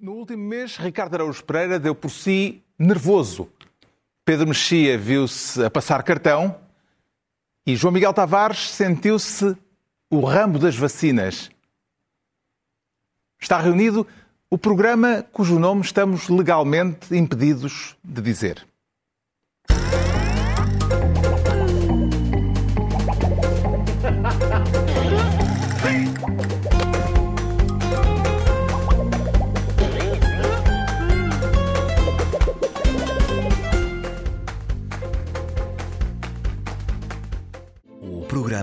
No 0.00 0.12
último 0.12 0.44
mês, 0.44 0.76
Ricardo 0.76 1.14
Araújo 1.14 1.42
Pereira 1.42 1.76
deu 1.76 1.92
por 1.92 2.08
si 2.08 2.62
nervoso. 2.78 3.50
Pedro 4.24 4.46
Mexia 4.46 4.96
viu-se 4.96 5.64
a 5.64 5.68
passar 5.68 6.04
cartão 6.04 6.56
e 7.66 7.74
João 7.74 7.92
Miguel 7.92 8.14
Tavares 8.14 8.70
sentiu-se 8.70 9.56
o 10.08 10.20
ramo 10.20 10.56
das 10.56 10.76
vacinas. 10.76 11.50
Está 13.40 13.58
reunido 13.58 14.06
o 14.48 14.56
programa 14.56 15.26
cujo 15.32 15.58
nome 15.58 15.80
estamos 15.80 16.28
legalmente 16.28 17.16
impedidos 17.16 17.96
de 18.04 18.22
dizer. 18.22 18.67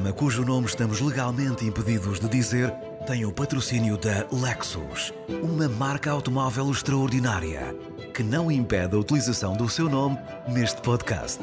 Programa 0.06 0.14
cujo 0.14 0.46
nome 0.46 0.68
estamos 0.68 1.02
legalmente 1.02 1.66
impedidos 1.66 2.20
de 2.20 2.30
dizer 2.30 2.72
tem 3.08 3.26
o 3.26 3.32
patrocínio 3.32 3.98
da 3.98 4.28
Lexus, 4.32 5.12
uma 5.28 5.68
marca 5.68 6.12
automóvel 6.12 6.70
extraordinária 6.72 7.76
que 8.14 8.22
não 8.24 8.52
impede 8.52 8.96
a 8.96 9.00
utilização 9.00 9.56
do 9.56 9.68
seu 9.70 9.90
nome 9.90 10.18
neste 10.48 10.80
podcast. 10.82 11.40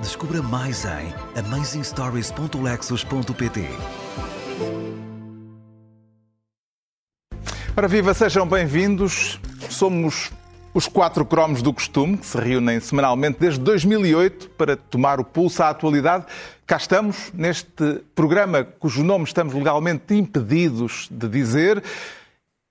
Descubra 0.00 0.42
mais 0.42 0.84
em 0.84 1.14
amazingstories.lexus.pt. 1.38 3.68
Ora 7.76 7.88
viva, 7.88 8.14
sejam 8.14 8.46
bem-vindos. 8.46 9.40
Somos 9.70 10.30
os 10.76 10.86
quatro 10.86 11.24
cromos 11.24 11.62
do 11.62 11.72
costume, 11.72 12.18
que 12.18 12.26
se 12.26 12.38
reúnem 12.38 12.78
semanalmente 12.80 13.38
desde 13.40 13.58
2008 13.60 14.50
para 14.50 14.76
tomar 14.76 15.18
o 15.18 15.24
pulso 15.24 15.62
à 15.62 15.70
atualidade. 15.70 16.26
Cá 16.66 16.78
estamos, 16.78 17.30
neste 17.32 18.00
programa 18.12 18.64
cujo 18.64 19.04
nome 19.04 19.22
estamos 19.22 19.54
legalmente 19.54 20.12
impedidos 20.14 21.06
de 21.08 21.28
dizer. 21.28 21.80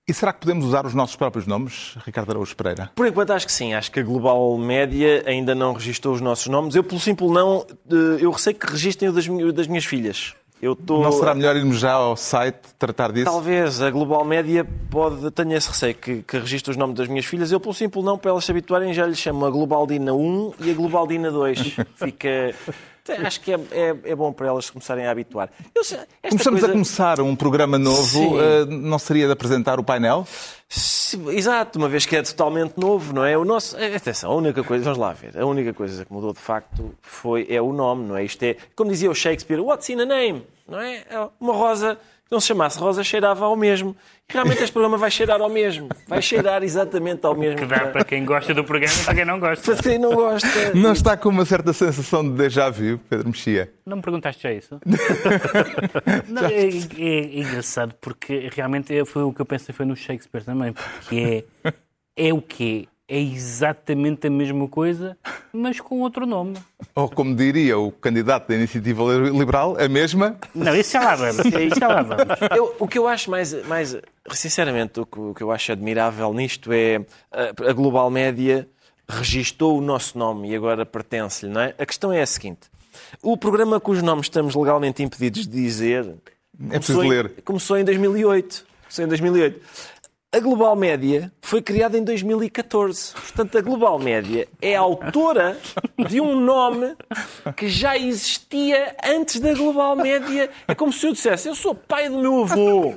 E 0.06 0.12
será 0.12 0.34
que 0.34 0.40
podemos 0.40 0.66
usar 0.66 0.84
os 0.84 0.92
nossos 0.92 1.16
próprios 1.16 1.46
nomes, 1.46 1.96
Ricardo 2.04 2.30
Araújo 2.30 2.54
Pereira? 2.54 2.90
Por 2.94 3.06
enquanto 3.06 3.32
acho 3.32 3.46
que 3.46 3.52
sim. 3.52 3.72
Acho 3.72 3.90
que 3.90 3.98
a 3.98 4.02
Global 4.02 4.54
Média 4.58 5.24
ainda 5.26 5.54
não 5.54 5.72
registrou 5.72 6.14
os 6.14 6.20
nossos 6.20 6.46
nomes. 6.46 6.74
Eu, 6.74 6.84
pelo 6.84 7.00
simples 7.00 7.30
não, 7.30 7.66
eh, 7.90 8.18
eu 8.20 8.30
receio 8.30 8.54
que 8.54 8.70
registrem 8.70 9.08
o 9.08 9.14
das, 9.50 9.66
minhas 9.66 9.86
filhas. 9.86 10.34
Eu 10.60 10.74
estou... 10.74 11.02
Não 11.02 11.12
será 11.12 11.34
melhor 11.34 11.56
irmos 11.56 11.78
já 11.78 11.92
ao 11.92 12.18
site 12.18 12.60
tratar 12.78 13.12
disso? 13.12 13.24
Talvez 13.24 13.80
a 13.80 13.90
Global 13.90 14.26
Média 14.26 14.66
pode, 14.90 15.30
tenha 15.30 15.56
esse 15.56 15.70
receio 15.70 15.94
que, 15.94 16.22
que 16.22 16.38
registre 16.38 16.70
os 16.70 16.76
nomes 16.76 16.96
das 16.96 17.08
minhas 17.08 17.24
filhas. 17.24 17.50
Eu, 17.50 17.58
pelo 17.58 17.72
simples 17.72 18.04
não, 18.04 18.18
para 18.18 18.30
elas 18.30 18.44
se 18.44 18.50
habituarem, 18.50 18.92
já 18.92 19.06
lhes 19.06 19.18
chamo 19.18 19.46
a 19.46 19.50
Globaldina 19.50 20.12
1 20.12 20.52
e 20.60 20.70
a 20.70 20.74
Globaldina 20.74 21.30
2. 21.30 21.76
Fica... 21.96 22.54
Acho 23.12 23.40
que 23.40 23.52
é, 23.52 23.58
é, 23.70 23.96
é 24.04 24.14
bom 24.14 24.32
para 24.32 24.48
elas 24.48 24.68
começarem 24.70 25.06
a 25.06 25.10
habituar. 25.10 25.50
Eu 25.74 25.82
Começamos 26.30 26.60
coisa- 26.60 26.66
a 26.66 26.72
começar 26.72 27.20
um 27.20 27.34
programa 27.36 27.78
novo. 27.78 28.02
Sim. 28.04 28.38
eh, 28.40 28.64
não 28.66 28.98
seria 28.98 29.26
de 29.26 29.32
apresentar 29.32 29.78
o 29.78 29.84
painel? 29.84 30.26
Se- 30.68 31.16
Exato, 31.30 31.78
uma 31.78 31.88
vez 31.88 32.04
que 32.04 32.16
é 32.16 32.22
totalmente 32.22 32.74
novo, 32.76 33.12
não 33.14 33.24
é? 33.24 33.38
O 33.38 33.44
nosso, 33.44 33.76
eh, 33.76 33.94
atenção, 33.94 34.32
a 34.32 34.34
única 34.34 34.64
coisa, 34.64 34.84
vamos 34.84 34.98
lá 34.98 35.12
ver, 35.12 35.38
a 35.38 35.46
única 35.46 35.72
coisa 35.72 36.04
que 36.04 36.12
mudou 36.12 36.32
de 36.32 36.40
facto 36.40 36.92
foi 37.00 37.46
é 37.48 37.62
o 37.62 37.72
nome, 37.72 38.08
não 38.08 38.16
é? 38.16 38.24
Isto 38.24 38.42
é, 38.42 38.56
como 38.74 38.90
dizia 38.90 39.08
o 39.10 39.14
Shakespeare, 39.14 39.60
what's 39.60 39.88
in 39.88 40.00
a 40.00 40.04
name, 40.04 40.44
não 40.68 40.80
é? 40.80 40.96
É 41.08 41.28
Uma 41.40 41.52
rosa 41.54 41.96
não 42.30 42.40
se 42.40 42.48
chamasse 42.48 42.78
rosa 42.78 43.04
cheirava 43.04 43.44
ao 43.44 43.54
mesmo. 43.56 43.96
E 44.28 44.32
realmente 44.32 44.62
este 44.62 44.72
programa 44.72 44.96
vai 44.96 45.10
cheirar 45.10 45.40
ao 45.40 45.48
mesmo, 45.48 45.88
vai 46.08 46.20
cheirar 46.20 46.62
exatamente 46.64 47.24
ao 47.24 47.34
mesmo. 47.36 47.58
Que 47.58 47.66
dá 47.66 47.86
para 47.88 48.04
quem 48.04 48.24
gosta 48.24 48.52
do 48.52 48.64
programa 48.64 48.92
e 49.00 49.04
para 49.04 49.14
quem 49.14 49.24
não 49.24 49.38
gosta. 49.38 49.72
Para 49.74 49.82
quem 49.82 49.98
não 49.98 50.12
gosta. 50.14 50.74
Não 50.74 50.92
está 50.92 51.16
com 51.16 51.28
uma 51.28 51.44
certa 51.44 51.72
sensação 51.72 52.22
de 52.28 52.36
déjà 52.36 52.68
vu, 52.68 52.98
Pedro 53.08 53.28
Mexia? 53.28 53.72
Não 53.86 53.96
me 53.98 54.02
perguntaste 54.02 54.42
já 54.42 54.52
isso? 54.52 54.80
Não, 56.28 56.44
é, 56.46 56.66
é- 56.66 57.36
é 57.36 57.38
engraçado 57.40 57.94
porque 58.00 58.48
realmente 58.52 59.04
foi 59.04 59.22
o 59.22 59.32
que 59.32 59.40
eu 59.40 59.46
pensei 59.46 59.74
foi 59.74 59.86
no 59.86 59.94
Shakespeare 59.96 60.42
também, 60.44 60.72
porque 60.72 61.44
é, 61.64 61.72
é 62.28 62.32
o 62.34 62.42
quê? 62.42 62.88
É 63.08 63.20
exatamente 63.20 64.26
a 64.26 64.30
mesma 64.30 64.66
coisa, 64.66 65.16
mas 65.52 65.78
com 65.80 66.00
outro 66.00 66.26
nome. 66.26 66.56
Ou 66.92 67.08
como 67.08 67.36
diria 67.36 67.78
o 67.78 67.92
candidato 67.92 68.48
da 68.48 68.56
Iniciativa 68.56 69.02
Liberal, 69.32 69.76
a 69.78 69.88
mesma? 69.88 70.36
Não, 70.52 70.74
isso 70.74 70.92
já 70.92 71.00
lá 71.04 71.14
vamos. 71.14 71.38
Isso 71.46 71.78
já 71.78 71.86
lá 71.86 72.02
vamos. 72.02 72.24
Eu- 72.56 72.74
o 72.80 72.88
que 72.88 72.98
eu 72.98 73.06
acho 73.06 73.30
mais, 73.30 73.52
mais 73.66 73.96
sinceramente, 74.32 74.98
o 74.98 75.06
que, 75.06 75.20
o 75.20 75.34
que 75.34 75.42
eu 75.42 75.52
acho 75.52 75.70
admirável 75.70 76.32
nisto 76.34 76.72
é 76.72 76.96
a, 77.30 77.68
a 77.70 77.72
Global 77.72 78.10
Média 78.10 78.68
registou 79.08 79.78
o 79.78 79.80
nosso 79.80 80.18
nome 80.18 80.50
e 80.50 80.56
agora 80.56 80.84
pertence-lhe, 80.84 81.52
não 81.52 81.60
é? 81.60 81.74
A 81.78 81.86
questão 81.86 82.12
é 82.12 82.20
a 82.22 82.26
seguinte: 82.26 82.62
o 83.22 83.36
programa 83.36 83.78
cujo 83.78 84.04
nome 84.04 84.22
estamos 84.22 84.56
legalmente 84.56 85.00
impedidos 85.04 85.46
de 85.46 85.62
dizer 85.62 86.00
É 86.70 86.76
preciso 86.78 86.98
começou 86.98 87.04
em- 87.04 87.08
ler. 87.08 87.34
começou 87.44 87.78
em 87.78 87.84
2008. 87.84 88.66
Começou 88.82 89.04
em 89.04 89.08
2008. 89.08 89.60
A 90.32 90.40
Global 90.40 90.74
Média 90.76 91.32
foi 91.40 91.62
criada 91.62 91.96
em 91.96 92.04
2014. 92.04 93.12
Portanto, 93.12 93.56
a 93.56 93.60
Global 93.60 93.98
Média 93.98 94.46
é 94.60 94.74
autora 94.74 95.56
de 96.08 96.20
um 96.20 96.38
nome 96.38 96.94
que 97.56 97.68
já 97.68 97.96
existia 97.96 98.94
antes 99.04 99.40
da 99.40 99.54
Global 99.54 99.96
Média. 99.96 100.50
É 100.66 100.74
como 100.74 100.92
se 100.92 101.06
eu 101.06 101.12
dissesse, 101.12 101.48
eu 101.48 101.54
sou 101.54 101.74
pai 101.74 102.08
do 102.08 102.18
meu 102.18 102.42
avô. 102.42 102.92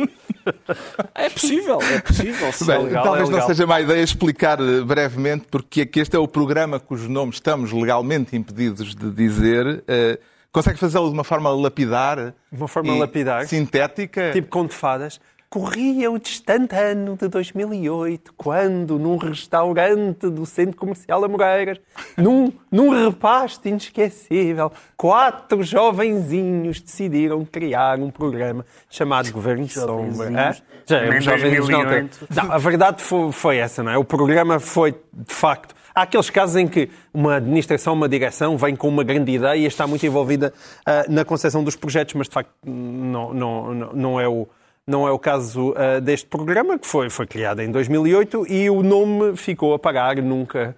É 1.13 1.29
possível, 1.29 1.79
é 1.79 2.01
possível. 2.01 2.47
É 2.47 2.66
Bem, 2.66 2.85
legal, 2.85 3.03
talvez 3.03 3.29
é 3.29 3.31
não 3.31 3.41
seja 3.45 3.68
má 3.68 3.79
ideia 3.79 4.01
explicar 4.01 4.59
eh, 4.59 4.81
brevemente 4.81 5.45
porque 5.51 5.81
é 5.81 5.85
que 5.85 6.00
este 6.00 6.16
é 6.16 6.19
o 6.19 6.28
programa 6.28 6.79
cujo 6.79 7.07
nome 7.07 7.31
estamos 7.31 7.72
legalmente 7.72 8.35
impedidos 8.35 8.95
de 8.95 9.12
dizer. 9.12 9.84
Eh, 9.88 10.18
consegue 10.51 10.79
fazê-lo 10.79 11.07
de 11.07 11.13
uma 11.13 11.23
forma 11.23 11.51
lapidar? 11.51 12.34
De 12.51 12.57
uma 12.57 12.68
forma 12.68 12.95
lapidar? 12.95 13.45
Sintética? 13.45 14.31
Tipo 14.31 14.47
conto 14.47 14.73
fadas. 14.73 15.19
Corria 15.49 16.11
o 16.11 16.19
distante 16.19 16.75
ano 16.75 17.17
de 17.19 17.27
2008, 17.27 18.33
quando, 18.37 18.99
num 18.99 19.17
restaurante 19.17 20.29
do 20.29 20.45
Centro 20.45 20.77
Comercial 20.77 21.25
Amoreiras, 21.25 21.79
num, 22.15 22.53
num 22.71 22.91
repasto 22.91 23.67
inesquecível, 23.67 24.71
quatro 24.95 25.63
jovenzinhos 25.63 26.79
decidiram 26.79 27.43
criar 27.43 27.97
um 27.97 28.11
programa 28.11 28.63
chamado 28.88 29.31
Governo 29.31 29.65
de 29.65 29.73
Sombra. 29.73 30.27
Hã? 30.27 30.55
Já 30.85 30.97
é, 30.99 31.19
não, 31.19 31.25
2008. 31.25 32.27
não, 32.29 32.51
a 32.51 32.57
verdade 32.59 33.01
foi, 33.01 33.31
foi 33.31 33.57
essa, 33.57 33.81
não 33.81 33.91
é? 33.91 33.97
O 33.97 34.03
programa 34.03 34.59
foi, 34.59 34.91
de 34.91 35.33
facto... 35.33 35.73
Há 35.95 36.03
aqueles 36.03 36.29
casos 36.29 36.55
em 36.55 36.67
que 36.67 36.91
uma 37.11 37.38
administração, 37.38 37.93
uma 37.93 38.07
direção 38.07 38.55
vem 38.55 38.75
com 38.75 38.88
uma 38.88 39.03
grande 39.03 39.31
ideia 39.31 39.57
e 39.57 39.65
está 39.65 39.88
muito 39.88 40.05
envolvida 40.05 40.53
ah, 40.85 41.05
na 41.09 41.25
concepção 41.25 41.63
dos 41.63 41.75
projetos, 41.75 42.13
mas 42.13 42.27
de 42.27 42.33
facto 42.35 42.51
não, 42.63 43.33
não, 43.33 43.73
não, 43.73 43.93
não 43.93 44.19
é 44.19 44.27
o 44.27 44.47
não 44.89 45.07
é 45.07 45.11
o 45.11 45.19
caso 45.19 45.73
ah, 45.77 46.00
deste 46.00 46.27
programa, 46.27 46.77
que 46.77 46.88
foi, 46.88 47.09
foi 47.09 47.27
criado 47.27 47.61
em 47.61 47.72
2008 47.72 48.45
e 48.50 48.69
o 48.69 48.81
nome 48.81 49.38
ficou 49.38 49.73
a 49.73 49.79
pagar, 49.79 50.17
nunca 50.17 50.75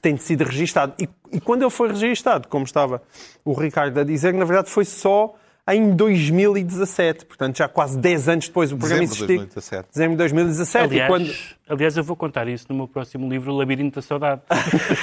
tem 0.00 0.16
sido 0.16 0.44
registado. 0.44 0.94
E, 0.98 1.08
e 1.32 1.40
quando 1.40 1.62
ele 1.62 1.70
foi 1.70 1.88
registado, 1.88 2.48
como 2.48 2.64
estava 2.64 3.02
o 3.44 3.52
Ricardo 3.52 3.98
a 3.98 4.04
dizer, 4.04 4.32
na 4.34 4.44
verdade 4.44 4.70
foi 4.70 4.84
só 4.84 5.34
em 5.70 5.94
2017, 5.96 7.24
portanto 7.24 7.56
já 7.56 7.66
quase 7.68 7.98
10 7.98 8.28
anos 8.28 8.46
depois 8.48 8.70
o 8.70 8.76
programa 8.76 9.00
Dezembro 9.02 9.26
de 9.26 9.32
existiu. 9.32 9.62
2017. 9.62 9.88
Dezembro 9.92 10.10
de 10.12 10.18
2017. 10.18 10.84
Aliás, 10.84 11.04
e 11.04 11.08
quando... 11.10 11.34
aliás, 11.70 11.96
eu 11.96 12.04
vou 12.04 12.16
contar 12.16 12.48
isso 12.48 12.66
no 12.68 12.74
meu 12.76 12.86
próximo 12.86 13.28
livro, 13.30 13.50
O 13.52 13.56
Labirinto 13.56 13.94
da 13.96 14.02
Saudade. 14.02 14.42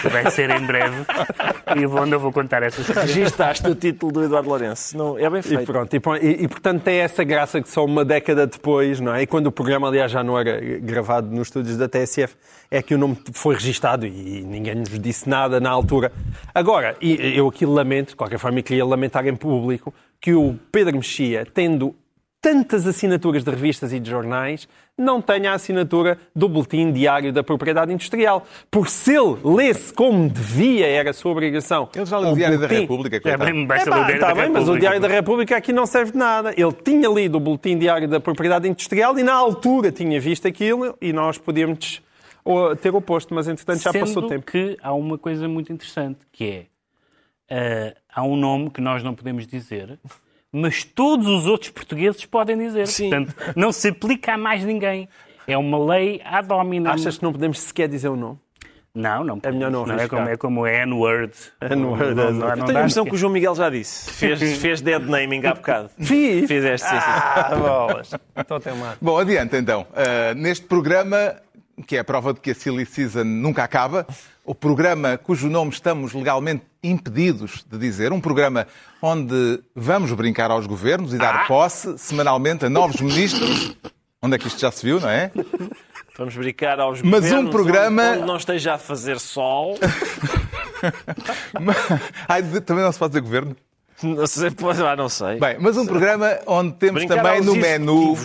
que 0.02 0.08
Vai 0.10 0.30
ser 0.30 0.52
em 0.52 0.64
breve. 0.66 1.04
E 1.76 1.82
eu 1.82 2.20
vou 2.20 2.32
contar 2.32 2.62
essa 2.62 2.80
história. 2.82 3.02
Registaste 3.02 3.68
o 3.68 3.74
título 3.74 4.12
do 4.12 4.24
Eduardo 4.24 4.50
Lourenço. 4.50 4.96
Não, 4.96 5.18
é 5.18 5.28
bem 5.30 5.42
feito. 5.42 5.66
pronto, 5.66 5.96
e, 5.96 6.00
pô- 6.00 6.16
e- 6.16 6.44
e, 6.44 6.48
portanto 6.48 6.84
tem 6.84 6.98
essa 7.00 7.24
graça 7.24 7.60
que 7.60 7.68
só 7.70 7.84
uma 7.84 8.06
década 8.06 8.46
depois, 8.46 9.00
não 9.00 9.16
é? 9.16 9.24
E 9.24 9.28
quando 9.28 9.48
o 9.48 9.52
programa, 9.52 9.88
aliás, 9.88 10.12
já 10.12 10.24
não 10.24 10.38
era 10.38 10.60
gravado 10.80 11.28
nos 11.36 11.48
estúdios 11.48 11.76
da 11.78 11.88
TSF, 11.90 12.36
é 12.70 12.84
que 12.84 12.94
o 12.94 12.98
nome 13.00 13.18
foi 13.34 13.56
registado 13.56 14.06
e 14.06 14.44
ninguém 14.44 14.76
nos 14.76 14.90
disse 15.00 15.28
nada 15.28 15.60
na 15.60 15.72
altura. 15.72 16.12
Agora, 16.54 16.96
e 17.02 17.36
eu 17.36 17.48
aqui 17.48 17.66
lamento, 17.66 18.10
de 18.10 18.16
qualquer 18.16 18.38
forma, 18.38 18.60
e 18.60 18.64
queria 18.64 18.86
lamentar 18.86 19.26
em 19.28 19.36
público, 19.36 19.92
que 20.22 20.34
o 20.34 20.58
Pedro 20.72 20.96
Mexia, 20.96 21.46
tendo 21.52 21.96
tantas 22.40 22.88
assinaturas 22.88 23.44
de 23.44 23.52
revistas 23.52 23.94
e 23.94 24.00
de 24.00 24.10
jornais, 24.10 24.68
não 24.98 25.22
tenha 25.22 25.52
a 25.52 25.54
assinatura 25.54 26.18
do 26.36 26.50
Boletim 26.50 26.92
Diário 26.92 27.32
da 27.32 27.44
Propriedade 27.44 27.94
Industrial. 27.94 28.46
Por 28.70 28.90
se 28.90 29.16
ele 29.16 29.38
lesse 29.44 29.94
como 29.94 30.28
devia, 30.28 30.88
era 30.88 31.12
a 31.12 31.14
sua 31.14 31.32
obrigação. 31.32 31.88
Ele 31.96 32.06
já 32.06 32.18
leu 32.18 32.32
o 32.32 32.36
Diário 32.36 32.60
da 32.60 32.68
boletim- 32.68 32.82
República, 32.82 33.18
É 33.18 33.38
bem, 33.38 33.54
ler 33.54 33.64
o 33.64 33.66
Diário 33.68 34.20
tá 34.20 34.28
da 34.28 34.36
bem, 34.36 34.50
mas 34.50 34.68
o. 34.68 34.78
Diário 34.78 35.00
da 35.00 35.08
República 35.08 35.58
aqui 35.58 35.72
não 35.72 35.86
serve 35.86 36.14
de 36.14 36.18
nada. 36.18 36.52
Ele 36.58 36.72
tinha 36.72 37.10
lido 37.10 37.36
o 37.38 37.40
Boletim 37.40 37.78
Diário 37.78 38.08
da 38.08 38.20
Propriedade 38.20 38.68
Industrial 38.68 39.18
e 39.20 39.24
na 39.24 39.34
altura 39.34 39.92
tinha 39.92 40.20
visto 40.20 40.48
aquilo 40.48 40.96
e 41.00 41.14
nós 41.14 41.38
podíamos 41.38 42.02
oh, 42.44 42.76
ter 42.76 42.94
oposto, 42.94 43.34
mas 43.36 43.48
entretanto 43.48 43.82
já 43.82 43.92
Sendo 43.92 44.06
passou 44.06 44.24
o 44.24 44.28
tempo. 44.28 44.46
que 44.46 44.78
há 44.82 44.94
uma 44.94 45.18
coisa 45.18 45.48
muito 45.48 45.72
interessante, 45.72 46.20
que 46.32 46.44
é, 46.46 46.66
ah, 47.52 47.94
há 48.14 48.24
um 48.24 48.36
nome 48.36 48.70
que 48.70 48.80
nós 48.82 49.04
não 49.04 49.14
podemos 49.14 49.46
dizer, 49.46 50.00
mas 50.52 50.84
todos 50.84 51.28
os 51.28 51.46
outros 51.46 51.70
portugueses 51.72 52.26
podem 52.26 52.58
dizer. 52.58 52.88
Sim. 52.88 53.10
Portanto, 53.10 53.36
não 53.56 53.72
se 53.72 53.90
aplica 53.90 54.34
a 54.34 54.38
mais 54.38 54.64
ninguém. 54.64 55.08
É 55.48 55.58
uma 55.58 55.78
lei 55.94 56.22
ad 56.24 56.52
hominem. 56.54 56.92
Achas 56.92 57.18
que 57.18 57.24
não 57.24 57.32
podemos 57.34 57.60
sequer 57.60 57.88
dizer 57.90 58.08
o 58.10 58.16
nome? 58.16 58.40
Não, 58.94 59.24
não. 59.24 59.40
É 59.42 59.52
melhor 59.52 59.72
não 59.72 59.86
é 59.86 59.90
arriscar. 59.94 60.10
como 60.10 60.30
é 60.30 60.38
como 60.38 60.68
é 60.68 60.82
N-word. 60.84 61.34
N-word, 61.62 62.14
Não- 62.14 62.24
é. 62.26 62.32
não- 62.32 62.32
não 62.34 62.48
Eu 62.58 62.66
tenho 62.66 62.78
a 62.78 62.82
impressão 62.82 63.06
que 63.06 63.16
o 63.16 63.18
João 63.18 63.32
Miguel 63.32 63.56
já 63.56 63.70
disse. 63.70 64.12
Fez, 64.16 64.58
fez 64.58 64.82
dead 64.82 65.02
naming 65.04 65.46
há 65.46 65.54
bocado. 65.54 65.90
Fiz. 66.00 66.46
Fizeste, 66.48 66.88
sim, 66.88 66.96
sim. 66.96 67.06
Ah, 67.06 67.56
bolas. 67.56 68.12
Estou 68.36 68.58
até 68.58 68.74
mal. 68.74 68.96
Bom, 69.02 69.18
adiante 69.18 69.56
então. 69.56 69.88
Uh, 69.92 70.36
neste 70.36 70.66
programa, 70.66 71.36
que 71.88 71.96
é 71.96 72.00
a 72.00 72.04
prova 72.04 72.34
de 72.34 72.42
que 72.42 72.52
a 72.52 72.56
Silly 72.56 72.86
Season 72.86 73.24
nunca 73.24 73.64
acaba, 73.64 74.06
o 74.44 74.54
programa 74.54 75.18
cujo 75.18 75.48
nome 75.50 75.72
estamos 75.72 76.14
legalmente 76.14 76.64
impedidos 76.84 77.64
de 77.70 77.78
dizer, 77.78 78.12
um 78.12 78.20
programa 78.22 78.68
onde 79.02 79.60
vamos 79.76 80.12
brincar 80.14 80.50
aos 80.52 80.66
governos 80.66 81.14
e 81.14 81.18
dar 81.18 81.48
posse 81.48 81.98
semanalmente 81.98 82.66
a 82.66 82.70
novos 82.70 83.00
ministros. 83.02 83.76
Onde 84.22 84.36
é 84.36 84.40
que 84.40 84.48
isto 84.48 84.60
já 84.60 84.72
se 84.72 84.86
viu, 84.86 85.00
não 85.00 85.10
é? 85.10 85.32
Vamos 86.18 86.36
brincar 86.36 86.80
aos 86.80 87.02
Mas 87.02 87.26
um 87.26 87.30
governos 87.30 87.52
programa- 87.52 88.12
onde, 88.12 88.26
não 88.26 88.38
esteja 88.38 88.74
a 88.76 88.78
fazer 88.78 89.20
sol. 89.20 89.78
Ai, 92.28 92.42
também 92.62 92.84
não 92.84 92.92
se 92.92 93.00
pode 93.00 93.12
dizer 93.12 93.22
governo. 93.22 93.56
Não 94.04 94.26
sei, 94.26 94.50
pois, 94.52 94.80
ah, 94.82 94.96
não 94.96 95.08
sei. 95.10 95.40
Bem, 95.40 95.58
mas 95.60 95.78
um 95.78 95.86
programa 95.86 96.40
onde 96.48 96.74
temos 96.74 97.06
Brincar 97.06 97.24
também 97.24 97.42
no 97.42 97.56
menu. 97.56 98.18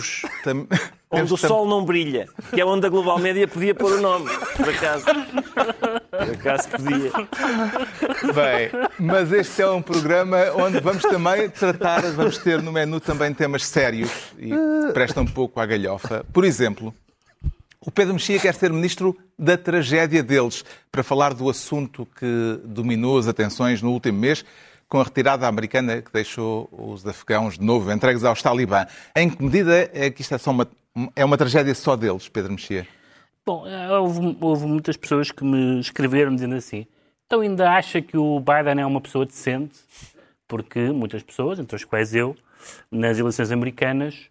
tam- 0.43 0.67
onde 1.11 1.33
o 1.33 1.37
sol 1.37 1.67
não 1.67 1.83
brilha. 1.83 2.27
Que 2.53 2.61
é 2.61 2.65
onde 2.65 2.85
a 2.85 2.89
Global 2.89 3.19
Média 3.19 3.47
podia 3.47 3.73
pôr 3.73 3.93
o 3.93 4.01
nome. 4.01 4.29
Por 4.55 4.69
acaso. 4.69 5.05
Por 5.05 6.33
acaso 6.33 6.69
podia. 6.69 7.11
Bem, 8.33 8.71
mas 8.99 9.31
este 9.31 9.61
é 9.61 9.69
um 9.69 9.81
programa 9.81 10.37
onde 10.55 10.79
vamos 10.79 11.03
também 11.03 11.49
tratar, 11.49 12.01
vamos 12.11 12.37
ter 12.37 12.61
no 12.61 12.71
menu 12.71 12.99
também 12.99 13.33
temas 13.33 13.65
sérios 13.65 14.11
e 14.37 14.49
que 14.49 14.93
prestam 14.93 15.23
um 15.23 15.27
pouco 15.27 15.59
à 15.59 15.65
galhofa. 15.65 16.25
Por 16.33 16.43
exemplo, 16.43 16.93
o 17.79 17.91
Pedro 17.91 18.13
Mexia 18.13 18.39
quer 18.39 18.53
ser 18.53 18.71
ministro 18.73 19.17
da 19.39 19.57
tragédia 19.57 20.23
deles, 20.23 20.65
para 20.91 21.03
falar 21.03 21.33
do 21.33 21.49
assunto 21.49 22.07
que 22.19 22.59
dominou 22.65 23.17
as 23.17 23.27
atenções 23.27 23.81
no 23.81 23.91
último 23.91 24.19
mês, 24.19 24.43
com 24.89 24.99
a 24.99 25.03
retirada 25.03 25.47
americana 25.47 26.01
que 26.01 26.11
deixou 26.11 26.69
os 26.71 27.05
afegãos 27.05 27.57
de 27.57 27.63
novo 27.63 27.91
entregues 27.91 28.23
aos 28.23 28.41
talibã. 28.41 28.85
Em 29.15 29.29
que 29.29 29.43
medida 29.43 29.89
é 29.93 30.09
que 30.09 30.21
isto 30.21 30.33
é, 30.33 30.37
só 30.37 30.51
uma, 30.51 30.67
é 31.15 31.23
uma 31.23 31.37
tragédia 31.37 31.73
só 31.75 31.95
deles, 31.95 32.27
Pedro 32.27 32.51
Mexia? 32.51 32.87
Bom, 33.45 33.67
eh, 33.67 33.97
houve, 33.97 34.37
houve 34.41 34.65
muitas 34.65 34.97
pessoas 34.97 35.31
que 35.31 35.43
me 35.43 35.79
escreveram 35.79 36.33
dizendo 36.33 36.55
assim: 36.55 36.87
então 37.25 37.41
ainda 37.41 37.71
acha 37.71 38.01
que 38.01 38.17
o 38.17 38.39
Biden 38.39 38.81
é 38.81 38.85
uma 38.85 39.01
pessoa 39.01 39.25
decente? 39.25 39.75
Porque 40.47 40.79
muitas 40.91 41.23
pessoas, 41.23 41.59
entre 41.59 41.75
as 41.75 41.83
quais 41.83 42.15
eu, 42.15 42.35
nas 42.91 43.19
eleições 43.19 43.51
americanas, 43.51 44.29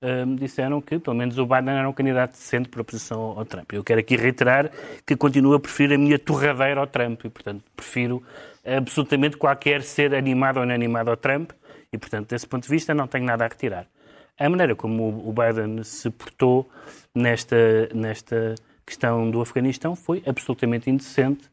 eh, 0.00 0.24
me 0.24 0.36
disseram 0.36 0.80
que 0.80 0.98
pelo 0.98 1.16
menos 1.16 1.38
o 1.38 1.46
Biden 1.46 1.76
era 1.76 1.88
um 1.88 1.92
candidato 1.92 2.32
decente 2.32 2.68
para 2.68 2.82
oposição 2.82 3.20
ao 3.38 3.44
Trump. 3.44 3.72
Eu 3.72 3.84
quero 3.84 4.00
aqui 4.00 4.16
reiterar 4.16 4.70
que 5.06 5.16
continuo 5.16 5.54
a 5.54 5.60
preferir 5.60 5.94
a 5.94 5.98
minha 5.98 6.18
torradeira 6.18 6.80
ao 6.80 6.86
Trump 6.86 7.24
e, 7.24 7.30
portanto, 7.30 7.62
prefiro 7.76 8.22
absolutamente 8.64 9.36
qualquer 9.36 9.82
ser 9.82 10.14
animado 10.14 10.58
ou 10.58 10.64
inanimado 10.64 11.10
ao 11.10 11.16
Trump 11.16 11.52
e, 11.92 11.98
portanto, 11.98 12.28
desse 12.30 12.46
ponto 12.46 12.64
de 12.64 12.70
vista, 12.70 12.92
não 12.92 13.06
tenho 13.06 13.24
nada 13.24 13.44
a 13.44 13.48
retirar 13.48 13.86
a 14.38 14.48
maneira 14.48 14.74
como 14.76 15.08
o 15.28 15.32
Biden 15.32 15.82
se 15.82 16.10
portou 16.10 16.68
nesta, 17.14 17.56
nesta 17.94 18.54
questão 18.86 19.30
do 19.30 19.40
Afeganistão 19.40 19.94
foi 19.96 20.22
absolutamente 20.26 20.88
indecente, 20.90 21.44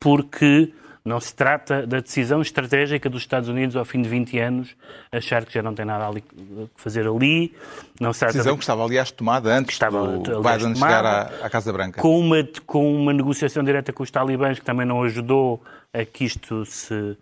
porque 0.00 0.72
não 1.04 1.20
se 1.20 1.34
trata 1.34 1.86
da 1.86 2.00
decisão 2.00 2.42
estratégica 2.42 3.08
dos 3.08 3.22
Estados 3.22 3.48
Unidos 3.48 3.76
ao 3.76 3.84
fim 3.84 4.02
de 4.02 4.08
20 4.08 4.38
anos 4.38 4.76
achar 5.10 5.46
que 5.46 5.54
já 5.54 5.62
não 5.62 5.74
tem 5.74 5.86
nada 5.86 6.06
ali 6.06 6.20
que 6.20 6.68
fazer 6.76 7.06
ali. 7.08 7.54
Não 7.98 8.12
se 8.12 8.20
trata 8.20 8.34
Decisão 8.34 8.52
de- 8.52 8.58
que 8.58 8.64
estava, 8.64 8.84
aliás, 8.84 9.10
tomada 9.10 9.50
antes 9.56 9.72
estava, 9.74 10.18
do 10.18 10.42
Biden 10.42 10.74
chegar 10.74 11.06
à, 11.06 11.22
à 11.42 11.48
Casa 11.48 11.72
Branca. 11.72 12.00
com 12.02 12.18
uma, 12.20 12.36
com 12.66 12.94
uma 12.94 13.12
negociação 13.14 13.64
direta 13.64 13.92
com 13.92 14.02
os 14.02 14.10
talibãs 14.10 14.58
que 14.58 14.64
também 14.64 14.84
não 14.84 15.02
ajudou 15.02 15.62
a 15.94 16.04
que 16.04 16.24
isto, 16.26 16.66
se, 16.66 17.16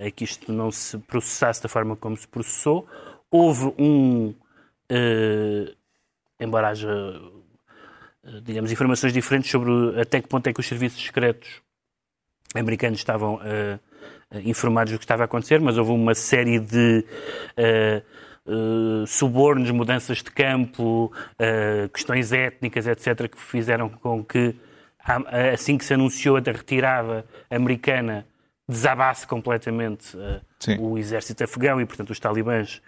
a 0.00 0.10
que 0.10 0.24
isto 0.24 0.50
não 0.50 0.70
se 0.70 0.96
processasse 0.98 1.62
da 1.62 1.68
forma 1.68 1.94
como 1.94 2.16
se 2.16 2.26
processou. 2.26 2.86
Houve 3.36 3.74
um, 3.78 4.34
eh, 4.88 5.74
embora 6.40 6.68
haja, 6.68 6.90
eh, 8.24 8.40
digamos, 8.42 8.72
informações 8.72 9.12
diferentes 9.12 9.50
sobre 9.50 10.00
até 10.00 10.22
que 10.22 10.28
ponto 10.28 10.46
é 10.46 10.52
que 10.54 10.60
os 10.60 10.66
serviços 10.66 11.04
secretos 11.04 11.60
americanos 12.54 12.98
estavam 12.98 13.38
eh, 13.44 13.78
informados 14.44 14.92
do 14.92 14.98
que 14.98 15.04
estava 15.04 15.24
a 15.24 15.26
acontecer, 15.26 15.60
mas 15.60 15.76
houve 15.76 15.90
uma 15.90 16.14
série 16.14 16.58
de 16.58 17.04
eh, 17.58 18.02
subornos, 19.06 19.70
mudanças 19.70 20.18
de 20.18 20.30
campo, 20.30 21.12
questões 21.92 22.32
étnicas, 22.32 22.86
etc., 22.86 23.28
que 23.28 23.36
fizeram 23.36 23.88
com 23.88 24.24
que, 24.24 24.54
assim 25.52 25.76
que 25.76 25.84
se 25.84 25.94
anunciou 25.94 26.36
a 26.36 26.40
retirada 26.40 27.26
americana, 27.50 28.24
desabasse 28.68 29.26
completamente 29.26 30.16
Sim. 30.60 30.78
o 30.78 30.96
exército 30.96 31.42
afegão 31.42 31.80
e, 31.80 31.86
portanto, 31.86 32.10
os 32.10 32.20
talibãs, 32.20 32.80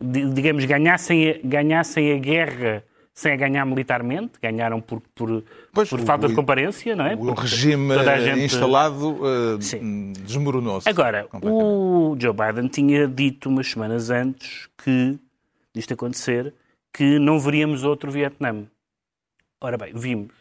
digamos, 0.00 0.64
ganhassem, 0.64 1.30
a- 1.30 1.38
ganhassem 1.44 2.12
a 2.12 2.18
guerra 2.18 2.84
sem 3.12 3.32
a 3.32 3.36
ganhar 3.36 3.66
militarmente, 3.66 4.32
ganharam 4.40 4.80
por, 4.80 5.02
por, 5.14 5.44
Pois, 5.74 5.90
por 5.90 6.00
o- 6.00 6.06
falta 6.06 6.26
de 6.26 6.32
o- 6.32 6.36
comparência, 6.36 6.96
não 6.96 7.04
é? 7.04 7.14
O 7.14 7.18
Porque 7.18 7.42
regime 7.42 7.92
a 7.92 8.18
gente- 8.20 8.44
instalado 8.44 9.10
uh, 9.22 9.58
desmoronou-se. 10.24 10.88
Agora, 10.88 11.26
o 11.42 12.16
Joe 12.18 12.32
Biden 12.32 12.68
tinha 12.68 13.06
dito 13.06 13.50
umas 13.50 13.66
semanas 13.68 14.08
antes 14.08 14.68
que, 14.82 15.18
disto 15.74 15.92
acontecer, 15.92 16.54
que 16.94 17.18
não 17.18 17.38
veríamos 17.38 17.84
outro 17.84 18.10
Vietnã. 18.10 18.64
Ora 19.60 19.76
bem, 19.76 19.92
vimos 19.94 20.32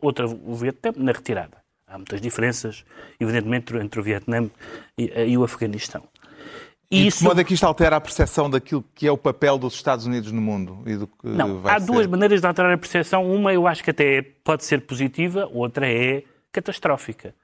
outro 0.00 0.26
o 0.46 0.54
Vietnã 0.54 0.92
na 0.96 1.10
retirada. 1.12 1.56
Há 1.88 1.96
muitas 1.98 2.20
diferenças, 2.20 2.84
evidentemente, 3.18 3.74
entre 3.76 3.98
o 3.98 4.02
Vietnã 4.02 4.48
e, 4.96 5.10
e 5.26 5.36
o 5.36 5.42
Afeganistão. 5.42 6.04
E 6.94 7.02
de 7.02 7.08
Isso- 7.08 7.18
que 7.18 7.24
modo 7.24 7.40
é 7.40 7.44
que 7.44 7.54
isto 7.54 7.64
altera 7.64 7.96
a 7.96 8.00
percepção 8.00 8.48
daquilo 8.48 8.84
que 8.94 9.06
é 9.06 9.10
o 9.10 9.16
papel 9.18 9.58
dos 9.58 9.74
Estados 9.74 10.06
Unidos 10.06 10.30
no 10.30 10.40
mundo 10.40 10.78
e 10.86 10.96
do 10.96 11.06
que 11.06 11.26
Não, 11.26 11.60
há 11.64 11.80
ser? 11.80 11.86
duas 11.86 12.06
maneiras 12.06 12.40
de 12.40 12.46
alterar 12.46 12.72
a 12.72 12.78
percepção. 12.78 13.30
Uma 13.30 13.52
eu 13.52 13.66
acho 13.66 13.82
que 13.82 13.90
até 13.90 14.22
pode 14.44 14.64
ser 14.64 14.82
positiva, 14.82 15.48
outra 15.52 15.86
é 15.86 16.22
catastrófica. 16.52 17.34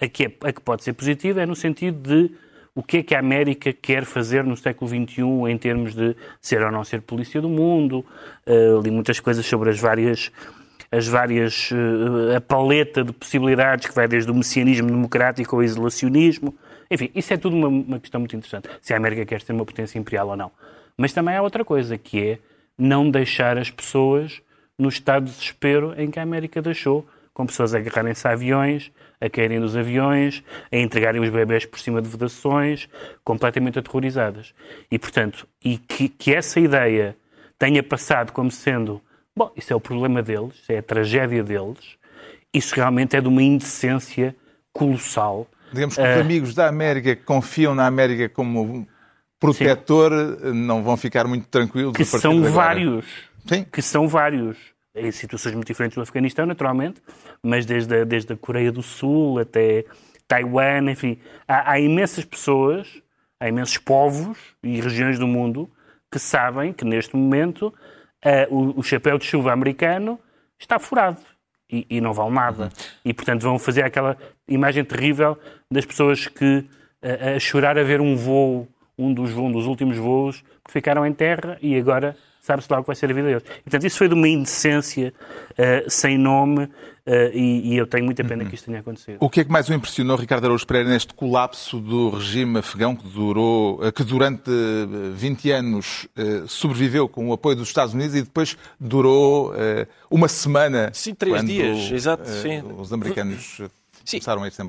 A 0.00 0.06
que, 0.08 0.24
é, 0.26 0.32
a 0.44 0.52
que 0.52 0.60
pode 0.60 0.84
ser 0.84 0.92
positiva 0.92 1.40
é 1.42 1.46
no 1.46 1.56
sentido 1.56 1.96
de 2.00 2.30
o 2.74 2.82
que 2.82 2.98
é 2.98 3.02
que 3.02 3.14
a 3.14 3.18
América 3.18 3.72
quer 3.72 4.04
fazer 4.04 4.44
no 4.44 4.56
século 4.56 4.88
XXI 4.88 5.22
em 5.50 5.58
termos 5.58 5.94
de 5.94 6.14
ser 6.40 6.62
ou 6.62 6.70
não 6.70 6.84
ser 6.84 7.00
polícia 7.02 7.40
do 7.40 7.48
mundo. 7.48 8.04
Uh, 8.46 8.80
li 8.80 8.90
muitas 8.90 9.18
coisas 9.18 9.44
sobre 9.44 9.70
as 9.70 9.78
várias 9.80 10.30
as 10.90 11.06
várias 11.06 11.70
eh, 11.70 12.36
a 12.36 12.40
paleta 12.40 13.04
de 13.04 13.12
possibilidades 13.12 13.86
que 13.88 13.94
vai 13.94 14.08
desde 14.08 14.30
o 14.30 14.34
messianismo 14.34 14.86
democrático 14.88 15.56
ao 15.56 15.62
isolacionismo. 15.62 16.54
Enfim, 16.90 17.10
isso 17.14 17.32
é 17.32 17.36
tudo 17.36 17.56
uma, 17.56 17.68
uma 17.68 18.00
questão 18.00 18.20
muito 18.20 18.36
interessante. 18.36 18.68
Se 18.80 18.94
a 18.94 18.96
América 18.96 19.24
quer 19.24 19.40
ser 19.40 19.52
uma 19.52 19.64
potência 19.64 19.98
imperial 19.98 20.28
ou 20.28 20.36
não. 20.36 20.50
Mas 20.96 21.12
também 21.12 21.36
há 21.36 21.42
outra 21.42 21.64
coisa, 21.64 21.96
que 21.96 22.22
é 22.22 22.38
não 22.76 23.10
deixar 23.10 23.58
as 23.58 23.70
pessoas 23.70 24.40
no 24.78 24.88
estado 24.88 25.24
de 25.26 25.32
desespero 25.32 25.94
em 26.00 26.10
que 26.10 26.18
a 26.18 26.22
América 26.22 26.62
deixou, 26.62 27.06
com 27.34 27.46
pessoas 27.46 27.74
a 27.74 27.78
agarrarem-se 27.78 28.26
a 28.26 28.32
aviões, 28.32 28.90
a 29.20 29.28
caírem 29.28 29.60
dos 29.60 29.76
aviões, 29.76 30.42
a 30.72 30.76
entregarem 30.76 31.20
os 31.20 31.30
bebés 31.30 31.64
por 31.64 31.78
cima 31.78 32.02
de 32.02 32.08
vedações, 32.08 32.88
completamente 33.24 33.78
aterrorizadas. 33.78 34.54
E, 34.90 34.98
portanto, 34.98 35.46
e 35.64 35.78
que, 35.78 36.08
que 36.08 36.34
essa 36.34 36.58
ideia 36.58 37.16
tenha 37.58 37.82
passado 37.82 38.32
como 38.32 38.50
sendo, 38.50 39.00
bom, 39.36 39.52
isso 39.56 39.72
é 39.72 39.76
o 39.76 39.80
problema 39.80 40.22
deles, 40.22 40.54
isso 40.56 40.72
é 40.72 40.78
a 40.78 40.82
tragédia 40.82 41.42
deles, 41.42 41.96
isso 42.52 42.74
realmente 42.74 43.16
é 43.16 43.20
de 43.20 43.28
uma 43.28 43.42
indecência 43.42 44.34
colossal. 44.72 45.46
Digamos 45.72 45.94
que 45.94 46.00
os 46.00 46.06
Eh, 46.06 46.20
amigos 46.20 46.54
da 46.54 46.68
América 46.68 47.14
que 47.14 47.22
confiam 47.22 47.74
na 47.74 47.86
América 47.86 48.28
como 48.28 48.86
protetor 49.38 50.10
não 50.54 50.82
vão 50.82 50.96
ficar 50.96 51.26
muito 51.26 51.46
tranquilos 51.48 51.94
que 51.94 52.04
são 52.04 52.42
vários. 52.44 53.04
Sim. 53.46 53.64
Que 53.64 53.82
são 53.82 54.08
vários. 54.08 54.56
Em 54.94 55.12
situações 55.12 55.54
muito 55.54 55.68
diferentes 55.68 55.94
do 55.94 56.02
Afeganistão, 56.02 56.44
naturalmente, 56.44 57.00
mas 57.42 57.64
desde 57.64 58.00
a, 58.00 58.04
desde 58.04 58.32
a 58.32 58.36
Coreia 58.36 58.72
do 58.72 58.82
Sul 58.82 59.38
até 59.38 59.84
Taiwan, 60.26 60.90
enfim. 60.90 61.18
Há, 61.46 61.72
há 61.72 61.80
imensas 61.80 62.24
pessoas, 62.24 63.00
há 63.38 63.48
imensos 63.48 63.78
povos 63.78 64.36
e 64.62 64.80
regiões 64.80 65.18
do 65.18 65.26
mundo 65.28 65.70
que 66.10 66.18
sabem 66.18 66.72
que 66.72 66.84
neste 66.84 67.14
momento 67.14 67.72
eh, 68.22 68.48
o, 68.50 68.80
o 68.80 68.82
chapéu 68.82 69.18
de 69.18 69.24
chuva 69.24 69.52
americano 69.52 70.18
está 70.58 70.78
furado 70.78 71.20
e, 71.70 71.86
e 71.90 72.00
não 72.00 72.12
vale 72.12 72.34
nada. 72.34 72.70
E, 73.04 73.12
portanto, 73.12 73.42
vão 73.42 73.58
fazer 73.58 73.84
aquela 73.84 74.16
imagem 74.46 74.84
terrível 74.84 75.38
das 75.70 75.84
pessoas 75.84 76.26
que 76.26 76.64
a, 77.02 77.36
a 77.36 77.40
chorar 77.40 77.78
a 77.78 77.82
ver 77.82 78.00
um 78.00 78.16
voo, 78.16 78.68
um 78.98 79.14
dos, 79.14 79.32
um 79.32 79.50
dos 79.50 79.66
últimos 79.66 79.96
voos, 79.96 80.42
que 80.64 80.72
ficaram 80.72 81.06
em 81.06 81.12
terra 81.12 81.56
e 81.62 81.76
agora 81.76 82.16
sabe-se 82.40 82.68
lá 82.70 82.78
o 82.78 82.82
que 82.82 82.86
vai 82.86 82.96
ser 82.96 83.10
a 83.10 83.14
vida 83.14 83.28
deles. 83.28 83.42
Portanto, 83.42 83.86
isso 83.86 83.98
foi 83.98 84.08
de 84.08 84.14
uma 84.14 84.26
indecência 84.26 85.12
uh, 85.50 85.90
sem 85.90 86.16
nome 86.16 86.64
uh, 86.64 86.70
e, 87.34 87.74
e, 87.74 87.76
eu 87.76 87.86
tenho 87.86 88.06
muita 88.06 88.24
pena 88.24 88.44
que 88.46 88.54
isto 88.54 88.64
tenha 88.64 88.80
acontecido. 88.80 89.18
O 89.20 89.28
que 89.28 89.40
é 89.40 89.44
que 89.44 89.50
mais 89.50 89.68
o 89.68 89.74
impressionou, 89.74 90.16
Ricardo 90.16 90.44
Araújo 90.44 90.66
Pereira, 90.66 90.88
neste 90.88 91.12
colapso 91.12 91.78
do 91.78 92.08
regime 92.08 92.58
afegão 92.58 92.96
que, 92.96 93.06
durou, 93.06 93.80
que 93.92 94.02
durante 94.02 94.50
20 95.14 95.50
anos 95.50 96.08
sobreviveu 96.46 97.06
com 97.06 97.28
o 97.28 97.32
apoio 97.34 97.56
dos 97.56 97.68
Estados 97.68 97.92
Unidos 97.92 98.14
e 98.14 98.22
depois 98.22 98.56
durou 98.80 99.52
uma 100.10 100.28
semana? 100.28 100.90
Sim, 100.94 101.14
três 101.14 101.36
quando, 101.36 101.48
dias, 101.48 101.92
exato. 101.92 102.26
Sim. 102.26 102.62
Os 102.78 102.92
americanos 102.92 103.60
Sim. 104.08 104.20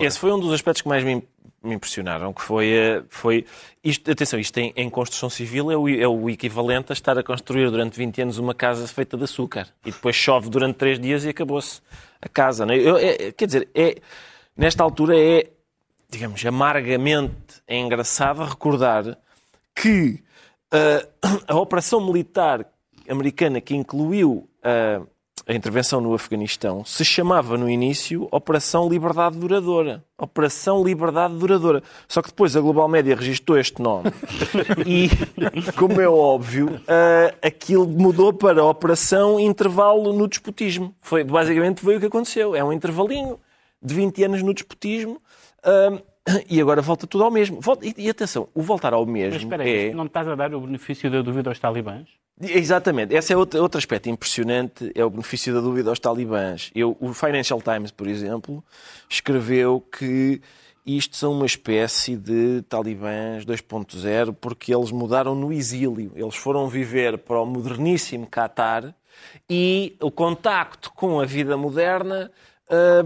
Esse 0.01 0.19
foi 0.19 0.33
um 0.33 0.39
dos 0.39 0.51
aspectos 0.51 0.81
que 0.81 0.89
mais 0.89 1.01
me, 1.01 1.24
me 1.63 1.75
impressionaram, 1.75 2.34
que 2.34 2.42
foi, 2.42 2.72
eh, 2.72 3.04
foi 3.10 3.46
isto, 3.84 4.10
atenção, 4.10 4.39
isto 4.39 4.58
em, 4.58 4.72
em 4.75 4.89
construção 4.89 5.30
civil 5.30 5.72
é 5.72 5.78
o, 5.78 5.89
é 5.89 6.08
o, 6.08 6.30
equivalente 6.30 6.92
a 6.92 6.94
estar 6.94 7.18
a 7.18 7.24
construir 7.24 7.70
durante 7.70 7.98
20 7.98 8.22
anos 8.22 8.38
uma 8.38 8.54
casa 8.54 8.88
feita 8.88 9.18
de 9.18 9.25
açúcar 9.25 9.68
e 9.86 9.92
depois 9.92 10.16
chove 10.16 10.50
durante 10.50 10.78
3 10.78 11.00
dias 11.00 11.25
e 11.25 11.30
acabou-se 11.30 11.82
a 12.22 12.30
casa. 12.30 12.66
Não 12.66 12.74
é? 12.74 12.78
Eu, 12.78 12.98
é, 12.98 13.32
quer 13.32 13.46
dizer, 13.46 13.70
é, 13.75 13.98
nesta 14.56 14.84
altura 14.84 15.20
é, 15.20 15.50
digamos, 16.10 16.46
amargamente 16.46 17.62
engraçado 17.68 18.44
recordar 18.44 19.18
que 19.75 20.24
uh, 20.74 21.44
a 21.48 21.56
operação 21.56 22.00
militar 22.06 22.66
americana 23.08 23.60
que 23.60 23.75
incluiu 23.75 24.50
uh, 24.60 25.08
a 25.48 25.53
intervenção 25.53 26.01
no 26.01 26.13
Afeganistão 26.13 26.84
se 26.84 27.03
chamava 27.03 27.58
no 27.58 27.69
início 27.69 28.27
Operação 28.31 28.89
Liberdade 28.89 29.38
Duradoura. 29.38 30.03
Operação 30.17 30.84
Liberdade 30.84 31.36
Duradoura. 31.36 31.84
Só 32.08 32.22
que 32.22 32.29
depois 32.29 32.55
a 32.55 32.62
Global 32.62 32.88
Média 32.88 33.15
registrou 33.15 33.58
este 33.58 33.81
nome 33.81 34.12
e, 34.86 35.10
como 35.77 36.00
é 36.01 36.08
óbvio, 36.08 36.67
uh, 36.67 37.38
aquilo 37.41 37.88
mudou 37.88 38.34
para 38.34 38.63
Operação 38.63 39.39
Intervalo 39.39 40.13
no 40.13 40.27
Despotismo. 40.27 40.93
Foi, 41.01 41.24
basicamente 41.24 41.81
foi 41.81 41.98
o 41.98 42.00
que 42.00 42.05
aconteceu. 42.05 42.55
É 42.55 42.63
um 42.63 42.74
intervalinho 42.74 43.39
de 43.81 43.93
20 43.93 44.24
anos 44.24 44.43
no 44.43 44.53
despotismo. 44.53 45.22
Uh, 45.60 46.01
e 46.50 46.60
agora 46.62 46.82
volta 46.82 47.08
tudo 47.08 47.24
ao 47.24 47.32
mesmo. 47.32 47.60
Volta, 47.60 47.86
e, 47.86 47.94
e, 47.98 48.10
atenção, 48.10 48.48
o 48.54 48.62
voltar 48.62 48.94
ao 48.94 49.06
mesmo. 49.06 49.34
Mas 49.34 49.42
espera 49.42 49.64
aí, 49.64 49.88
é... 49.88 49.94
não 49.94 50.06
estás 50.06 50.28
a 50.28 50.36
dar 50.36 50.54
o 50.54 50.62
benefício 50.62 51.10
da 51.10 51.22
dúvida 51.22 51.50
aos 51.50 51.60
talibãs? 51.60 52.08
Exatamente. 52.42 53.14
Esse 53.14 53.34
é 53.34 53.38
outro, 53.38 53.62
outro 53.62 53.78
aspecto 53.78 54.10
impressionante, 54.10 54.92
é 54.96 55.04
o 55.04 55.10
benefício 55.10 55.54
da 55.54 55.60
dúvida 55.60 55.90
aos 55.90 56.00
talibãs. 56.00 56.72
Eu, 56.74 56.96
o 57.00 57.14
Financial 57.14 57.62
Times, 57.62 57.92
por 57.92 58.08
exemplo, 58.08 58.64
escreveu 59.10 59.82
que 59.82 60.42
isto 60.86 61.18
são 61.18 61.34
uma 61.34 61.46
espécie 61.46 62.16
de 62.16 62.62
talibãs 62.64 63.46
2.0 63.46 64.36
porque 64.40 64.74
eles 64.74 64.92
mudaram 64.92 65.36
no 65.36 65.52
exílio. 65.52 66.14
Eles 66.16 66.36
foram 66.36 66.68
viver 66.70 67.18
para 67.18 67.42
o 67.42 67.46
moderníssimo 67.46 68.26
Qatar 68.26 68.96
e 69.50 69.96
o 70.00 70.10
contacto 70.10 70.92
com 70.94 71.20
a 71.20 71.26
vida 71.26 71.58
moderna 71.58 72.32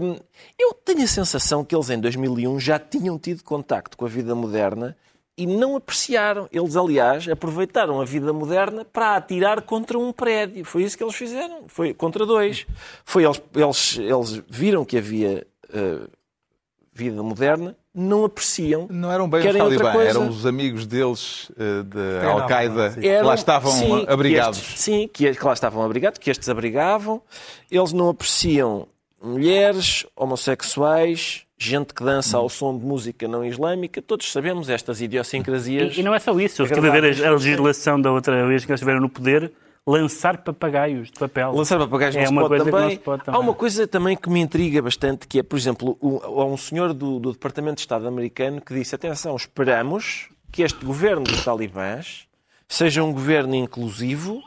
hum, 0.00 0.16
eu 0.58 0.72
tenho 0.74 1.04
a 1.04 1.08
sensação 1.08 1.64
que 1.64 1.74
eles 1.74 1.90
em 1.90 2.00
2001 2.00 2.60
já 2.60 2.78
tinham 2.78 3.18
tido 3.18 3.42
contacto 3.42 3.96
com 3.96 4.04
a 4.04 4.08
vida 4.08 4.34
moderna 4.34 4.96
e 5.36 5.46
não 5.46 5.76
apreciaram. 5.76 6.48
Eles, 6.52 6.76
aliás, 6.76 7.28
aproveitaram 7.28 8.00
a 8.00 8.04
vida 8.04 8.32
moderna 8.32 8.84
para 8.84 9.16
atirar 9.16 9.62
contra 9.62 9.98
um 9.98 10.12
prédio. 10.12 10.64
Foi 10.64 10.82
isso 10.82 10.96
que 10.96 11.02
eles 11.02 11.14
fizeram. 11.14 11.64
Foi 11.66 11.92
contra 11.92 12.24
dois. 12.24 12.66
Foi 13.04 13.24
eles, 13.24 13.42
eles, 13.54 13.98
eles 13.98 14.42
viram 14.48 14.84
que 14.84 14.96
havia 14.96 15.46
uh, 15.70 16.08
vida 16.92 17.20
moderna, 17.22 17.76
não 17.92 18.24
apreciam. 18.24 18.86
Não 18.88 19.10
eram 19.10 19.28
bem 19.28 19.40
os 19.40 19.56
talibãs, 19.56 20.08
eram 20.08 20.28
os 20.28 20.46
amigos 20.46 20.86
deles 20.86 21.50
uh, 21.50 21.82
de 21.82 22.26
Al-Qaeda 22.26 22.90
que 23.00 23.20
lá 23.20 23.34
estavam 23.34 23.72
sim, 23.72 24.04
abrigados. 24.06 24.60
Que 24.60 24.64
estes, 24.66 24.80
sim, 24.80 25.10
que, 25.12 25.34
que 25.34 25.44
lá 25.44 25.52
estavam 25.52 25.82
abrigados, 25.82 26.18
que 26.18 26.30
estes 26.30 26.48
abrigavam. 26.48 27.20
Eles 27.68 27.92
não 27.92 28.08
apreciam 28.10 28.86
mulheres, 29.24 30.06
homossexuais, 30.16 31.46
gente 31.56 31.94
que 31.94 32.04
dança 32.04 32.36
ao 32.36 32.48
som 32.48 32.76
de 32.76 32.84
música 32.84 33.26
não 33.26 33.44
islâmica, 33.44 34.02
todos 34.02 34.30
sabemos 34.30 34.68
estas 34.68 35.00
idiosincrasias. 35.00 35.96
E, 35.96 36.00
e 36.00 36.02
não 36.02 36.14
é 36.14 36.18
só 36.18 36.38
isso, 36.38 36.62
eu 36.62 36.66
estive 36.66 36.88
a 36.88 36.92
ver 36.92 37.04
a, 37.04 37.28
a 37.28 37.32
legislação 37.32 38.00
da 38.00 38.12
outra 38.12 38.46
vez 38.46 38.64
que 38.64 38.70
eles 38.70 38.80
estiveram 38.80 39.00
no 39.00 39.08
poder, 39.08 39.52
lançar 39.86 40.38
papagaios 40.38 41.10
de 41.10 41.18
papel. 41.18 41.52
Lançar 41.52 41.78
papagaios 41.78 42.16
é 42.16 42.28
uma 42.28 42.48
coisa 42.48 42.64
também. 42.64 42.80
Que 42.80 42.86
não 42.86 42.90
se 42.90 42.98
pode 42.98 43.24
também. 43.24 43.40
Há 43.40 43.42
uma 43.42 43.54
coisa 43.54 43.86
também 43.86 44.16
que 44.16 44.30
me 44.30 44.40
intriga 44.40 44.80
bastante, 44.82 45.26
que 45.26 45.38
é, 45.38 45.42
por 45.42 45.58
exemplo, 45.58 45.98
há 46.22 46.44
um 46.44 46.56
senhor 46.56 46.92
do, 46.92 47.18
do 47.18 47.32
Departamento 47.32 47.76
de 47.76 47.80
Estado 47.82 48.06
americano 48.06 48.60
que 48.60 48.74
disse, 48.74 48.94
atenção, 48.94 49.36
esperamos 49.36 50.28
que 50.50 50.62
este 50.62 50.84
governo 50.84 51.24
dos 51.24 51.44
talibãs 51.44 52.26
seja 52.68 53.02
um 53.02 53.12
governo 53.12 53.54
inclusivo 53.54 54.42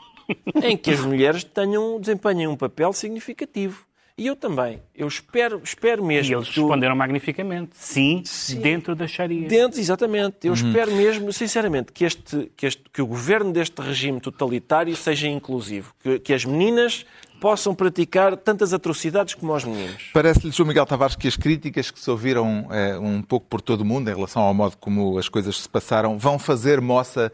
em 0.62 0.76
que 0.76 0.90
as 0.90 1.00
mulheres 1.00 1.44
tenham, 1.44 2.00
desempenhem 2.00 2.46
um 2.46 2.56
papel 2.56 2.92
significativo. 2.92 3.87
E 4.18 4.26
eu 4.26 4.34
também. 4.34 4.82
Eu 4.96 5.06
espero, 5.06 5.60
espero 5.62 6.04
mesmo. 6.04 6.32
E 6.32 6.34
eles 6.34 6.48
tu... 6.48 6.62
responderam 6.62 6.96
magnificamente. 6.96 7.70
Sim, 7.74 8.22
Sim, 8.24 8.60
dentro 8.60 8.96
da 8.96 9.06
Sharia. 9.06 9.46
Dentro, 9.46 9.78
exatamente. 9.78 10.38
Eu 10.42 10.52
uhum. 10.52 10.54
espero 10.54 10.92
mesmo, 10.92 11.32
sinceramente, 11.32 11.92
que, 11.92 12.04
este, 12.04 12.50
que, 12.56 12.66
este, 12.66 12.82
que 12.92 13.00
o 13.00 13.06
governo 13.06 13.52
deste 13.52 13.80
regime 13.80 14.20
totalitário 14.20 14.94
seja 14.96 15.28
inclusivo. 15.28 15.94
Que, 16.02 16.18
que 16.18 16.34
as 16.34 16.44
meninas 16.44 17.06
possam 17.40 17.72
praticar 17.72 18.36
tantas 18.36 18.74
atrocidades 18.74 19.34
como 19.34 19.54
os 19.54 19.64
meninos. 19.64 20.10
Parece-lhe, 20.12 20.50
João 20.50 20.66
Miguel 20.66 20.84
Tavares, 20.84 21.14
que 21.14 21.28
as 21.28 21.36
críticas 21.36 21.88
que 21.88 22.00
se 22.00 22.10
ouviram 22.10 22.66
é, 22.72 22.98
um 22.98 23.22
pouco 23.22 23.46
por 23.46 23.60
todo 23.60 23.82
o 23.82 23.84
mundo 23.84 24.10
em 24.10 24.14
relação 24.14 24.42
ao 24.42 24.52
modo 24.52 24.76
como 24.76 25.16
as 25.16 25.28
coisas 25.28 25.60
se 25.60 25.68
passaram 25.68 26.18
vão 26.18 26.40
fazer 26.40 26.80
moça 26.80 27.32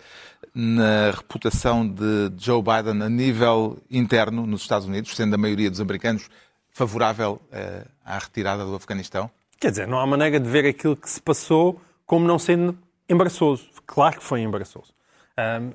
na 0.55 1.11
reputação 1.11 1.88
de 1.88 2.31
Joe 2.38 2.62
Biden 2.62 3.03
a 3.03 3.09
nível 3.09 3.79
interno 3.91 4.47
nos 4.47 4.62
Estados 4.62 4.87
Unidos, 4.87 5.17
sendo 5.17 5.35
a 5.35 5.38
maioria 5.38 5.71
dos 5.71 5.81
americanos 5.81 6.29
favorável 6.75 7.40
uh, 7.52 7.88
à 8.04 8.19
retirada 8.19 8.64
do 8.66 8.75
Afeganistão? 8.75 9.31
Quer 9.59 9.71
dizer, 9.71 9.87
não 9.87 9.99
há 9.99 10.07
maneira 10.07 10.38
de 10.40 10.50
ver 10.50 10.66
aquilo 10.66 10.97
que 10.97 11.09
se 11.09 11.23
passou 11.23 11.81
como 12.04 12.26
não 12.26 12.38
sendo 12.38 12.76
embaraçoso. 13.09 13.71
Claro 13.87 14.19
que 14.19 14.25
foi 14.25 14.40
embaraçoso. 14.40 14.93
Uh, 15.38 15.73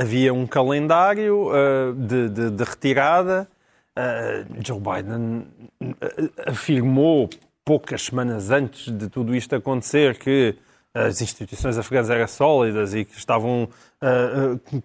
havia 0.00 0.32
um 0.34 0.46
calendário 0.46 1.50
uh, 1.50 1.94
de, 1.94 2.28
de, 2.30 2.50
de, 2.50 2.64
retirada. 2.64 3.48
Joe 4.64 4.78
Biden 4.78 5.48
afirmou 6.46 7.28
poucas 7.64 8.02
semanas 8.02 8.48
antes 8.48 8.92
de 8.92 9.08
tudo 9.08 9.34
isto 9.34 9.56
acontecer 9.56 10.16
que 10.16 10.54
as 10.94 11.20
instituições 11.20 11.76
afegãs 11.76 12.08
eram 12.08 12.28
sólidas 12.28 12.94
e 12.94 13.04
que 13.04 13.18
estavam 13.18 13.68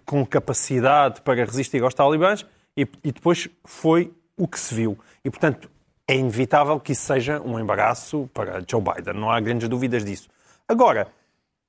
com 0.04 0.26
capacidade 0.26 1.20
para 1.20 1.44
resistir 1.44 1.80
aos 1.84 1.94
talibãs 1.94 2.44
e, 2.76 2.88
e 3.04 3.12
depois 3.12 3.48
foi 3.64 4.12
o 4.36 4.46
que 4.48 4.58
se 4.58 4.74
viu. 4.74 4.98
E, 5.24 5.30
portanto, 5.30 5.70
é 6.06 6.16
inevitável 6.16 6.78
que 6.78 6.92
isso 6.92 7.02
seja 7.02 7.40
um 7.40 7.58
embaraço 7.58 8.28
para 8.34 8.62
Joe 8.68 8.82
Biden, 8.82 9.14
não 9.14 9.30
há 9.30 9.40
grandes 9.40 9.68
dúvidas 9.68 10.04
disso. 10.04 10.28
Agora, 10.68 11.08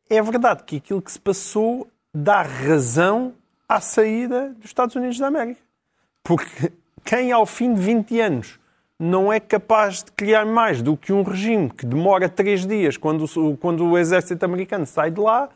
é 0.10 0.22
verdade 0.22 0.63
que 0.63 0.77
aquilo 0.77 1.01
que 1.01 1.12
se 1.12 1.19
passou 1.19 1.88
dá 2.13 2.41
razão 2.41 3.34
à 3.67 3.79
saída 3.81 4.50
dos 4.57 4.65
Estados 4.65 4.95
Unidos 4.95 5.17
da 5.17 5.27
América. 5.27 5.62
Porque 6.24 6.72
quem, 7.03 7.31
ao 7.31 7.45
fim 7.45 7.74
de 7.74 7.81
20 7.81 8.19
anos, 8.19 8.60
não 8.98 9.31
é 9.31 9.39
capaz 9.39 10.03
de 10.03 10.12
criar 10.12 10.45
mais 10.45 10.81
do 10.81 10.95
que 10.95 11.12
um 11.12 11.24
regime 11.24 11.69
que 11.69 11.86
demora 11.86 12.29
três 12.29 12.65
dias 12.65 12.98
quando, 12.98 13.25
quando 13.57 13.86
o 13.86 13.98
exército 13.98 14.43
americano 14.45 14.86
sai 14.86 15.12
de 15.12 15.19
lá, 15.19 15.50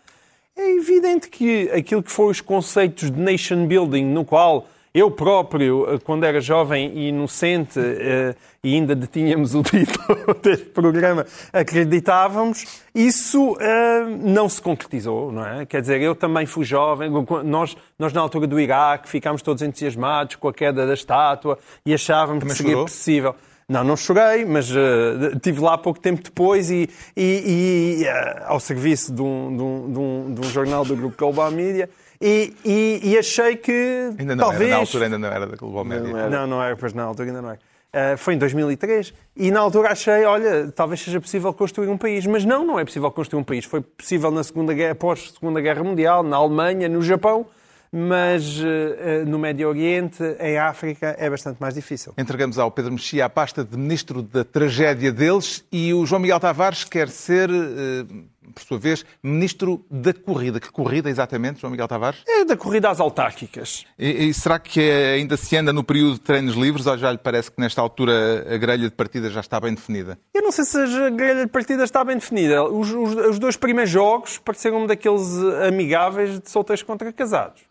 é 0.55 0.75
evidente 0.75 1.29
que 1.29 1.69
aquilo 1.71 2.03
que 2.03 2.11
foram 2.11 2.31
os 2.31 2.41
conceitos 2.41 3.09
de 3.09 3.19
nation 3.19 3.65
building, 3.65 4.03
no 4.05 4.25
qual 4.25 4.67
eu 4.93 5.12
próprio, 5.12 5.86
eh, 5.93 6.00
quando 6.00 6.24
era 6.24 6.41
jovem 6.41 6.91
e 6.96 7.10
inocente, 7.10 7.79
eh, 7.79 8.36
e 8.63 8.74
ainda 8.74 8.96
detínhamos 8.96 9.53
o 9.53 9.62
título 9.63 10.34
deste 10.41 10.65
programa, 10.65 11.25
acreditávamos, 11.53 12.65
isso 12.93 13.55
eh, 13.60 14.05
não 14.22 14.50
se 14.50 14.62
concretizou, 14.62 15.31
não 15.31 15.46
é? 15.46 15.65
Quer 15.65 15.81
dizer, 15.81 16.01
eu 16.01 16.15
também 16.15 16.46
fui 16.46 16.65
jovem, 16.65 17.10
nós, 17.43 17.77
nós 17.98 18.13
na 18.13 18.22
altura 18.22 18.48
do 18.48 18.60
Iraque 18.60 19.08
ficámos 19.08 19.41
todos 19.41 19.62
entusiasmados 19.62 20.36
com 20.36 20.48
a 20.48 20.53
queda 20.53 20.88
da 20.88 20.93
estátua 20.93 21.60
e 21.86 21.93
achávamos 21.93 22.41
também 22.41 22.53
que 22.53 22.58
seria 22.58 22.72
chorou? 22.72 22.86
possível. 22.86 23.36
Não, 23.69 23.84
não 23.84 23.96
chorei, 23.96 24.46
mas 24.46 24.72
uh, 24.72 25.36
estive 25.36 25.62
lá 25.62 25.77
pouco 25.77 26.00
tempo 26.00 26.24
depois 26.24 26.72
e, 26.72 26.89
e, 27.15 28.00
e 28.01 28.03
uh, 28.03 28.46
ao 28.48 28.60
serviço 28.60 29.13
de 29.13 29.22
um, 29.22 29.55
de, 29.55 29.62
um, 29.62 29.93
de, 29.93 30.00
um, 30.00 30.34
de 30.34 30.48
um 30.48 30.50
jornal 30.50 30.84
do 30.84 30.96
grupo 30.96 31.15
Global 31.15 31.51
Media 31.51 31.88
e, 32.21 32.53
e, 32.65 32.99
e 33.03 33.17
achei 33.17 33.55
que. 33.55 34.11
Ainda 34.19 34.35
não 34.35 34.43
talvez... 34.43 34.63
era, 34.63 34.71
na 34.71 34.77
altura 34.77 35.03
ainda 35.05 35.17
não 35.17 35.29
era 35.29 35.47
da 35.47 35.55
Global. 35.55 35.85
Não, 35.85 35.99
não, 35.99 36.29
não, 36.29 36.47
não 36.47 36.63
era, 36.63 36.75
pois 36.75 36.93
na 36.93 37.03
altura 37.03 37.29
ainda 37.29 37.41
não 37.41 37.49
era. 37.51 37.59
Uh, 37.91 38.15
foi 38.17 38.35
em 38.35 38.38
2003 38.38 39.11
e 39.35 39.49
na 39.49 39.61
altura 39.61 39.89
achei, 39.91 40.23
olha, 40.23 40.71
talvez 40.71 41.01
seja 41.01 41.19
possível 41.19 41.51
construir 41.51 41.88
um 41.88 41.97
país, 41.97 42.23
mas 42.27 42.45
não, 42.45 42.63
não 42.63 42.77
é 42.79 42.85
possível 42.85 43.09
construir 43.09 43.39
um 43.39 43.43
país. 43.43 43.65
Foi 43.65 43.81
possível 43.81 44.29
na 44.29 44.43
Segunda 44.43 44.73
Guerra, 44.75 44.91
após 44.91 45.31
a 45.31 45.33
Segunda 45.33 45.59
Guerra 45.59 45.83
Mundial, 45.83 46.21
na 46.21 46.38
Alemanha, 46.38 46.88
no 46.88 47.01
Japão, 47.01 47.47
mas 47.91 48.59
uh, 48.59 49.25
no 49.25 49.39
Médio 49.39 49.67
Oriente, 49.67 50.21
em 50.39 50.59
África, 50.59 51.15
é 51.17 51.27
bastante 51.27 51.59
mais 51.59 51.73
difícil. 51.73 52.13
Entregamos 52.15 52.59
ao 52.59 52.69
Pedro 52.69 52.91
Mexia 52.91 53.25
a 53.25 53.29
pasta 53.29 53.63
de 53.63 53.75
Ministro 53.75 54.21
da 54.21 54.43
Tragédia 54.43 55.11
deles 55.11 55.65
e 55.71 55.91
o 55.91 56.05
João 56.05 56.21
Miguel 56.21 56.39
Tavares 56.39 56.83
quer 56.83 57.09
ser 57.09 57.49
uh, 57.49 58.05
por 58.53 58.63
sua 58.63 58.77
vez, 58.77 59.06
Ministro 59.22 59.86
da 59.89 60.13
Corrida. 60.13 60.60
Que 60.60 60.72
corrida, 60.72 61.10
exatamente, 61.10 61.62
João 61.62 61.72
Miguel 61.72 61.88
Tavares? 61.88 62.20
É 62.27 62.46
da 62.46 62.58
corrida 62.58 62.89
às 62.89 63.00
autárquicas. 63.00 63.86
E, 63.98 64.29
e 64.29 64.34
será 64.34 64.60
que 64.60 64.79
ainda 64.79 65.38
se 65.38 65.56
anda 65.56 65.72
no 65.72 65.84
período 65.84 66.13
de 66.13 66.22
treinos 66.22 66.56
livres 66.56 66.86
ou 66.88 66.98
já 66.98 67.12
lhe 67.12 67.18
parece 67.18 67.51
que 67.51 67.60
nesta 67.60 67.82
altura 67.82 68.46
a 68.53 68.58
grelha 68.58 68.89
de 68.89 68.96
partida 68.96 69.29
já 69.29 69.39
está 69.39 69.60
bem 69.60 69.74
definida? 69.74 70.18
Eu 70.34 70.41
não 70.41 70.51
sei 70.51 70.65
se 70.65 70.77
a 70.77 71.10
grelha 71.10 71.46
de 71.46 71.51
partida 71.51 71.84
está 71.84 72.03
bem 72.03 72.15
definida. 72.15 72.63
Os, 72.63 72.89
os, 72.91 73.15
os 73.15 73.39
dois 73.39 73.56
primeiros 73.56 73.91
jogos 73.91 74.38
pareceram 74.38 74.86
daqueles 74.88 75.27
amigáveis 75.68 76.39
de 76.39 76.50
solteiros 76.50 76.84
contra 76.84 77.12
casados. 77.12 77.70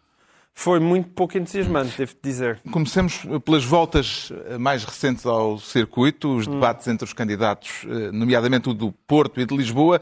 Foi 0.58 0.80
muito 0.80 1.08
pouco 1.10 1.38
entusiasmante, 1.38 1.96
devo 1.96 2.14
dizer. 2.20 2.60
Comecemos 2.72 3.24
pelas 3.44 3.64
voltas 3.64 4.32
mais 4.58 4.82
recentes 4.82 5.24
ao 5.24 5.56
circuito, 5.56 6.34
os 6.34 6.48
debates 6.48 6.88
entre 6.88 7.04
os 7.04 7.12
candidatos, 7.12 7.86
eh, 7.88 8.10
nomeadamente 8.10 8.68
o 8.68 8.74
do 8.74 8.90
Porto 9.06 9.40
e 9.40 9.46
de 9.46 9.56
Lisboa, 9.56 10.00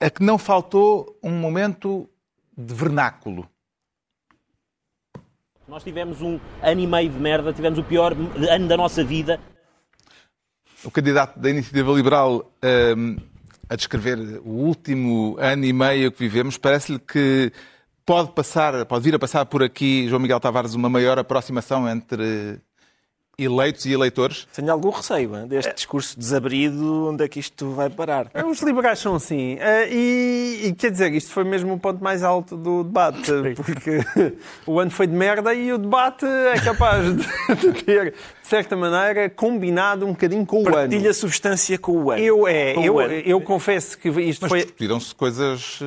a 0.00 0.10
que 0.10 0.22
não 0.22 0.38
faltou 0.38 1.18
um 1.22 1.30
momento 1.30 2.08
de 2.56 2.74
vernáculo. 2.74 3.48
Nós 5.68 5.82
tivemos 5.82 6.22
um 6.22 6.38
ano 6.62 6.80
e 6.80 6.86
meio 6.86 7.10
de 7.10 7.18
merda, 7.18 7.52
tivemos 7.52 7.78
o 7.78 7.82
pior 7.82 8.12
ano 8.12 8.68
da 8.68 8.76
nossa 8.76 9.02
vida. 9.02 9.40
O 10.84 10.90
candidato 10.90 11.38
da 11.40 11.50
Iniciativa 11.50 11.92
Liberal 11.92 12.52
um, 12.96 13.16
a 13.68 13.74
descrever 13.74 14.40
o 14.44 14.50
último 14.50 15.36
ano 15.38 15.64
e 15.64 15.72
meio 15.72 16.12
que 16.12 16.18
vivemos, 16.20 16.56
parece-lhe 16.56 17.00
que 17.00 17.52
pode 18.04 18.30
passar, 18.30 18.86
pode 18.86 19.02
vir 19.02 19.16
a 19.16 19.18
passar 19.18 19.44
por 19.46 19.62
aqui, 19.62 20.06
João 20.08 20.20
Miguel 20.20 20.38
Tavares, 20.38 20.74
uma 20.74 20.88
maior 20.88 21.18
aproximação 21.18 21.88
entre 21.88 22.60
eleitos 23.38 23.84
e 23.84 23.92
eleitores? 23.92 24.48
Tenho 24.54 24.72
algum 24.72 24.88
receio 24.88 25.36
hein, 25.36 25.46
deste 25.46 25.74
discurso 25.74 26.18
desabrido, 26.18 27.10
onde 27.10 27.22
é 27.22 27.28
que 27.28 27.38
isto 27.38 27.70
vai 27.72 27.90
parar? 27.90 28.30
Os 28.48 28.62
liberais 28.62 28.98
são 28.98 29.14
assim. 29.14 29.58
E, 29.90 30.62
e, 30.64 30.72
quer 30.72 30.90
dizer, 30.90 31.12
isto 31.12 31.30
foi 31.32 31.44
mesmo 31.44 31.74
o 31.74 31.78
ponto 31.78 32.02
mais 32.02 32.22
alto 32.22 32.56
do 32.56 32.82
debate, 32.82 33.30
porque 33.54 34.00
o 34.66 34.80
ano 34.80 34.90
foi 34.90 35.06
de 35.06 35.12
merda 35.12 35.52
e 35.52 35.70
o 35.70 35.76
debate 35.76 36.24
é 36.24 36.58
capaz 36.60 37.04
de, 37.14 37.26
de 37.60 37.82
ter, 37.84 38.12
de 38.12 38.48
certa 38.48 38.74
maneira, 38.74 39.28
combinado 39.28 40.06
um 40.06 40.12
bocadinho 40.12 40.46
com 40.46 40.60
o 40.60 40.64
Partilha 40.64 40.80
ano. 40.80 40.90
Partilha 40.90 41.12
substância 41.12 41.78
com 41.78 41.92
o 41.92 42.10
ano. 42.10 42.22
Eu, 42.22 42.48
é, 42.48 42.72
com 42.72 42.84
eu, 42.84 42.94
o 42.94 42.98
ano. 43.00 43.12
eu 43.12 43.40
confesso 43.42 43.98
que 43.98 44.08
isto 44.08 44.40
Mas 44.42 44.48
foi... 44.48 44.60
discutiram-se 44.60 45.14
coisas 45.14 45.78
uh, 45.82 45.84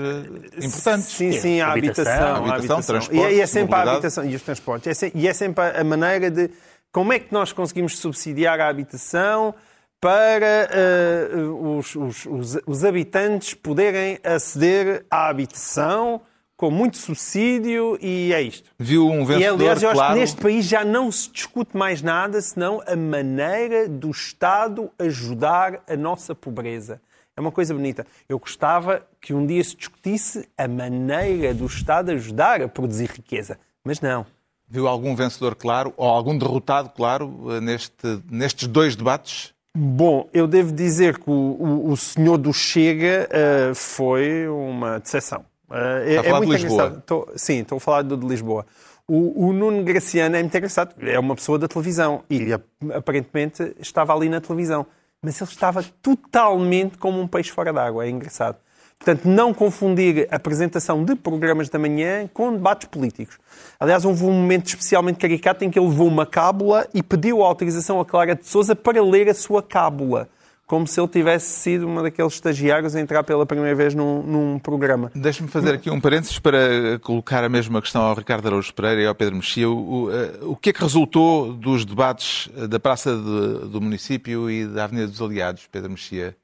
importantes. 0.63 1.05
Sim, 1.05 1.31
sim, 1.31 1.61
a 1.61 1.71
habitação. 1.71 2.13
Habitação, 2.13 2.27
a 2.27 2.37
habitação, 2.37 2.75
habitação. 2.75 2.81
transportes, 2.83 3.19
e, 3.19 3.25
é- 3.25 3.33
e 3.33 3.41
é 3.41 3.45
sempre 3.47 3.73
a 3.73 3.77
mobilidade. 3.77 3.89
habitação 3.97 4.25
e 4.25 4.35
os 4.35 4.41
transportes. 4.43 5.03
É 5.03 5.11
e 5.15 5.27
é 5.27 5.33
sempre 5.33 5.63
a, 5.63 5.81
a 5.81 5.83
maneira 5.83 6.29
de 6.29 6.51
como 6.91 7.13
é 7.13 7.19
que 7.19 7.31
nós 7.33 7.51
conseguimos 7.53 7.97
subsidiar 7.99 8.59
a 8.59 8.67
habitação 8.67 9.53
para 10.01 10.69
eh, 10.71 11.29
os, 11.61 11.95
os- 11.95 12.25
os- 12.25 12.57
os 12.65 12.85
habitantes 12.85 13.53
poderem 13.53 14.17
aceder 14.23 15.05
à 15.11 15.27
habitação 15.29 16.21
com 16.55 16.69
muito 16.71 16.97
subsídio 16.97 17.97
e 18.01 18.33
é 18.33 18.41
isto. 18.41 18.69
Viu 18.77 19.07
um 19.07 19.21
E 19.21 19.25
vencedor 19.25 19.53
aliás, 19.55 19.83
eu 19.83 19.89
acho 19.89 19.97
claro. 19.97 20.13
que 20.13 20.19
neste 20.19 20.41
país 20.41 20.65
já 20.65 20.83
não 20.83 21.09
se 21.11 21.29
discute 21.31 21.75
mais 21.77 22.01
nada 22.01 22.41
senão 22.41 22.81
a 22.85 22.95
maneira 22.95 23.87
do 23.87 24.09
Estado 24.11 24.89
ajudar 24.99 25.81
a 25.87 25.95
nossa 25.95 26.33
pobreza. 26.35 27.01
É 27.35 27.39
uma 27.41 27.51
coisa 27.51 27.73
bonita. 27.73 28.05
Eu 28.27 28.37
gostava 28.39 29.05
que 29.21 29.33
um 29.33 29.45
dia 29.45 29.63
se 29.63 29.75
discutisse 29.75 30.49
a 30.57 30.67
maneira 30.67 31.53
do 31.53 31.65
Estado 31.65 32.11
ajudar 32.11 32.61
a 32.61 32.67
produzir 32.67 33.09
riqueza. 33.09 33.57
Mas 33.83 34.01
não. 34.01 34.25
Viu 34.69 34.87
algum 34.87 35.15
vencedor 35.15 35.55
claro 35.55 35.93
ou 35.97 36.07
algum 36.07 36.37
derrotado 36.37 36.89
claro 36.89 37.45
eh, 37.49 37.59
neste, 37.61 38.21
nestes 38.29 38.67
dois 38.67 38.95
debates? 38.95 39.51
Bom, 39.75 40.27
eu 40.33 40.47
devo 40.47 40.71
dizer 40.71 41.17
que 41.17 41.29
o, 41.29 41.33
o- 41.33 41.91
o 41.91 41.97
senhor 41.97 42.37
do 42.37 42.53
Chega 42.53 43.27
eh, 43.31 43.71
foi 43.73 44.47
uma 44.47 44.99
decepção. 44.99 45.43
Eh, 45.71 46.05
Está 46.09 46.21
a 46.21 46.23
falar 46.23 46.39
de 46.45 46.51
Lisboa. 46.51 46.95
Estou- 46.99 47.29
sim, 47.35 47.59
estou 47.61 47.77
a 47.77 47.79
falar 47.79 48.01
do 48.03 48.15
de 48.17 48.27
Lisboa. 48.27 48.65
O, 49.07 49.47
o 49.47 49.53
Nuno 49.53 49.83
Graciano 49.83 50.35
é 50.35 50.41
muito 50.43 50.55
engraçado. 50.55 50.93
É 51.01 51.17
uma 51.17 51.35
pessoa 51.35 51.57
da 51.57 51.67
televisão 51.67 52.23
e 52.29 52.53
aparentemente 52.93 53.75
estava 53.79 54.13
ali 54.13 54.29
na 54.29 54.39
televisão. 54.39 54.85
Mas 55.21 55.41
ele 55.41 55.49
estava 55.49 55.83
totalmente 56.01 56.97
como 56.97 57.19
um 57.19 57.27
peixe 57.27 57.51
fora 57.51 57.73
d'água. 57.73 58.05
É 58.05 58.09
engraçado. 58.09 58.57
Portanto, 58.99 59.25
não 59.29 59.53
confundir 59.53 60.27
a 60.29 60.35
apresentação 60.35 61.05
de 61.05 61.15
programas 61.15 61.69
da 61.69 61.79
manhã 61.79 62.29
com 62.33 62.51
debates 62.51 62.87
políticos. 62.89 63.37
Aliás, 63.79 64.03
houve 64.03 64.25
um 64.25 64.31
momento 64.33 64.67
especialmente 64.67 65.17
caricato 65.17 65.63
em 65.63 65.69
que 65.69 65.79
ele 65.79 65.87
levou 65.87 66.05
uma 66.07 66.25
cábula 66.25 66.85
e 66.93 67.01
pediu 67.01 67.41
autorização 67.41 68.01
a 68.01 68.05
Clara 68.05 68.35
de 68.35 68.45
Souza 68.45 68.75
para 68.75 69.01
ler 69.01 69.29
a 69.29 69.33
sua 69.33 69.63
cábula. 69.63 70.27
Como 70.67 70.85
se 70.85 70.99
ele 70.99 71.07
tivesse 71.07 71.47
sido 71.61 71.87
uma 71.87 72.03
daqueles 72.03 72.33
estagiários 72.33 72.93
a 72.95 72.99
entrar 72.99 73.23
pela 73.23 73.43
primeira 73.45 73.73
vez 73.73 73.95
num, 73.95 74.21
num 74.21 74.59
programa. 74.59 75.09
Deixe-me 75.15 75.47
fazer 75.49 75.73
aqui 75.73 75.89
um 75.89 75.99
parênteses 75.99 76.37
para 76.37 76.99
colocar 77.01 77.43
a 77.43 77.49
mesma 77.49 77.81
questão 77.81 78.01
ao 78.03 78.13
Ricardo 78.13 78.45
Araújo 78.47 78.71
Pereira 78.75 79.01
e 79.01 79.07
ao 79.07 79.15
Pedro 79.15 79.37
Mexia. 79.37 79.67
O, 79.67 80.03
o, 80.03 80.11
eh, 80.11 80.31
o 80.43 80.55
que 80.55 80.69
é 80.69 80.73
que 80.73 80.81
resultou 80.81 81.53
dos 81.53 81.85
debates 81.85 82.49
eh, 82.55 82.67
da 82.67 82.79
Praça 82.79 83.15
de- 83.15 83.67
do 83.69 83.81
Município 83.81 84.47
e 84.51 84.67
da 84.67 84.83
Avenida 84.83 85.07
dos 85.07 85.19
Aliados, 85.21 85.67
Pedro 85.71 85.89
Mexia, 85.89 86.35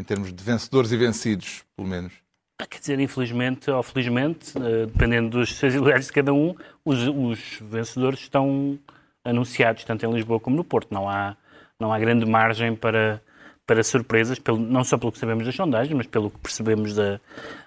em 0.00 0.04
termos 0.04 0.32
de 0.32 0.42
vencedores 0.42 0.90
e 0.92 0.96
vencidos, 0.96 1.62
pelo 1.76 1.88
menos? 1.88 2.12
Ah, 2.60 2.66
Quer 2.66 2.78
dizer, 2.80 3.00
infelizmente 3.00 3.70
ou 3.70 3.82
felizmente, 3.82 4.52
eh, 4.58 4.86
dependendo 4.86 5.30
dos 5.38 5.54
seus 5.56 5.74
lugares 5.76 6.06
de 6.06 6.12
cada 6.12 6.32
um, 6.32 6.54
os, 6.84 7.06
os 7.06 7.58
vencedores 7.60 8.20
estão 8.20 8.78
anunciados, 9.24 9.84
tanto 9.84 10.04
em 10.06 10.12
Lisboa 10.12 10.40
como 10.40 10.56
no 10.56 10.64
Porto. 10.64 10.92
Não 10.92 11.08
há, 11.08 11.36
não 11.78 11.92
há 11.92 11.98
grande 11.98 12.24
margem 12.26 12.74
para, 12.74 13.22
para 13.66 13.82
surpresas, 13.82 14.38
pelo, 14.38 14.58
não 14.58 14.82
só 14.84 14.96
pelo 14.98 15.12
que 15.12 15.18
sabemos 15.18 15.44
das 15.46 15.54
sondagens, 15.54 15.94
mas 15.96 16.06
pelo 16.06 16.30
que 16.30 16.38
percebemos 16.38 16.94
da- 16.94 17.20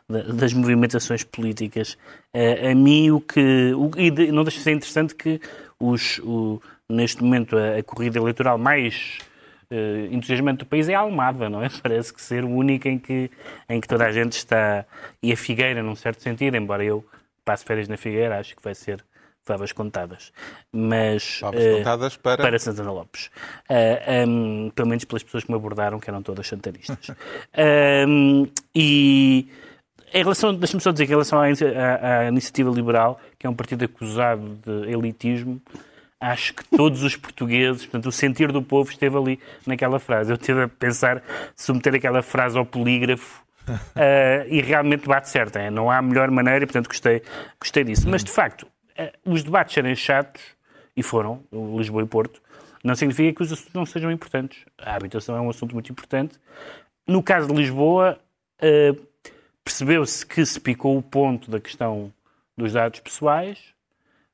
da- 0.10 0.24
das 0.34 0.54
movimentações 0.54 1.24
políticas. 1.24 1.98
Eh, 2.34 2.72
a 2.72 2.76
mim, 2.76 3.12
o 3.12 3.22
que. 3.22 3.74
O, 3.76 3.90
e 3.98 4.12
de- 4.12 4.32
não 4.32 4.44
deixa 4.44 4.58
de 4.58 4.64
ser 4.64 4.72
interessante 4.74 5.16
que 5.16 5.40
os, 5.80 6.20
o- 6.20 6.62
neste 6.90 7.24
momento 7.24 7.58
a, 7.58 7.78
a 7.78 7.84
corrida 7.84 8.20
eleitoral 8.20 8.58
mais 8.58 9.18
eh, 9.74 10.08
entusiasmante 10.12 10.60
do 10.60 10.66
país 10.66 10.88
é 10.88 10.94
a 10.96 11.00
Almada, 11.00 11.50
não 11.50 11.64
é? 11.64 11.68
Parece 11.82 12.14
que 12.14 12.22
ser 12.22 12.44
o 12.44 12.50
único 12.50 12.88
em 12.88 13.00
que, 13.00 13.32
em 13.68 13.82
que 13.82 13.88
toda 13.88 14.06
a 14.06 14.12
gente 14.12 14.34
está. 14.34 14.86
E 15.22 15.32
a 15.34 15.36
Figueira, 15.38 15.82
num 15.82 15.96
certo 15.96 16.22
sentido, 16.22 16.56
embora 16.56 16.84
eu 16.84 17.04
passe 17.44 17.66
férias 17.66 17.88
na 17.88 17.98
Figueira, 17.98 18.40
acho 18.40 18.56
que 18.56 18.64
vai 18.64 18.76
ser 18.76 19.04
favas 19.46 19.72
contadas. 19.74 20.32
Mas. 20.72 21.40
Favas 21.40 21.62
eh, 21.64 21.78
contadas 21.78 22.16
para- 22.18 22.42
Para 22.42 22.58
Santana 22.60 22.92
Lopes. 22.92 23.30
Ah, 23.70 24.26
hum, 24.28 24.72
pelo 24.74 24.88
menos 24.88 25.04
pelas 25.06 25.24
pessoas 25.24 25.44
que 25.44 25.52
me 25.52 25.58
abordaram, 25.58 26.00
que 26.00 26.10
eram 26.10 26.22
todas 26.22 26.48
santanistas. 26.48 27.10
Hum, 28.08 28.48
e. 28.76 29.48
Em 30.16 30.22
relação, 30.22 30.54
deixa-me 30.54 30.80
só 30.80 30.92
dizer 30.92 31.06
que 31.08 31.12
em 31.12 31.16
relação 31.16 31.40
à, 31.40 31.46
à- 31.48 32.20
à 32.20 32.28
iniciativa 32.28 32.70
liberal, 32.70 33.20
que 33.40 33.48
é 33.48 33.50
um 33.50 33.54
partido 33.56 33.84
acusado 33.84 34.60
de 34.64 34.92
elitismo, 34.92 35.60
acho 36.24 36.54
que 36.54 36.64
todos 36.66 37.04
os 37.04 37.18
portugueses, 37.18 37.84
portanto, 37.84 38.06
o 38.08 38.12
sentir 38.12 38.52
do 38.52 38.62
povo 38.62 38.90
esteve 38.90 39.18
ali 39.18 39.40
naquela 39.68 40.00
frase. 40.00 40.32
Eu 40.32 40.38
tive 40.38 40.64
a 40.64 40.68
pensar 40.70 41.22
submeter 41.56 41.96
aquela 41.96 42.22
frase 42.22 42.58
ao 42.58 42.66
polígrafo 42.66 43.44
ah, 43.68 44.46
e 44.48 44.62
realmente 44.62 45.06
bate 45.06 45.30
certo. 45.30 45.58
é? 45.58 45.70
Não 45.70 45.92
há 45.92 46.02
melhor 46.02 46.32
maneira 46.32 46.64
e, 46.64 46.68
portanto, 46.68 46.88
gostei, 46.88 47.22
gostei 47.60 47.84
disso. 47.84 48.08
Mas, 48.10 48.24
de 48.24 48.32
facto, 48.32 48.66
ah, 48.98 49.12
os 49.26 49.44
debates 49.44 49.74
serem 49.74 49.96
chatos, 49.96 50.42
e 50.96 51.04
foram, 51.04 51.44
Lisboa 51.52 52.04
e 52.04 52.06
Porto, 52.06 52.42
não 52.84 52.96
significa 52.96 53.36
que 53.36 53.42
os 53.42 53.52
assuntos 53.52 53.74
não 53.74 53.86
sejam 53.86 54.12
importantes. 54.12 54.64
A 54.78 54.96
habitação 54.96 55.36
é 55.36 55.42
um 55.42 55.50
assunto 55.50 55.74
muito 55.74 55.92
importante. 55.92 56.40
No 57.08 57.22
caso 57.22 57.48
de 57.48 57.54
Lisboa, 57.54 58.18
ah, 58.62 58.96
percebeu-se 59.64 60.26
que 60.26 60.46
se 60.46 60.60
picou 60.60 60.98
o 60.98 61.04
ponto 61.04 61.52
da 61.52 61.60
questão 61.60 62.14
dos 62.56 62.72
dados 62.72 63.02
pessoais, 63.02 63.73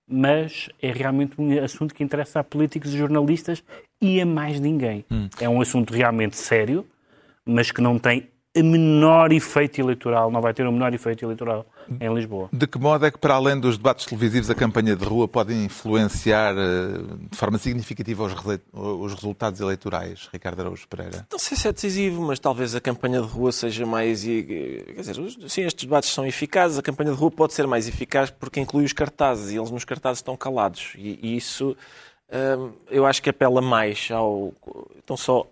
mas 0.09 0.69
é 0.81 0.91
realmente 0.91 1.33
um 1.37 1.63
assunto 1.63 1.93
que 1.93 2.03
interessa 2.03 2.39
a 2.39 2.43
políticos 2.43 2.93
e 2.93 2.97
jornalistas 2.97 3.63
e 4.01 4.19
a 4.19 4.25
mais 4.25 4.59
ninguém. 4.59 5.05
É 5.39 5.47
um 5.47 5.61
assunto 5.61 5.93
realmente 5.93 6.35
sério, 6.35 6.85
mas 7.45 7.71
que 7.71 7.81
não 7.81 7.99
tem 7.99 8.27
a 8.59 8.63
menor 8.63 9.31
efeito 9.31 9.79
eleitoral, 9.81 10.29
não 10.31 10.41
vai 10.41 10.53
ter 10.53 10.65
o 10.67 10.71
menor 10.71 10.93
efeito 10.93 11.23
eleitoral 11.25 11.65
em 11.99 12.13
Lisboa. 12.13 12.49
De 12.53 12.67
que 12.67 12.77
modo 12.77 13.05
é 13.05 13.11
que, 13.11 13.17
para 13.17 13.33
além 13.33 13.59
dos 13.59 13.77
debates 13.77 14.05
televisivos, 14.05 14.49
a 14.49 14.55
campanha 14.55 14.95
de 14.95 15.03
rua 15.05 15.27
pode 15.27 15.53
influenciar 15.53 16.53
eh, 16.57 16.99
de 17.31 17.37
forma 17.37 17.57
significativa 17.57 18.23
os, 18.23 18.33
os 18.73 19.13
resultados 19.13 19.59
eleitorais, 19.59 20.29
Ricardo 20.31 20.59
Araújo 20.61 20.87
Pereira? 20.87 21.25
Não 21.31 21.39
sei 21.39 21.57
se 21.57 21.67
é 21.67 21.71
decisivo, 21.73 22.21
mas 22.21 22.39
talvez 22.39 22.75
a 22.75 22.79
campanha 22.81 23.21
de 23.21 23.27
rua 23.27 23.51
seja 23.51 23.85
mais. 23.85 24.23
e- 24.25 24.83
Quer 24.87 25.01
dizer, 25.01 25.15
sim, 25.47 25.61
estes 25.63 25.85
debates 25.85 26.09
são 26.13 26.25
eficazes. 26.25 26.77
A 26.77 26.81
campanha 26.81 27.11
de 27.11 27.17
rua 27.17 27.31
pode 27.31 27.53
ser 27.53 27.65
mais 27.65 27.87
eficaz 27.87 28.29
porque 28.29 28.59
inclui 28.59 28.83
os 28.85 28.93
cartazes 28.93 29.51
e 29.51 29.57
eles 29.57 29.71
nos 29.71 29.83
cartazes 29.85 30.19
estão 30.19 30.37
calados. 30.37 30.93
E, 30.95 31.19
e 31.21 31.37
isso 31.37 31.75
hum, 32.31 32.71
eu 32.91 33.05
acho 33.05 33.21
que 33.21 33.29
apela 33.29 33.61
mais 33.61 34.09
ao. 34.11 34.53
Estão 34.97 35.17
só. 35.17 35.47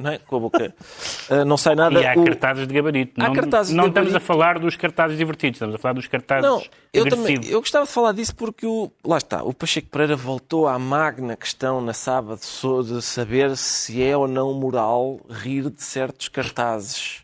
Não 0.00 0.12
é? 0.12 0.18
Com 0.18 0.36
a 0.36 0.40
boca. 0.40 0.74
Ah, 1.30 1.44
não 1.44 1.58
sai 1.58 1.74
nada. 1.74 2.00
E 2.00 2.06
há 2.06 2.14
O- 2.16 2.24
cartazes 2.24 2.66
de 2.66 2.72
gabarito. 2.72 3.12
Há 3.20 3.26
não 3.26 3.34
cartazes 3.34 3.74
não 3.74 3.88
estamos 3.88 4.08
a 4.08 4.12
gabarito. 4.12 4.26
falar 4.26 4.58
dos 4.58 4.76
cartazes 4.76 5.18
divertidos, 5.18 5.56
estamos 5.56 5.74
a 5.74 5.78
falar 5.78 5.92
dos 5.92 6.06
cartazes 6.06 6.42
Não, 6.42 6.62
eu 6.90 7.06
também. 7.06 7.38
Eu 7.46 7.60
gostava 7.60 7.84
de 7.84 7.92
falar 7.92 8.12
disso 8.12 8.34
porque 8.34 8.64
o, 8.64 8.90
lá 9.04 9.18
está, 9.18 9.42
o 9.42 9.52
Pacheco 9.52 9.88
Pereira 9.88 10.16
voltou 10.16 10.66
à 10.66 10.78
magna 10.78 11.36
questão 11.36 11.82
na 11.82 11.92
sábado 11.92 12.40
de 12.40 13.02
saber 13.02 13.54
se 13.58 14.02
é 14.02 14.16
ou 14.16 14.26
não 14.26 14.54
moral 14.54 15.20
rir 15.28 15.68
de 15.68 15.82
certos 15.82 16.28
cartazes. 16.28 17.18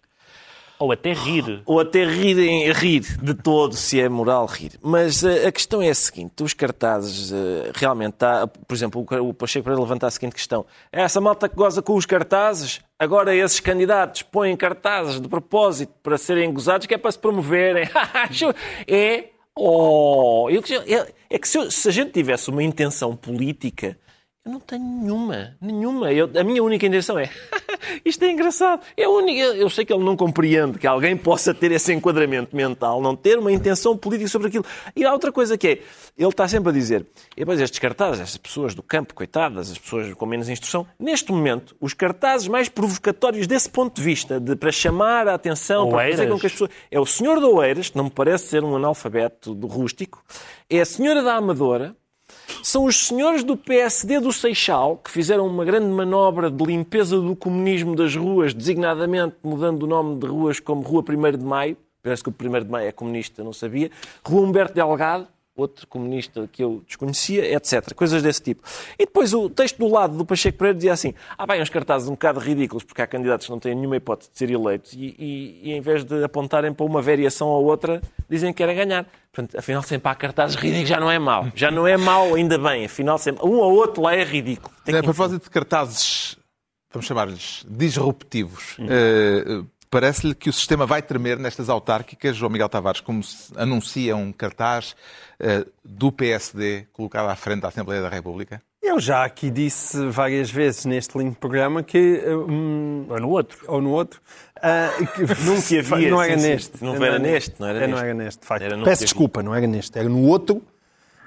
Ou 0.78 0.90
até 0.90 1.12
rir. 1.12 1.62
ou 1.64 1.78
até 1.78 2.04
rirem, 2.04 2.70
rir 2.72 3.00
de 3.22 3.32
todo, 3.32 3.76
se 3.76 4.00
é 4.00 4.08
moral 4.08 4.44
rir. 4.46 4.72
Mas 4.82 5.22
eh, 5.22 5.46
a 5.46 5.52
questão 5.52 5.80
é 5.80 5.88
a 5.88 5.94
seguinte: 5.94 6.42
os 6.42 6.52
cartazes 6.52 7.32
eh, 7.32 7.70
realmente 7.74 8.14
está, 8.14 8.46
por 8.46 8.74
exemplo, 8.74 9.06
o, 9.20 9.32
Pacheco 9.32 9.64
Pereira 9.64 9.80
levanta 9.80 10.06
a 10.06 10.10
seguinte 10.10 10.34
questão: 10.34 10.66
é 10.92 11.02
essa 11.02 11.20
malta 11.20 11.48
que 11.48 11.54
goza 11.54 11.80
com 11.80 11.94
os 11.94 12.06
cartazes, 12.06 12.80
agora 12.98 13.34
esses 13.34 13.60
candidatos 13.60 14.22
põem 14.22 14.56
cartazes 14.56 15.20
de 15.20 15.28
propósito 15.28 15.92
para 16.02 16.18
serem 16.18 16.52
gozados, 16.52 16.86
que 16.86 16.94
é 16.94 16.98
para 16.98 17.12
se 17.12 17.18
promoverem. 17.18 17.88
é. 18.88 19.30
Oh, 19.56 20.48
é, 20.50 21.12
é 21.30 21.38
que 21.38 21.46
se, 21.46 21.70
se 21.70 21.88
a 21.88 21.92
gente 21.92 22.10
tivesse 22.10 22.50
uma 22.50 22.64
intenção 22.64 23.14
política, 23.14 23.96
eu 24.44 24.52
não 24.52 24.60
tenho 24.60 24.84
nenhuma, 24.84 25.56
nenhuma. 25.60 26.12
Eu- 26.12 26.30
a 26.38 26.44
minha 26.44 26.62
única 26.62 26.86
intenção 26.86 27.18
é 27.18 27.30
isto 28.04 28.22
é 28.24 28.30
engraçado. 28.30 28.82
É 28.96 29.08
única, 29.08 29.40
eu 29.40 29.70
sei 29.70 29.84
que 29.84 29.92
ele 29.92 30.04
não 30.04 30.16
compreende 30.16 30.78
que 30.78 30.86
alguém 30.86 31.16
possa 31.16 31.54
ter 31.54 31.72
esse 31.72 31.92
enquadramento 31.94 32.54
mental, 32.54 33.00
não 33.00 33.16
ter 33.16 33.38
uma 33.38 33.50
intenção 33.50 33.96
política 33.96 34.28
sobre 34.28 34.48
aquilo. 34.48 34.64
E 34.94 35.04
há 35.04 35.12
outra 35.12 35.32
coisa 35.32 35.56
que 35.56 35.66
é, 35.66 35.70
ele 36.18 36.28
está 36.28 36.46
sempre 36.46 36.68
a 36.68 36.72
dizer, 36.72 37.06
e 37.34 37.40
depois 37.40 37.58
estes 37.60 37.78
cartazes, 37.78 38.20
estas 38.20 38.36
pessoas 38.36 38.74
do 38.74 38.82
campo, 38.82 39.14
coitadas, 39.14 39.70
as 39.70 39.78
pessoas 39.78 40.12
com 40.12 40.26
menos 40.26 40.48
instrução, 40.48 40.86
neste 40.98 41.32
momento, 41.32 41.74
os 41.80 41.94
cartazes 41.94 42.46
mais 42.46 42.68
provocatórios 42.68 43.46
desse 43.46 43.70
ponto 43.70 43.96
de 43.96 44.02
vista, 44.02 44.38
de, 44.38 44.54
para 44.56 44.70
chamar 44.70 45.26
a 45.26 45.34
atenção, 45.34 45.88
para 45.88 46.10
fazer 46.10 46.16
com 46.16 46.22
Oeiras. 46.22 46.40
que 46.40 46.46
as 46.46 46.52
pessoas... 46.52 46.70
É 46.90 47.00
o 47.00 47.06
senhor 47.06 47.40
da 47.40 47.48
Oeiras, 47.48 47.88
que 47.88 47.96
não 47.96 48.04
me 48.04 48.10
parece 48.10 48.48
ser 48.48 48.62
um 48.62 48.76
analfabeto 48.76 49.54
do 49.54 49.66
rústico, 49.66 50.22
é 50.68 50.80
a 50.80 50.84
senhora 50.84 51.22
da 51.22 51.34
Amadora, 51.34 51.96
são 52.62 52.84
os 52.84 53.06
senhores 53.06 53.44
do 53.44 53.56
PSD 53.56 54.20
do 54.20 54.32
Seixal 54.32 54.96
que 54.96 55.10
fizeram 55.10 55.46
uma 55.46 55.64
grande 55.64 55.86
manobra 55.86 56.50
de 56.50 56.64
limpeza 56.64 57.20
do 57.20 57.34
comunismo 57.36 57.94
das 57.94 58.14
ruas, 58.14 58.54
designadamente 58.54 59.36
mudando 59.42 59.82
o 59.82 59.86
nome 59.86 60.18
de 60.18 60.26
ruas 60.26 60.60
como 60.60 60.82
Rua 60.82 61.04
1 61.08 61.38
de 61.38 61.44
Maio. 61.44 61.76
Parece 62.02 62.22
que 62.22 62.28
o 62.28 62.34
1 62.38 62.64
de 62.64 62.70
Maio 62.70 62.88
é 62.88 62.92
comunista, 62.92 63.42
não 63.42 63.52
sabia. 63.52 63.90
Rua 64.24 64.42
Humberto 64.42 64.74
Delgado, 64.74 65.26
outro 65.56 65.86
comunista 65.86 66.48
que 66.50 66.62
eu 66.64 66.82
desconhecia, 66.86 67.54
etc. 67.54 67.94
Coisas 67.94 68.22
desse 68.22 68.42
tipo. 68.42 68.62
E 68.98 69.04
depois 69.06 69.32
o 69.32 69.48
texto 69.48 69.78
do 69.78 69.88
lado 69.88 70.16
do 70.16 70.24
Pacheco 70.26 70.58
Pereira 70.58 70.74
dizia 70.76 70.92
assim: 70.92 71.14
ah, 71.38 71.46
bem, 71.46 71.62
uns 71.62 71.70
cartazes 71.70 72.08
um 72.08 72.12
bocado 72.12 72.40
ridículos, 72.40 72.82
porque 72.82 73.00
há 73.00 73.06
candidatos 73.06 73.46
que 73.46 73.52
não 73.52 73.60
têm 73.60 73.74
nenhuma 73.74 73.96
hipótese 73.96 74.30
de 74.32 74.38
ser 74.38 74.50
eleitos 74.50 74.92
e, 74.94 75.14
e- 75.18 75.60
e 75.64 75.72
em 75.72 75.80
vez 75.80 76.04
de 76.04 76.24
apontarem 76.24 76.72
para 76.72 76.84
uma 76.84 77.00
variação 77.00 77.48
ou 77.48 77.64
outra, 77.64 78.02
dizem 78.28 78.52
que 78.52 78.58
querem 78.58 78.74
ganhar. 78.76 79.06
Portanto, 79.32 79.58
afinal, 79.58 79.82
sempre 79.82 80.08
há 80.10 80.14
cartazes 80.14 80.56
ridículos, 80.56 80.88
já 80.88 81.00
não 81.00 81.10
é 81.10 81.18
mau. 81.18 81.46
Já 81.54 81.70
não 81.70 81.86
é 81.86 81.96
mau, 81.96 82.34
ainda 82.34 82.56
bem. 82.58 82.84
Afinal, 82.84 83.18
sempre... 83.18 83.44
um 83.46 83.52
ou 83.58 83.74
outro 83.74 84.02
lá 84.02 84.14
é 84.14 84.22
ridículo. 84.24 84.74
Tem 84.84 84.94
A 84.94 84.98
que- 84.98 85.04
propósito 85.04 85.44
de 85.44 85.50
cartazes, 85.50 86.36
vamos 86.92 87.06
chamar-lhes 87.06 87.64
disruptivos, 87.68 88.76
eh, 88.80 89.62
parece-lhe 89.94 90.34
que 90.34 90.50
o 90.50 90.52
sistema 90.52 90.84
vai 90.84 91.00
tremer 91.00 91.38
nestas 91.38 91.68
autárquicas. 91.68 92.34
João 92.36 92.50
Miguel 92.50 92.68
Tavares, 92.68 93.00
como 93.00 93.22
se 93.22 93.52
anuncia 93.56 94.16
um 94.16 94.32
cartaz 94.32 94.96
eh, 95.38 95.64
do 95.84 96.10
PSD 96.10 96.88
colocado 96.92 97.28
à 97.28 97.36
frente 97.36 97.60
da 97.60 97.68
Assembleia 97.68 98.02
da 98.02 98.08
República? 98.08 98.60
Eu 98.82 98.98
já 98.98 99.24
aqui 99.24 99.50
disse 99.52 100.04
várias 100.06 100.50
vezes 100.50 100.84
neste 100.84 101.16
lindo 101.16 101.36
programa 101.36 101.80
que. 101.80 102.20
hum, 102.26 103.06
Ou 103.08 103.20
no 103.20 103.28
outro. 103.28 103.58
ou 103.68 103.80
no 103.80 103.90
outro. 103.92 104.20
ah, 104.60 104.90
que 105.14 105.20
Nunca 105.46 105.94
havia, 105.94 106.10
Não 106.10 106.20
era 106.20 106.38
sim, 106.38 106.48
neste. 106.48 106.84
Não 106.84 107.04
era 107.04 107.18
neste, 107.20 107.54
não 107.60 107.68
era 107.68 107.78
neste. 107.78 107.92
Não 107.92 107.98
era 107.98 108.14
neste, 108.14 108.40
de 108.40 108.46
facto. 108.48 108.84
Peço 108.84 109.02
desculpa, 109.04 109.44
não 109.44 109.54
era 109.54 109.66
neste. 109.68 109.96
Era 109.96 110.08
no 110.08 110.26
outro 110.26 110.60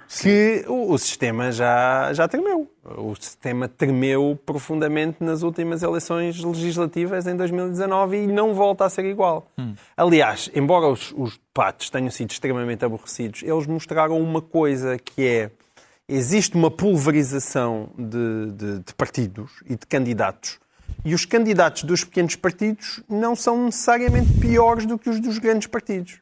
que 0.08 0.64
o, 0.68 0.94
o 0.94 0.98
sistema 0.98 1.52
já, 1.52 2.12
já 2.14 2.28
tremeu. 2.28 2.70
O 2.98 3.14
sistema 3.16 3.68
tremeu 3.68 4.40
profundamente 4.46 5.18
nas 5.24 5.44
últimas 5.44 5.84
eleições 5.84 6.42
legislativas 6.44 7.28
em 7.28 7.36
2019 7.36 8.24
e 8.24 8.28
não 8.28 8.54
volta 8.54 8.86
a 8.86 8.90
ser 8.90 9.06
igual. 9.06 9.52
Aliás, 9.96 10.50
embora 10.56 10.88
os, 10.88 11.14
os 11.18 11.38
debates 11.54 11.90
tenham 11.90 12.10
sido 12.10 12.32
extremamente 12.32 12.86
aborrecidos, 12.86 13.44
eles 13.44 13.68
mostraram 13.68 14.20
uma 14.22 14.42
coisa 14.42 14.98
que 14.98 15.26
é 15.26 15.52
existe 16.10 16.56
uma 16.56 16.72
pulverização 16.72 17.90
de, 17.98 18.52
de- 18.54 18.80
de 18.80 18.94
partidos 18.96 19.52
e 19.66 19.76
de 19.76 19.86
candidatos. 19.86 20.58
E 21.04 21.14
os 21.14 21.26
candidatos 21.26 21.84
dos 21.84 22.04
pequenos 22.04 22.36
partidos 22.36 23.04
não 23.10 23.36
são 23.36 23.66
necessariamente 23.66 24.32
piores 24.40 24.86
do 24.86 24.98
que 24.98 25.10
os 25.10 25.20
dos 25.20 25.38
grandes 25.38 25.68
partidos. 25.68 26.20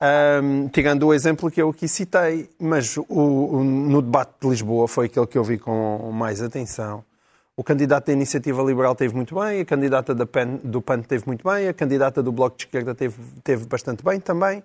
Ahm, 0.00 0.68
tirando 0.68 1.06
o 1.06 1.14
exemplo 1.14 1.50
que 1.50 1.60
eu 1.60 1.70
aqui 1.70 1.86
citei, 1.86 2.48
mas 2.58 2.96
o- 2.96 3.04
o- 3.08 3.64
no 3.64 4.00
debate 4.00 4.32
de 4.40 4.48
Lisboa 4.48 4.88
foi 4.88 5.06
aquele 5.06 5.26
que 5.26 5.36
eu 5.36 5.44
vi 5.44 5.58
com 5.58 6.10
mais 6.12 6.40
atenção. 6.42 7.04
O 7.56 7.62
candidato 7.62 8.06
da 8.06 8.12
Iniciativa 8.14 8.62
Liberal 8.62 8.94
teve 8.94 9.14
muito 9.14 9.34
bem, 9.34 9.60
a 9.60 9.64
candidata 9.66 10.14
do 10.14 10.26
PAN 10.26 11.02
teve 11.02 11.24
muito 11.26 11.46
bem, 11.46 11.68
a 11.68 11.74
candidata 11.74 12.22
do 12.22 12.32
Bloco 12.32 12.56
de 12.56 12.64
Esquerda 12.64 12.94
teve, 12.94 13.16
teve 13.44 13.66
bastante 13.66 14.02
bem 14.02 14.18
também. 14.18 14.62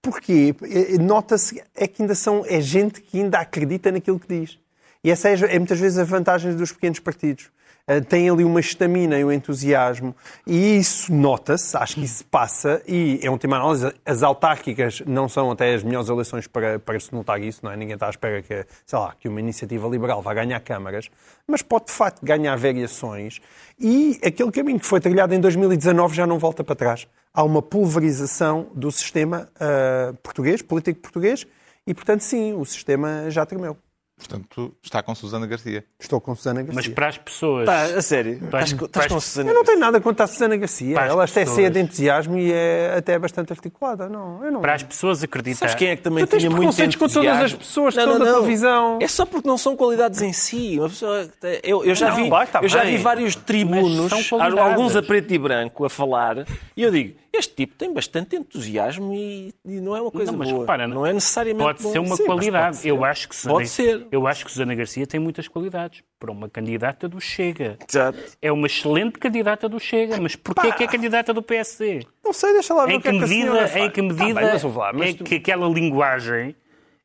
Porquê? 0.00 0.52
Nota-se 1.00 1.62
é 1.76 1.86
que 1.86 2.02
ainda 2.02 2.16
são, 2.16 2.44
é 2.48 2.60
gente 2.60 3.00
que 3.00 3.20
ainda 3.20 3.38
acredita 3.38 3.92
naquilo 3.92 4.18
que 4.18 4.26
diz. 4.26 4.58
E 5.04 5.10
essa 5.10 5.28
é, 5.28 5.34
é 5.34 5.58
muitas 5.58 5.78
vezes 5.78 5.98
a 5.98 6.04
vantagem 6.04 6.56
dos 6.56 6.72
pequenos 6.72 6.98
partidos. 6.98 7.50
Uh, 7.88 8.04
Tem 8.04 8.30
ali 8.30 8.44
uma 8.44 8.60
estamina 8.60 9.18
e 9.18 9.24
um 9.24 9.32
entusiasmo, 9.32 10.14
e 10.46 10.78
isso 10.78 11.12
nota-se, 11.12 11.76
acho 11.76 11.94
que 11.96 12.04
isso 12.04 12.24
passa, 12.26 12.80
e 12.86 13.18
é 13.22 13.30
um 13.30 13.36
tema 13.36 13.56
análise. 13.56 13.92
As 14.06 14.22
autárquicas 14.22 15.02
não 15.06 15.28
são 15.28 15.50
até 15.50 15.74
as 15.74 15.82
melhores 15.82 16.08
eleições 16.08 16.46
para, 16.46 16.78
para 16.78 17.00
se 17.00 17.12
notar 17.12 17.40
isso, 17.42 17.60
não 17.62 17.72
é? 17.72 17.76
Ninguém 17.76 17.94
está 17.94 18.06
à 18.06 18.10
espera 18.10 18.40
que, 18.40 18.64
sei 18.86 18.98
lá, 18.98 19.14
que 19.18 19.28
uma 19.28 19.40
iniciativa 19.40 19.88
liberal 19.88 20.22
vá 20.22 20.32
ganhar 20.32 20.60
câmaras, 20.60 21.10
mas 21.46 21.60
pode 21.60 21.86
de 21.86 21.92
facto 21.92 22.24
ganhar 22.24 22.56
variações, 22.56 23.40
e 23.78 24.18
aquele 24.24 24.52
caminho 24.52 24.78
que 24.78 24.86
foi 24.86 25.00
trilhado 25.00 25.34
em 25.34 25.40
2019 25.40 26.14
já 26.14 26.26
não 26.26 26.38
volta 26.38 26.62
para 26.62 26.76
trás. 26.76 27.08
Há 27.34 27.42
uma 27.42 27.62
pulverização 27.62 28.68
do 28.74 28.92
sistema 28.92 29.48
uh, 29.56 30.14
português, 30.18 30.62
político 30.62 31.00
português, 31.00 31.46
e 31.86 31.92
portanto, 31.92 32.20
sim, 32.20 32.52
o 32.52 32.64
sistema 32.64 33.28
já 33.28 33.44
tremeu. 33.44 33.76
Portanto, 34.26 34.74
está 34.82 35.02
com 35.02 35.14
Susana 35.14 35.46
Garcia. 35.46 35.84
Estou 35.98 36.20
com 36.20 36.34
Susana 36.34 36.60
Garcia. 36.62 36.74
Mas 36.74 36.88
para 36.88 37.08
as 37.08 37.18
pessoas. 37.18 37.66
Tá, 37.66 37.82
a 37.84 38.02
sério. 38.02 38.40
Estás, 38.44 38.72
co- 38.72 38.84
estás 38.86 39.06
para- 39.06 39.14
com 39.14 39.20
Susana 39.20 39.50
Eu 39.50 39.54
não 39.54 39.64
tenho 39.64 39.78
nada 39.80 40.00
contra 40.00 40.24
a 40.24 40.28
Susana 40.28 40.56
Garcia. 40.56 40.94
Para 40.94 41.04
as 41.04 41.10
Ela 41.10 41.24
até 41.24 41.40
pessoas. 41.40 41.56
cheia 41.56 41.70
de 41.70 41.80
entusiasmo 41.80 42.38
e 42.38 42.52
é 42.52 42.94
até 42.96 43.18
bastante 43.18 43.52
articulada. 43.52 44.08
Não, 44.08 44.44
eu 44.44 44.52
não. 44.52 44.60
Para 44.60 44.74
as 44.74 44.82
pessoas 44.82 45.22
acreditar. 45.22 45.58
Sabes 45.58 45.74
quem 45.74 45.88
é 45.88 45.96
que 45.96 46.02
também 46.02 46.24
Tu 46.26 46.36
tinha 46.38 46.48
muito 46.50 46.60
preconceitos 46.60 46.96
com 46.96 47.06
todas 47.08 47.16
entusiasmo? 47.16 47.44
as 47.44 47.52
pessoas 47.54 47.94
que 47.94 48.00
estão 48.00 48.18
na 48.18 48.24
televisão. 48.24 48.98
É 49.00 49.08
só 49.08 49.26
porque 49.26 49.48
não 49.48 49.58
são 49.58 49.76
qualidades 49.76 50.22
em 50.22 50.32
si. 50.32 50.78
Uma 50.78 50.88
pessoa- 50.88 51.28
eu, 51.62 51.84
eu 51.84 51.94
já, 51.94 52.10
Não, 52.10 52.16
vi, 52.16 52.28
vai, 52.30 52.46
tá 52.46 52.60
eu 52.62 52.68
já 52.68 52.84
vi 52.84 52.96
vários 52.98 53.34
tribunos, 53.36 54.12
alguns 54.32 54.96
a 54.96 55.02
preto 55.02 55.32
e 55.34 55.38
branco, 55.38 55.84
a 55.84 55.90
falar, 55.90 56.46
e 56.76 56.82
eu 56.82 56.90
digo, 56.90 57.16
este 57.32 57.54
tipo 57.54 57.74
tem 57.76 57.92
bastante 57.92 58.36
entusiasmo 58.36 59.12
e, 59.14 59.54
e 59.64 59.80
não 59.80 59.96
é 59.96 60.00
uma 60.02 60.10
coisa 60.10 60.30
Não, 60.30 60.38
mas 60.38 60.48
boa. 60.50 60.60
repara, 60.60 60.86
não 60.86 61.06
é 61.06 61.12
necessariamente 61.12 61.64
Pode 61.64 61.82
bom. 61.82 61.92
ser 61.92 61.98
uma 61.98 62.16
Sim, 62.16 62.24
qualidade. 62.26 62.64
pode 62.66 62.76
ser. 62.78 62.88
Eu 62.90 63.04
acho 63.04 63.28
que 63.28 63.34
Susana, 63.36 63.54
Pode 63.54 63.68
ser. 63.68 64.06
Eu 64.12 64.26
acho 64.26 64.44
que 64.44 64.50
Susana 64.52 64.74
Garcia 64.74 65.06
tem 65.06 65.18
muitas 65.18 65.48
qualidades 65.48 66.02
para 66.20 66.30
uma 66.30 66.48
candidata 66.48 67.08
do 67.08 67.18
Chega. 67.18 67.78
Exato. 67.88 68.18
É 68.42 68.52
uma 68.52 68.66
excelente 68.66 69.18
candidata 69.18 69.68
do 69.70 69.80
Chega, 69.80 70.20
mas 70.20 70.36
porquê 70.36 70.66
é 70.68 70.72
que 70.72 70.84
é 70.84 70.86
candidata 70.86 71.32
do 71.32 71.42
PSD? 71.42 72.06
Não 72.22 72.32
sei, 72.34 72.52
deixa 72.52 72.74
lá 72.74 72.84
ver 72.84 72.92
Em 72.92 72.96
o 72.98 73.00
que 73.00 73.08
que 73.10 73.16
é 73.16 73.18
que 73.18 73.26
medida, 73.26 73.78
em 73.78 73.90
que 73.90 74.02
Tá 74.02 74.08
medida 74.08 74.40
bem, 74.40 74.50
mas 74.52 74.62
ouve 74.64 74.78
lá, 74.78 74.90
é 74.90 75.12
tu- 75.14 75.24
que 75.24 75.36
aquela 75.36 75.66
linguagem 75.66 76.54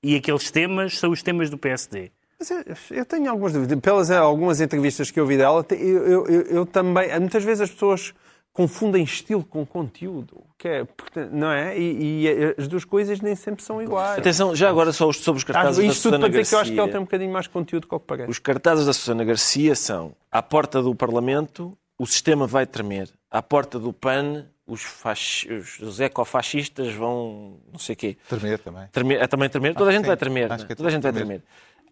e 0.03 0.15
aqueles 0.17 0.51
temas 0.51 0.99
são 0.99 1.09
os 1.11 1.23
temas 1.23 1.49
do 1.49 1.57
PSD? 1.57 2.11
Mas 2.37 2.51
eu, 2.51 2.63
eu 2.91 3.05
tenho 3.05 3.31
algumas 3.31 3.53
dúvidas. 3.53 3.79
Pelas 3.79 4.11
algumas 4.11 4.59
entrevistas 4.61 5.09
que 5.09 5.19
eu 5.19 5.25
vi 5.25 5.37
dela, 5.37 5.65
eu- 5.71 6.27
eu- 6.27 6.41
eu 6.41 6.65
também. 6.65 7.09
Muitas 7.19 7.43
vezes 7.43 7.61
as 7.61 7.71
pessoas 7.71 8.13
confundem 8.57 9.03
estilo 9.03 9.43
com 9.43 9.63
conteúdo. 9.63 10.43
Que 10.57 10.67
é, 10.67 10.87
não 11.31 11.51
é? 11.51 11.77
E, 11.77 12.23
e 12.25 12.55
as 12.57 12.67
duas 12.67 12.83
coisas 12.83 13.21
nem 13.21 13.35
sempre 13.35 13.63
são 13.63 13.79
iguais. 13.79 14.17
Atenção, 14.17 14.55
já 14.55 14.67
agora 14.67 14.91
só 14.91 15.07
os- 15.07 15.17
sobre 15.17 15.37
os 15.37 15.43
Ah, 15.47 15.53
cartazes 15.53 15.77
da 15.77 15.83
Isto 15.83 15.93
tudo 16.01 16.01
Susana 16.15 16.19
para 16.21 16.29
dizer 16.29 16.49
que 16.49 16.55
eu 16.55 16.59
acho 16.59 16.71
que 16.71 16.75
Garcia. 16.75 16.83
ele 16.89 16.91
tem 16.91 16.99
um 16.99 17.03
bocadinho 17.03 17.31
mais 17.31 17.45
conteúdo 17.45 17.87
que 17.87 17.93
o 17.93 17.99
que 17.99 18.05
parece. 18.07 18.31
Os 18.31 18.39
cartazes 18.39 18.87
da 18.87 18.93
Susana 18.93 19.23
Garcia 19.23 19.75
são 19.75 20.13
à 20.31 20.41
porta 20.41 20.81
do 20.81 20.95
Parlamento, 20.95 21.77
o 21.99 22.07
sistema 22.07 22.47
vai 22.47 22.65
tremer. 22.65 23.09
À 23.29 23.43
porta 23.43 23.77
do 23.77 23.93
PAN, 23.93 24.45
os, 24.65 24.81
fasci- 24.81 25.47
os- 25.79 25.99
ecofascistas 25.99 26.91
vão 26.95 27.57
não 27.71 27.77
sei 27.77 27.93
o 27.93 27.95
quê. 27.95 28.17
Tremer 28.27 28.57
também. 28.57 28.87
Tremer, 28.91 29.21
é 29.21 29.27
também 29.27 29.49
tremer? 29.49 29.75
Toda 29.75 29.91
a 29.91 29.93
gente 29.93 30.07
vai 30.07 30.17
tremer. 30.17 30.51
Acho 30.51 30.65
que 30.65 30.73
é 30.73 30.75
Toda 30.75 30.89
a 30.89 30.91
gente 30.91 31.03
vai 31.03 31.13
tremer. 31.13 31.41
tremer. 31.41 31.43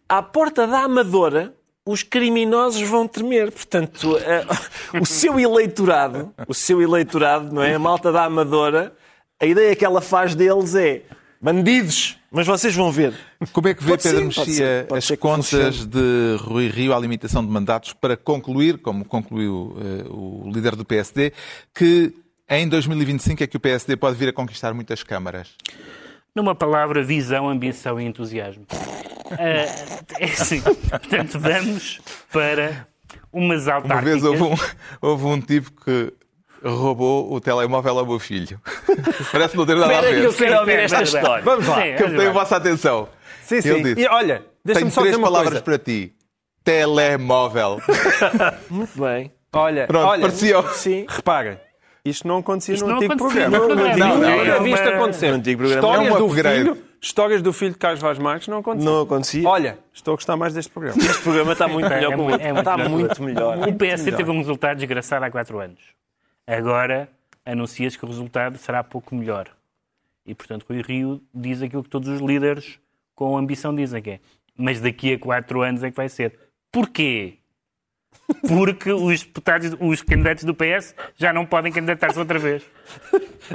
À 0.09 0.23
porta 0.23 0.65
da 0.65 0.79
Amadora, 0.79 1.53
os 1.85 2.01
criminosos 2.01 2.81
vão 2.81 3.07
tremer. 3.07 3.51
Portanto, 3.51 4.17
eh, 4.17 4.45
o 4.99 5.05
seu 5.05 5.39
eleitorado, 5.39 6.33
o 6.47 6.53
seu 6.53 6.81
eleitorado, 6.81 7.53
não 7.53 7.61
é? 7.61 7.75
A 7.75 7.79
malta 7.79 8.11
da 8.11 8.23
Amadora, 8.23 8.93
a 9.39 9.45
ideia 9.45 9.75
que 9.75 9.85
ela 9.85 10.01
faz 10.01 10.33
deles 10.33 10.73
é 10.73 11.03
bandidos, 11.39 12.17
mas 12.31 12.47
vocês 12.47 12.75
vão 12.75 12.91
ver. 12.91 13.13
Como 13.53 13.67
é 13.67 13.73
que 13.73 13.83
vê, 13.83 13.91
Pode 13.91 14.03
Pedro 14.03 14.31
ser, 14.31 14.35
pode 14.35 14.49
Mexia, 14.49 14.65
ser, 14.65 14.87
pode 14.87 14.97
as 14.97 15.05
ser 15.05 15.17
contas 15.17 15.85
de 15.85 16.37
Rui 16.39 16.67
Rio 16.67 16.93
à 16.93 16.99
limitação 16.99 17.45
de 17.45 17.51
mandatos 17.51 17.93
para 17.93 18.17
concluir, 18.17 18.79
como 18.79 19.05
concluiu 19.05 19.77
eh, 19.79 20.05
o 20.09 20.49
líder 20.51 20.75
do 20.75 20.83
PSD, 20.83 21.33
que 21.73 22.13
em 22.49 22.67
2025 22.67 23.43
é 23.43 23.47
que 23.47 23.57
o 23.57 23.59
PSD 23.59 23.95
pode 23.95 24.17
vir 24.17 24.29
a 24.29 24.33
conquistar 24.33 24.73
muitas 24.73 25.03
câmaras? 25.03 25.49
Numa 26.35 26.55
palavra, 26.55 27.03
visão, 27.03 27.47
ambição 27.47 28.01
e 28.01 28.05
entusiasmo. 28.05 28.65
Ah, 29.31 30.15
é 30.19 30.25
assim. 30.25 30.61
Portanto, 30.61 31.39
vamos 31.39 31.99
para 32.31 32.87
umas 33.31 33.65
Uma 33.65 33.73
autárquicas. 33.75 34.03
vez 34.21 34.23
houve 34.23 34.43
um, 34.43 34.55
houve 35.01 35.25
um 35.25 35.41
tipo 35.41 35.71
que 35.83 36.13
roubou 36.63 37.31
o 37.33 37.39
telemóvel 37.39 37.99
ao 37.99 38.05
meu 38.05 38.19
filho. 38.19 38.59
Parece 39.31 39.55
não 39.57 39.65
ter 39.65 39.75
nada 39.75 39.91
a 39.93 39.95
Espera 39.95 40.15
que 40.15 40.21
eu 40.25 40.31
ver. 40.31 40.37
quero 40.45 40.59
ouvir 40.59 40.79
esta 40.79 41.03
história. 41.03 41.43
Vamos 41.43 41.67
lá. 41.67 41.75
Sim, 41.81 41.91
Captei 41.95 42.05
a 42.05 42.19
olha 42.19 42.27
lá. 42.27 42.33
vossa 42.33 42.55
atenção. 42.55 43.09
Sim, 43.43 43.61
sim. 43.61 43.69
Ele 43.69 43.83
disse, 43.83 44.01
E 44.01 44.07
olha, 44.09 44.43
deixa-me 44.63 44.85
Tenho 44.85 44.91
só 44.91 45.01
três 45.01 45.15
dizer 45.15 45.23
uma 45.23 45.27
palavras 45.31 45.49
coisa. 45.61 45.63
para 45.63 45.77
ti. 45.77 46.13
Telemóvel. 46.63 47.79
Muito 48.69 48.99
bem. 48.99 49.31
Olha, 49.53 49.87
Pronto, 49.87 50.07
olha, 50.07 50.21
parecia. 50.23 50.61
Sim. 50.73 51.05
repara, 51.07 51.61
isto 52.03 52.27
não 52.27 52.39
acontecia 52.39 52.73
Isto 52.75 52.83
no 52.85 52.89
não 52.91 52.97
antigo 52.97 53.13
acontecia 53.13 53.49
programa. 53.49 53.67
no 53.67 53.75
programa. 53.75 53.97
Não, 53.97 54.17
não, 54.17 54.37
Nunca 54.37 54.55
não. 54.57 54.63
vi 54.63 54.71
isto 54.73 54.83
Uma- 54.83 54.95
acontecer. 54.95 55.27
No 55.29 55.35
antigo 55.35 55.59
programa 55.61 55.87
Histórias 55.87 56.11
é 56.11 56.13
um 56.13 56.17
do 56.17 56.25
upgrade. 56.25 56.57
filho, 56.57 56.77
histórias 57.05 57.41
do 57.41 57.53
filho 57.53 57.71
de 57.71 57.77
Carlos 57.77 58.01
Vaz 58.01 58.17
Marques 58.17 58.47
não 58.47 58.57
aconteciam. 58.59 58.93
Não 58.93 59.01
acontecia. 59.03 59.47
Olha, 59.47 59.77
estou 59.93 60.13
a 60.13 60.15
gostar 60.15 60.35
mais 60.35 60.53
deste 60.53 60.71
programa. 60.71 60.97
Este 61.01 61.21
programa 61.21 61.53
está 61.53 61.67
muito 61.67 61.85
É 61.85 61.95
melhor 61.95 62.09
que 62.09 62.15
o 62.15 62.17
muito- 62.17 62.31
outro. 62.33 62.47
é 62.47 62.51
muito 62.53 62.59
Está 62.59 62.77
melhor. 62.77 62.89
muito 62.89 63.23
melhor. 63.23 63.67
O 63.69 63.73
PSD 63.75 64.11
teve 64.11 64.31
um 64.31 64.37
resultado 64.39 64.77
desgraçado 64.77 65.23
há 65.25 65.29
quatro 65.31 65.59
anos. 65.59 65.79
Agora 66.47 67.09
anuncia-se 67.45 67.97
que 67.97 68.05
o 68.05 68.07
resultado 68.07 68.57
será 68.57 68.83
pouco 68.83 69.13
melhor. 69.15 69.47
E, 70.25 70.33
portanto, 70.33 70.65
Rui 70.67 70.81
Rio 70.81 71.21
diz 71.33 71.61
aquilo 71.61 71.83
que 71.83 71.89
todos 71.89 72.09
os 72.09 72.19
líderes 72.19 72.79
com 73.13 73.37
ambição 73.37 73.73
dizem 73.75 74.01
que 74.01 74.09
é. 74.11 74.19
Mas 74.57 74.81
daqui 74.81 75.13
a 75.13 75.19
quatro 75.19 75.61
anos 75.61 75.83
é 75.83 75.91
que 75.91 75.95
vai 75.97 76.09
ser. 76.09 76.33
Porquê? 76.71 77.35
Porque 78.47 78.91
os 78.91 79.21
deputados, 79.23 79.75
os 79.79 80.01
candidatos 80.01 80.43
do 80.43 80.53
PS 80.53 80.95
já 81.15 81.31
não 81.31 81.45
podem 81.45 81.71
candidatar-se 81.71 82.17
outra 82.17 82.39
vez. 82.39 82.63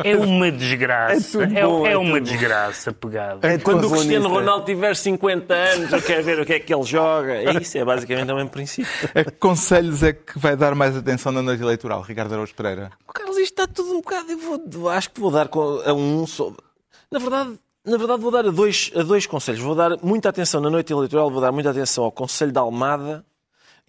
É 0.05 0.17
uma 0.17 0.51
desgraça. 0.51 1.43
É 1.45 1.61
É, 1.61 1.65
bom, 1.67 1.87
é 1.87 1.93
é 1.93 1.97
uma 1.99 2.19
bom. 2.19 2.25
desgraça 2.25 2.93
pegada. 2.93 3.47
É 3.49 3.59
Quando 3.59 3.87
o 3.87 3.91
Cristiano 3.91 4.27
é. 4.27 4.31
Ronaldo 4.31 4.65
tiver 4.65 4.95
50 4.95 5.53
anos, 5.55 5.93
eu 5.93 6.03
quero 6.03 6.23
ver 6.23 6.41
o 6.41 6.47
que 6.47 6.53
é 6.55 6.61
que 6.61 6.73
ele 6.73 6.85
joga. 6.85 7.33
É 7.35 7.51
isso, 7.61 7.77
é 7.79 7.85
basicamente 7.85 8.31
o 8.31 8.37
mesmo 8.37 8.51
princípio. 8.51 8.93
A 9.15 9.25
que 9.25 9.33
conselhos 9.33 10.03
é 10.03 10.13
que 10.13 10.39
vai 10.39 10.57
dar 10.57 10.75
mais 10.75 10.97
atenção 10.97 11.33
na 11.33 11.43
noite 11.43 11.63
eleitoral, 11.63 12.03
Ricardo 12.03 12.33
Araújo 12.33 12.55
Pereira? 12.55 12.91
Oh, 13.09 13.13
Carlos, 13.13 13.37
isto 13.39 13.61
está 13.61 13.67
tudo 13.67 13.91
um 13.93 14.01
bocado. 14.01 14.31
Eu 14.31 14.39
vou, 14.39 14.89
acho 14.89 15.11
que 15.11 15.21
vou 15.21 15.31
dar 15.31 15.49
a 15.85 15.93
um 15.93 16.27
só. 16.27 16.53
Na 17.11 17.19
verdade, 17.19 17.59
na 17.85 17.97
verdade, 17.97 18.21
vou 18.23 18.31
dar 18.31 18.47
a 18.47 18.51
dois, 18.51 18.93
a 18.95 19.03
dois 19.03 19.27
conselhos. 19.27 19.61
Vou 19.61 19.75
dar 19.75 19.97
muita 20.03 20.29
atenção 20.29 20.61
na 20.61 20.71
noite 20.71 20.93
eleitoral, 20.93 21.31
vou 21.31 21.41
dar 21.41 21.51
muita 21.51 21.71
atenção 21.71 22.05
ao 22.05 22.13
Conselho 22.13 22.53
da 22.53 22.61
Almada 22.61 23.25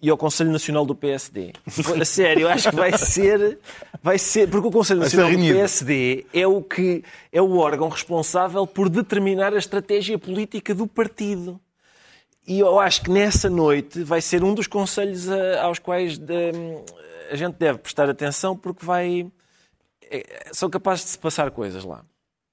e 0.02 0.10
ao 0.10 0.16
Conselho 0.18 0.50
Nacional 0.50 0.84
do 0.84 0.94
PSD. 0.96 1.52
A 2.00 2.04
sério, 2.04 2.42
eu 2.42 2.48
acho 2.48 2.68
que 2.70 2.74
vai 2.76 2.98
ser. 2.98 3.58
Vai 4.02 4.18
ser 4.18 4.50
porque 4.50 4.66
o 4.66 4.70
Conselho 4.72 4.98
Nacional 5.00 5.30
do. 5.30 5.36
PSD 5.38 6.26
é 6.34 6.44
o, 6.46 6.60
que, 6.60 7.04
é 7.30 7.40
o 7.40 7.56
órgão 7.58 7.88
responsável 7.88 8.66
por 8.66 8.88
determinar 8.88 9.54
a 9.54 9.58
estratégia 9.58 10.18
política 10.18 10.74
do 10.74 10.88
partido. 10.88 11.60
E 12.44 12.58
eu 12.58 12.80
acho 12.80 13.02
que 13.02 13.10
nessa 13.10 13.48
noite 13.48 14.02
vai 14.02 14.20
ser 14.20 14.42
um 14.42 14.52
dos 14.52 14.66
conselhos 14.66 15.30
a- 15.30 15.62
aos 15.62 15.78
quais 15.78 16.18
hum, 16.18 16.84
a 17.30 17.36
gente 17.36 17.54
deve 17.54 17.78
prestar 17.78 18.10
atenção 18.10 18.56
porque 18.56 18.84
vai. 18.84 19.30
é- 20.10 20.50
são 20.52 20.68
capazes 20.68 21.04
de 21.04 21.10
se 21.12 21.18
passar 21.18 21.52
coisas 21.52 21.84
lá. 21.84 22.04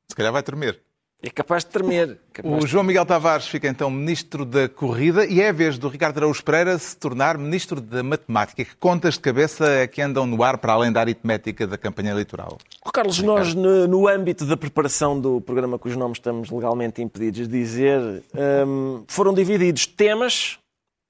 Se 0.08 0.16
calhar 0.16 0.32
vai 0.32 0.44
tremer. 0.44 0.80
É 1.22 1.30
capaz 1.30 1.66
de 1.66 1.72
tremer. 1.72 2.18
capaz 2.32 2.56
O 2.56 2.60
de- 2.66 2.68
João 2.72 2.84
Miguel 2.84 3.06
Tavares 3.06 3.46
fica 3.48 3.68
então 3.68 3.90
ministro 3.90 4.46
da 4.46 4.70
Corrida 4.70 5.26
e 5.26 5.42
é 5.42 5.50
a 5.50 5.52
vez 5.52 5.78
do 5.78 5.90
Ricardo 5.90 6.18
Araújo 6.18 6.42
Pereira 6.42 6.78
se 6.80 6.96
tornar 6.96 7.38
ministro 7.38 7.82
da 7.82 8.02
Matemática. 8.02 8.64
Que 8.64 8.76
contas 8.78 9.16
de 9.16 9.20
cabeça 9.20 9.68
é 9.68 9.86
que 9.86 10.02
andam 10.02 10.26
no 10.26 10.42
ar 10.42 10.58
para 10.58 10.72
além 10.72 10.94
da 10.94 11.02
aritmética 11.02 11.68
da 11.68 11.78
campanha 11.78 12.12
eleitoral? 12.12 12.58
Oh, 12.86 12.90
Carlos, 12.90 13.20
nós 13.22 13.54
no, 13.54 13.86
no 13.86 14.08
âmbito 14.08 14.46
da 14.46 14.56
preparação 14.56 15.20
do 15.20 15.42
programa 15.42 15.78
cujos 15.78 15.98
nomes 15.98 16.20
estamos 16.20 16.50
legalmente 16.50 17.02
impedidos 17.02 17.50
de 17.50 17.60
dizer, 17.60 18.24
hum, 18.66 19.04
foram 19.08 19.34
divididos 19.34 19.86
temas. 19.86 20.58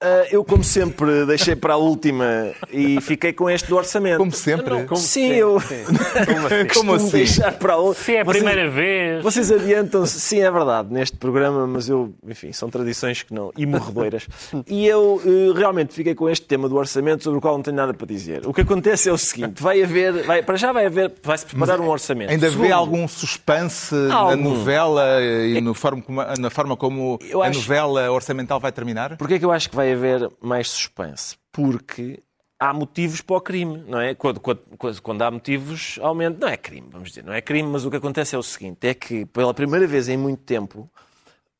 Ah, 0.02 0.24
eu, 0.30 0.42
como 0.42 0.64
sempre, 0.64 1.26
deixei 1.26 1.54
para 1.54 1.74
a 1.74 1.76
última 1.76 2.24
e 2.72 2.98
fiquei 3.02 3.34
com 3.34 3.50
este 3.50 3.68
do 3.68 3.76
orçamento. 3.76 4.16
Como 4.16 4.32
sempre? 4.32 4.70
Não- 4.70 4.86
Como 4.86 4.98
sim, 5.00 5.28
eu 5.32 5.60
Como 6.26 6.64
costumo 6.66 6.94
assim? 6.94 7.10
deixar 7.10 7.52
para 7.52 7.74
a 7.74 7.76
última. 7.76 8.02
Se 8.04 8.16
é 8.16 8.20
a 8.22 8.24
primeira 8.24 8.70
vez. 8.70 9.22
Vocês 9.22 9.52
adiantam-se, 9.52 10.18
sim, 10.18 10.40
é 10.40 10.50
verdade, 10.50 10.88
neste 10.90 11.18
programa, 11.18 11.66
mas 11.66 11.86
eu, 11.88 12.14
enfim, 12.26 12.50
são 12.50 12.70
tradições 12.70 13.22
que 13.22 13.34
não. 13.34 13.52
e 13.58 13.66
morredoiras. 13.66 14.26
E 14.66 14.86
eu 14.86 15.20
eh, 15.22 15.52
realmente 15.58 15.92
fiquei 15.92 16.14
com 16.14 16.30
este 16.30 16.46
tema 16.46 16.66
do 16.66 16.76
orçamento 16.76 17.22
sobre 17.22 17.38
o 17.38 17.40
qual 17.42 17.54
não 17.56 17.62
tenho 17.62 17.76
nada 17.76 17.92
para 17.92 18.06
dizer. 18.06 18.46
O 18.46 18.54
que 18.54 18.62
acontece 18.62 19.10
é 19.10 19.12
o 19.12 19.18
seguinte: 19.18 19.62
vai 19.62 19.82
haver, 19.82 20.22
vai, 20.24 20.42
para 20.42 20.56
já 20.56 20.72
vai 20.72 20.86
haver, 20.86 21.12
vai-se 21.22 21.44
preparar 21.44 21.78
um 21.78 21.88
orçamento. 21.90 22.30
Ainda 22.30 22.48
vê 22.48 22.72
algum 22.72 23.06
suspense 23.06 23.94
na 23.94 24.14
Algum. 24.14 24.36
novela 24.54 25.20
e 25.22 25.60
no 25.60 25.74
forma 25.74 26.00
como- 26.00 26.22
na 26.38 26.48
forma 26.48 26.74
como 26.74 27.18
Eu 27.28 27.42
a 27.42 27.48
acho- 27.48 27.58
novela 27.60 28.10
orçamental 28.10 28.58
vai 28.58 28.72
terminar? 28.72 29.18
Porquê 29.18 29.34
é 29.34 29.38
que 29.38 29.44
eu 29.44 29.52
acho 29.52 29.68
que 29.68 29.76
vai 29.76 29.89
haver 29.92 30.30
mais 30.40 30.68
suspense? 30.68 31.36
Porque 31.52 32.22
há 32.58 32.72
motivos 32.72 33.20
para 33.20 33.36
o 33.36 33.40
crime, 33.40 33.84
não 33.86 34.00
é? 34.00 34.14
Quando, 34.14 34.38
quando- 34.40 34.62
quando- 35.02 35.22
há 35.22 35.30
motivos, 35.30 35.98
aumenta. 36.02 36.38
Não 36.46 36.48
é 36.52 36.56
crime, 36.56 36.88
vamos 36.90 37.08
dizer, 37.10 37.24
não 37.24 37.32
é 37.32 37.40
crime, 37.40 37.68
mas 37.68 37.84
o 37.84 37.90
que 37.90 37.96
acontece 37.96 38.34
é 38.34 38.38
o 38.38 38.42
seguinte: 38.42 38.86
é 38.86 38.94
que 38.94 39.24
pela 39.26 39.54
primeira 39.54 39.86
vez 39.86 40.08
em 40.08 40.16
muito 40.16 40.42
tempo 40.42 40.90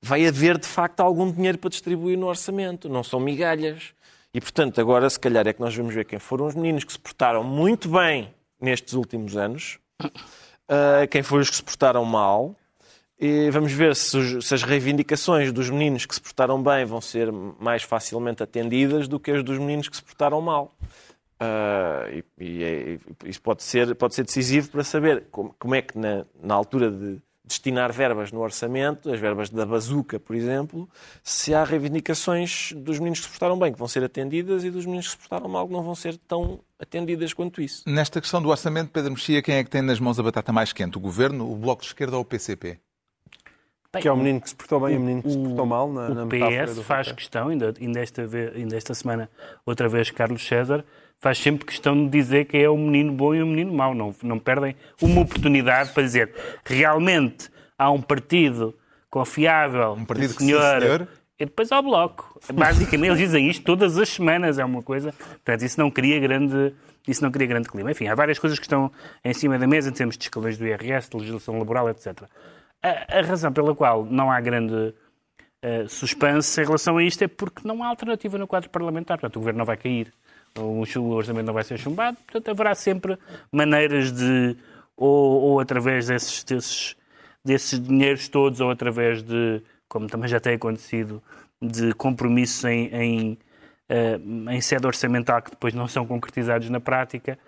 vai 0.02 0.26
haver 0.26 0.58
de 0.58 0.66
facto 0.66 1.00
algum 1.00 1.30
dinheiro 1.30 1.58
para 1.58 1.70
distribuir 1.70 2.18
no 2.18 2.26
orçamento, 2.26 2.88
não 2.88 3.02
são 3.04 3.20
migalhas. 3.20 3.92
E 4.32 4.40
portanto, 4.40 4.80
agora 4.80 5.10
se 5.10 5.18
calhar 5.18 5.46
é 5.46 5.52
que 5.52 5.60
nós 5.60 5.74
vamos 5.74 5.92
ver 5.94 6.04
quem 6.04 6.18
foram 6.18 6.46
os 6.46 6.54
meninos 6.54 6.84
que 6.84 6.92
se 6.92 6.98
portaram 6.98 7.42
muito 7.42 7.88
bem 7.88 8.32
nestes 8.60 8.94
últimos 8.94 9.36
anos, 9.36 9.78
ah, 10.68 11.06
quem 11.10 11.22
foram 11.22 11.42
os 11.42 11.50
que 11.50 11.56
se 11.56 11.62
portaram 11.62 12.04
mal. 12.04 12.54
E 13.20 13.50
vamos 13.50 13.70
ver 13.72 13.94
se, 13.94 14.16
os- 14.16 14.46
se 14.46 14.54
as 14.54 14.62
reivindicações 14.62 15.52
dos 15.52 15.68
meninos 15.68 16.06
que 16.06 16.14
se 16.14 16.20
portaram 16.20 16.62
bem 16.62 16.84
vão 16.86 17.00
ser 17.00 17.30
mais 17.30 17.82
facilmente 17.82 18.42
atendidas 18.42 19.06
do 19.06 19.20
que 19.20 19.30
as 19.30 19.44
dos 19.44 19.58
meninos 19.58 19.88
que 19.88 19.96
se 19.96 20.02
portaram 20.02 20.40
mal. 20.40 20.72
Ah, 21.38 22.06
e 22.10 22.24
e 22.42 22.64
é- 22.64 22.98
isso 23.26 23.40
pode 23.42 23.62
ser, 23.62 23.94
pode 23.94 24.14
ser 24.14 24.24
decisivo 24.24 24.70
para 24.70 24.84
saber 24.84 25.24
como, 25.30 25.54
como 25.58 25.74
é 25.74 25.82
que, 25.82 25.98
na, 25.98 26.24
na 26.42 26.54
altura 26.54 26.90
de 26.90 27.18
destinar 27.44 27.92
verbas 27.92 28.30
no 28.30 28.40
orçamento, 28.40 29.10
as 29.12 29.18
verbas 29.18 29.50
da 29.50 29.66
bazuca, 29.66 30.20
por 30.20 30.36
exemplo, 30.36 30.88
se 31.22 31.52
há 31.52 31.64
reivindicações 31.64 32.72
dos 32.76 32.98
meninos 32.98 33.18
que 33.20 33.24
se 33.26 33.30
portaram 33.30 33.58
bem 33.58 33.72
que 33.72 33.78
vão 33.78 33.88
ser 33.88 34.04
atendidas 34.04 34.62
e 34.64 34.70
dos 34.70 34.84
meninos 34.86 35.06
que 35.06 35.12
se 35.12 35.18
portaram 35.18 35.48
mal 35.48 35.66
que 35.66 35.72
não 35.72 35.82
vão 35.82 35.94
ser 35.94 36.16
tão 36.28 36.60
atendidas 36.78 37.32
quanto 37.34 37.60
isso. 37.60 37.82
Nesta 37.86 38.20
questão 38.20 38.40
do 38.40 38.48
orçamento, 38.50 38.90
Pedro 38.92 39.10
Mexia, 39.12 39.42
quem 39.42 39.56
é 39.56 39.64
que 39.64 39.70
tem 39.70 39.82
nas 39.82 39.98
mãos 39.98 40.18
a 40.18 40.22
batata 40.22 40.52
mais 40.52 40.72
quente? 40.72 40.96
O 40.96 41.00
Governo, 41.00 41.50
o 41.50 41.56
Bloco 41.56 41.82
de 41.82 41.88
Esquerda 41.88 42.16
ou 42.16 42.22
o 42.22 42.24
PCP? 42.24 42.78
Que 43.98 44.06
é 44.06 44.12
o 44.12 44.16
menino 44.16 44.40
que 44.40 44.48
se 44.48 44.54
portou 44.54 44.78
bem 44.80 44.94
e 44.94 44.96
o 44.96 45.00
menino 45.00 45.22
que 45.22 45.30
se 45.30 45.38
portou 45.38 45.66
mal 45.66 45.92
na, 45.92 46.08
na 46.10 46.24
O 46.24 46.28
PS 46.28 46.76
do 46.76 46.84
faz 46.84 47.10
questão, 47.10 47.48
ainda, 47.48 47.74
ainda, 47.80 48.00
esta 48.00 48.24
vez, 48.24 48.54
ainda 48.54 48.76
esta 48.76 48.94
semana, 48.94 49.28
outra 49.66 49.88
vez 49.88 50.10
Carlos 50.12 50.46
César, 50.46 50.84
faz 51.18 51.38
sempre 51.38 51.66
questão 51.66 52.04
de 52.04 52.08
dizer 52.08 52.44
que 52.44 52.56
é 52.56 52.68
o 52.68 52.76
menino 52.76 53.12
bom 53.12 53.34
e 53.34 53.42
o 53.42 53.46
menino 53.46 53.72
mau. 53.72 53.92
Não, 53.92 54.14
não 54.22 54.38
perdem 54.38 54.76
uma 55.02 55.22
oportunidade 55.22 55.92
para 55.92 56.04
dizer 56.04 56.32
realmente 56.64 57.50
há 57.76 57.90
um 57.90 58.00
partido 58.00 58.76
confiável, 59.10 59.94
Um 59.94 60.04
partido 60.04 60.28
sim, 60.28 60.36
que 60.36 60.44
sim, 60.44 60.50
senhor. 60.50 61.08
e 61.38 61.44
depois 61.44 61.72
ao 61.72 61.82
Bloco. 61.82 62.38
Basicamente, 62.54 63.08
eles 63.08 63.18
dizem 63.18 63.48
isto 63.48 63.64
todas 63.64 63.98
as 63.98 64.08
semanas, 64.08 64.58
é 64.58 64.64
uma 64.64 64.82
coisa. 64.82 65.12
Portanto, 65.12 65.62
isso 65.62 65.80
não 65.80 65.90
cria 65.90 66.20
grande. 66.20 66.72
Isso 67.08 67.24
não 67.24 67.30
cria 67.32 67.46
grande 67.46 67.68
clima. 67.68 67.90
Enfim, 67.90 68.06
há 68.06 68.14
várias 68.14 68.38
coisas 68.38 68.58
que 68.58 68.66
estão 68.66 68.92
em 69.24 69.32
cima 69.32 69.58
da 69.58 69.66
mesa 69.66 69.88
em 69.88 69.92
termos 69.92 70.16
de 70.16 70.24
escalões 70.24 70.56
do 70.58 70.66
IRS, 70.66 71.10
de 71.10 71.16
legislação 71.16 71.58
laboral, 71.58 71.88
etc. 71.88 72.22
A, 72.82 73.18
a 73.18 73.22
razão 73.22 73.52
pela 73.52 73.74
qual 73.74 74.04
não 74.04 74.30
há 74.30 74.40
grande 74.40 74.94
eh, 75.62 75.86
suspense 75.88 76.58
em 76.60 76.64
relação 76.64 76.96
a 76.96 77.04
isto 77.04 77.22
é 77.22 77.28
porque 77.28 77.68
não 77.68 77.82
há 77.82 77.88
alternativa 77.88 78.38
no 78.38 78.46
quadro 78.46 78.70
parlamentar. 78.70 79.18
Portanto, 79.18 79.36
o 79.36 79.40
governo 79.40 79.58
não 79.58 79.66
vai 79.66 79.76
cair, 79.76 80.12
o, 80.58 80.82
o 80.82 81.10
orçamento 81.10 81.46
não 81.46 81.54
vai 81.54 81.64
ser 81.64 81.78
chumbado, 81.78 82.16
portanto, 82.18 82.48
haverá 82.48 82.74
sempre 82.74 83.18
maneiras 83.52 84.10
de, 84.10 84.56
ou, 84.96 85.42
ou 85.42 85.60
através 85.60 86.06
desses, 86.06 86.42
desses, 86.44 86.96
desses 87.44 87.78
dinheiros 87.78 88.28
todos, 88.28 88.60
ou 88.60 88.70
através 88.70 89.22
de, 89.22 89.62
como 89.88 90.06
também 90.06 90.28
já 90.28 90.40
tem 90.40 90.54
acontecido, 90.54 91.22
de 91.60 91.92
compromissos 91.92 92.64
em, 92.64 92.86
em, 92.94 93.38
eh, 93.88 94.18
em 94.50 94.60
sede 94.62 94.86
orçamental 94.86 95.42
que 95.42 95.50
depois 95.50 95.74
não 95.74 95.86
são 95.86 96.06
concretizados 96.06 96.70
na 96.70 96.80
prática, 96.80 97.38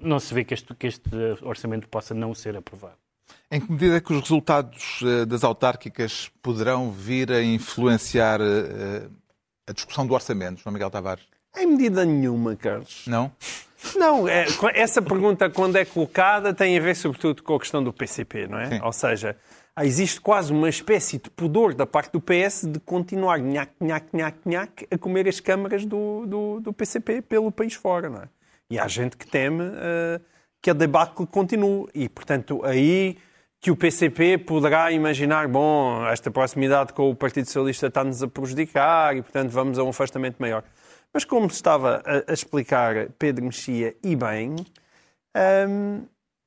não 0.00 0.18
se 0.18 0.34
vê 0.34 0.44
que 0.44 0.52
este, 0.54 0.74
que 0.74 0.86
este 0.86 1.10
orçamento 1.42 1.88
possa 1.88 2.14
não 2.14 2.34
ser 2.34 2.56
aprovado. 2.56 3.05
Em 3.50 3.60
que 3.60 3.70
medida 3.70 3.96
é 3.96 4.00
que 4.00 4.12
os 4.12 4.20
resultados 4.20 5.00
eh, 5.02 5.24
das 5.24 5.44
autárquicas 5.44 6.30
poderão 6.42 6.90
vir 6.90 7.30
a 7.30 7.42
influenciar 7.42 8.40
eh, 8.40 9.08
a 9.68 9.72
discussão 9.72 10.06
do 10.06 10.14
orçamento, 10.14 10.60
João 10.62 10.72
Miguel 10.72 10.90
Tavares? 10.90 11.24
Em 11.56 11.66
medida 11.66 12.04
nenhuma, 12.04 12.56
Carlos. 12.56 13.04
Não? 13.06 13.32
Não, 13.94 14.28
é, 14.28 14.46
essa 14.74 15.00
pergunta, 15.00 15.48
quando 15.48 15.76
é 15.76 15.84
colocada, 15.84 16.52
tem 16.52 16.76
a 16.76 16.80
ver 16.80 16.96
sobretudo 16.96 17.42
com 17.42 17.54
a 17.54 17.60
questão 17.60 17.82
do 17.82 17.92
PCP, 17.92 18.48
não 18.48 18.58
é? 18.58 18.70
Sim. 18.70 18.80
Ou 18.82 18.92
seja, 18.92 19.36
existe 19.80 20.20
quase 20.20 20.52
uma 20.52 20.68
espécie 20.68 21.18
de 21.18 21.30
pudor 21.30 21.74
da 21.74 21.86
parte 21.86 22.12
do 22.12 22.20
PS 22.20 22.66
de 22.66 22.80
continuar 22.80 23.38
nhac, 23.38 23.72
nhac, 23.80 24.06
nhac, 24.12 24.38
nhac, 24.44 24.86
a 24.90 24.98
comer 24.98 25.28
as 25.28 25.40
câmaras 25.40 25.84
do, 25.84 26.26
do, 26.26 26.60
do 26.60 26.72
PCP 26.72 27.22
pelo 27.22 27.52
país 27.52 27.74
fora, 27.74 28.08
não 28.08 28.22
é? 28.22 28.28
E 28.68 28.78
há 28.78 28.88
gente 28.88 29.16
que 29.16 29.26
teme 29.26 29.62
eh, 29.62 30.20
que 30.66 30.70
a 30.70 30.74
debacle 30.74 31.28
continue. 31.28 31.86
E, 31.94 32.08
portanto, 32.08 32.60
aí 32.64 33.18
que 33.60 33.70
o 33.70 33.76
PCP 33.76 34.36
poderá 34.38 34.90
imaginar, 34.90 35.46
bom, 35.46 36.04
esta 36.08 36.28
proximidade 36.28 36.92
com 36.92 37.08
o 37.08 37.14
Partido 37.14 37.46
Socialista 37.46 37.86
está-nos 37.86 38.20
a 38.20 38.26
prejudicar 38.26 39.16
e, 39.16 39.22
portanto, 39.22 39.50
vamos 39.50 39.78
a 39.78 39.84
um 39.84 39.90
afastamento 39.90 40.38
maior. 40.40 40.64
Mas 41.14 41.24
como 41.24 41.46
estava 41.46 42.02
a, 42.04 42.32
explicar 42.32 43.10
Pedro 43.16 43.44
Mexia 43.44 43.94
e 44.02 44.16
bem, 44.16 44.56
hum, 45.68 46.04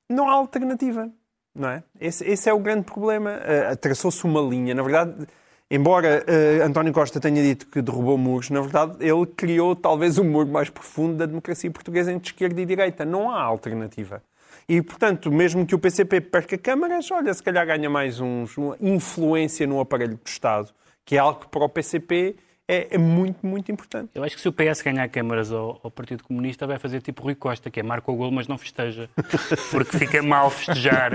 não 0.09 0.27
há 0.27 0.33
alternativa. 0.33 1.09
Não 1.55 1.69
é? 1.69 1.83
esse, 1.97 2.25
esse 2.25 2.49
é 2.49 2.53
o 2.53 2.59
grande 2.59 2.83
problema. 2.83 3.39
Uh, 3.39 3.75
Traçou-se 3.77 4.25
uma 4.25 4.41
linha. 4.41 4.75
Na 4.75 4.83
verdade, 4.83 5.27
embora 5.69 6.25
uh, 6.27 6.63
António 6.63 6.91
Costa 6.93 7.19
tenha 7.19 7.41
dito 7.41 7.67
que 7.67 7.81
derrubou 7.81 8.17
muros, 8.17 8.49
na 8.49 8.61
verdade, 8.61 8.97
ele 8.99 9.25
criou 9.25 9.75
talvez 9.75 10.17
o 10.17 10.23
muro 10.23 10.47
mais 10.47 10.69
profundo 10.69 11.15
da 11.15 11.25
democracia 11.25 11.69
portuguesa 11.71 12.11
entre 12.11 12.31
esquerda 12.31 12.59
e 12.61 12.65
direita. 12.65 13.05
Não 13.05 13.31
há 13.31 13.41
alternativa. 13.41 14.21
E, 14.67 14.81
portanto, 14.81 15.31
mesmo 15.31 15.65
que 15.65 15.73
o 15.73 15.79
PCP 15.79 16.21
perca 16.21 16.57
câmaras, 16.57 17.09
olha, 17.11 17.33
se 17.33 17.41
calhar 17.41 17.65
ganha 17.65 17.89
mais 17.89 18.19
uns, 18.19 18.55
uma 18.57 18.77
influência 18.79 19.65
no 19.65 19.79
aparelho 19.79 20.15
do 20.15 20.27
Estado, 20.27 20.69
que 21.03 21.15
é 21.15 21.19
algo 21.19 21.39
que 21.39 21.47
para 21.47 21.63
o 21.63 21.69
PCP 21.69 22.35
é, 22.69 22.87
é 22.91 22.97
muito, 22.99 23.43
muito 23.43 23.71
importante. 23.71 24.11
Eu 24.13 24.23
acho 24.23 24.35
que 24.35 24.41
se 24.41 24.47
o 24.47 24.53
PS 24.53 24.83
ganhar 24.83 25.09
câmaras 25.09 25.51
ao, 25.51 25.79
ao, 25.83 25.89
Partido 25.89 26.23
Comunista, 26.23 26.67
vai 26.67 26.77
fazer 26.77 27.01
tipo 27.01 27.23
Rui 27.23 27.33
Costa, 27.33 27.71
que 27.71 27.79
é 27.79 27.83
marca 27.83 28.11
o 28.11 28.15
gol, 28.15 28.31
mas 28.31 28.47
não 28.47 28.59
festeja. 28.59 29.09
Porque 29.71 29.97
fica 29.97 30.21
mal 30.21 30.51
festejar. 30.51 31.11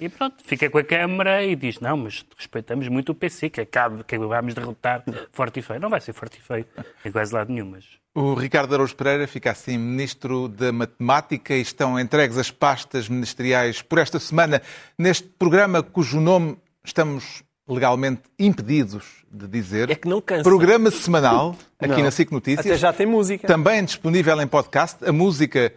e 0.00 0.08
pronto, 0.08 0.42
fica 0.42 0.68
com 0.68 0.78
a 0.78 0.82
Câmara 0.82 1.44
e 1.44 1.54
diz: 1.54 1.78
não, 1.78 1.96
mas 1.96 2.26
respeitamos 2.36 2.88
muito 2.88 3.12
o 3.12 3.14
PC, 3.14 3.50
que 3.50 3.60
acaba, 3.60 4.02
que 4.02 4.18
vamos 4.18 4.52
derrotar 4.52 5.04
forte 5.30 5.60
e 5.60 5.62
feio. 5.62 5.78
Não 5.78 5.88
vai 5.88 6.00
ser 6.00 6.12
forte 6.12 6.38
e 6.38 6.42
feio 6.42 6.66
em 7.04 7.12
quase 7.12 7.32
lado 7.32 7.52
nenhum, 7.52 7.66
mas. 7.66 7.84
O 8.12 8.34
Ricardo 8.34 8.74
Araújo 8.74 8.96
Pereira 8.96 9.28
fica 9.28 9.52
assim 9.52 9.78
Ministro 9.78 10.48
da 10.48 10.72
Matemática 10.72 11.54
e 11.54 11.60
estão 11.60 12.00
entregues 12.00 12.36
as 12.36 12.50
pastas 12.50 13.08
ministeriais 13.08 13.80
por 13.80 13.98
esta 13.98 14.18
semana 14.18 14.60
neste 14.98 15.28
programa 15.28 15.80
cujo 15.80 16.20
nome 16.20 16.58
estamos 16.84 17.44
legalmente 17.72 18.22
impedidos 18.38 19.04
de 19.30 19.46
dizer. 19.46 19.90
É 19.90 19.94
que 19.94 20.08
não 20.08 20.20
cansa. 20.20 20.42
Programa 20.42 20.90
semanal, 20.90 21.56
aqui 21.78 21.96
não. 21.96 22.02
na 22.04 22.10
SIC 22.10 22.32
Notícias. 22.32 22.66
Até 22.66 22.76
já 22.76 22.92
tem 22.92 23.06
música. 23.06 23.46
Também 23.46 23.84
disponível 23.84 24.40
em 24.40 24.46
podcast. 24.46 25.04
A 25.06 25.12
música 25.12 25.72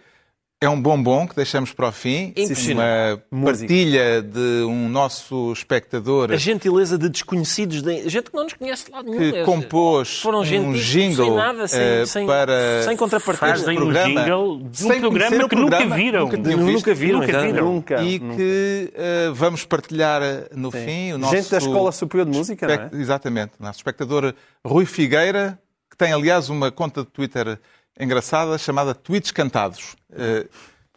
é 0.64 0.70
um 0.70 0.82
bombom 0.82 1.28
que 1.28 1.36
deixamos 1.36 1.74
para 1.74 1.90
o 1.90 1.92
fim. 1.92 2.34
Uma 2.72 3.44
partilha 3.44 4.22
de 4.22 4.64
um 4.64 4.88
nosso 4.88 5.52
espectador. 5.52 6.32
A 6.32 6.38
gentileza 6.38 6.98
de 6.98 7.10
desconhecidos, 7.10 7.82
de 7.82 8.08
gente 8.08 8.32
que 8.32 8.36
não 8.36 8.46
nos 8.46 8.54
conhece 8.54 8.90
lá 8.90 9.04
nenhum. 9.04 9.20
Que 9.20 9.44
compôs 9.44 10.22
Foram 10.22 10.40
um 10.40 10.74
jingle 10.74 11.26
sem 11.26 11.36
nada, 11.36 11.68
sem, 11.68 12.02
uh, 12.02 12.08
sem, 12.08 12.26
para 12.26 12.84
sem 12.84 12.96
contrapartida. 12.96 13.48
Fazem 13.48 13.78
um 13.78 13.92
jingle 13.92 14.62
de 14.64 14.86
um 14.86 15.00
programa 15.02 15.50
que 15.50 15.56
programa, 15.56 15.84
nunca 15.84 15.96
viram. 15.96 16.20
Nunca, 16.22 16.38
nunca 16.38 16.94
viram. 16.94 17.20
Nunca 17.20 17.42
viram. 17.42 17.74
Nunca, 17.74 18.02
e 18.02 18.20
nunca. 18.20 18.36
que 18.38 18.94
uh, 18.94 19.34
vamos 19.34 19.66
partilhar 19.66 20.22
no 20.56 20.72
Sim. 20.72 20.86
fim. 20.86 21.14
O 21.14 21.18
nosso 21.18 21.36
gente 21.36 21.52
da 21.52 21.58
Escola 21.58 21.92
Superior 21.92 22.30
de 22.30 22.38
Música, 22.38 22.68
não 22.68 22.74
é? 22.74 22.90
Exatamente. 22.94 23.52
O 23.60 23.64
nosso 23.64 23.80
espectador 23.80 24.34
Rui 24.66 24.86
Figueira, 24.86 25.60
que 25.90 25.98
tem, 25.98 26.14
aliás, 26.14 26.50
uma 26.50 26.72
conta 26.72 27.02
de 27.02 27.10
Twitter 27.10 27.60
engraçada 28.00 28.58
chamada 28.58 28.94
Tweets 28.94 29.32
Cantados. 29.32 29.96
Uh, 30.10 30.50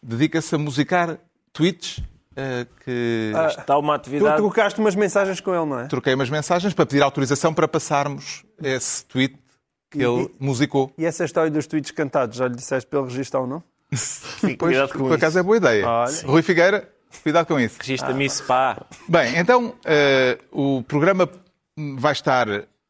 dedica-se 0.03 0.55
a 0.55 0.59
musicar 0.59 1.19
tweets 1.53 1.99
uh, 1.99 2.67
que... 2.85 3.33
Ah, 3.35 3.47
está 3.47 3.79
uma 3.79 3.95
atividade... 3.95 4.37
Tu 4.37 4.43
trocaste 4.43 4.81
umas 4.81 4.95
mensagens 4.95 5.41
com 5.41 5.55
ele, 5.55 5.67
não 5.67 5.81
é? 5.81 5.87
Troquei 5.87 6.15
umas 6.15 6.31
mensagens 6.31 6.75
para 6.75 6.87
pedir 6.87 7.03
autorização 7.03 7.53
para 7.53 7.67
passarmos 7.69 8.45
esse 8.63 9.05
tweet 9.07 9.37
que 9.91 9.99
e, 9.99 10.05
ele 10.05 10.31
musicou. 10.39 10.93
E 10.99 11.05
essa 11.05 11.25
história 11.25 11.51
dos 11.51 11.67
tweets 11.67 11.91
cantados, 11.91 12.37
já 12.37 12.49
lhe 12.49 12.55
disseste 12.55 12.89
para 12.89 13.01
ele 13.01 13.09
registrar 13.09 13.41
ou 13.41 13.47
não? 13.47 13.63
Sim, 13.93 14.57
pois, 14.57 14.77
por 14.91 15.07
isso. 15.07 15.15
acaso 15.15 15.39
é 15.39 15.43
boa 15.43 15.57
ideia. 15.57 15.87
Olha. 15.87 16.27
Rui 16.27 16.43
Figueira, 16.43 16.91
cuidado 17.23 17.47
com 17.47 17.59
isso. 17.59 17.77
Registra-me 17.79 18.25
isso, 18.25 18.43
pá. 18.45 18.85
Bem, 19.09 19.37
então 19.39 19.69
uh, 19.69 20.79
o 20.79 20.83
programa 20.83 21.29
vai 21.97 22.13
estar 22.13 22.47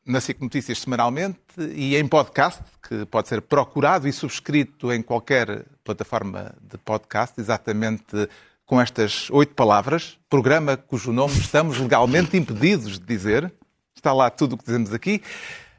na 0.07 0.21
SIC 0.21 0.41
Notícias 0.41 0.79
semanalmente 0.79 1.39
e 1.59 1.97
em 1.97 2.07
podcast, 2.07 2.63
que 2.87 3.07
pode 3.07 3.29
ser 3.29 3.43
procurado 3.43 4.07
e 4.07 4.13
subscrito 4.13 4.93
em 4.93 5.03
qualquer 5.03 5.65
plataforma 5.83 6.55
de 6.61 6.77
podcast, 6.79 7.41
exatamente 7.41 8.29
com 8.65 8.81
estas 8.81 9.31
oito 9.31 9.55
palavras. 9.55 10.19
Programa 10.29 10.77
cujo 10.77 11.13
nome 11.13 11.35
estamos 11.35 11.79
legalmente 11.79 12.37
impedidos 12.37 12.99
de 12.99 13.07
dizer. 13.07 13.53
Está 13.95 14.13
lá 14.13 14.29
tudo 14.29 14.55
o 14.55 14.59
que 14.59 14.65
dizemos 14.65 14.93
aqui. 14.93 15.23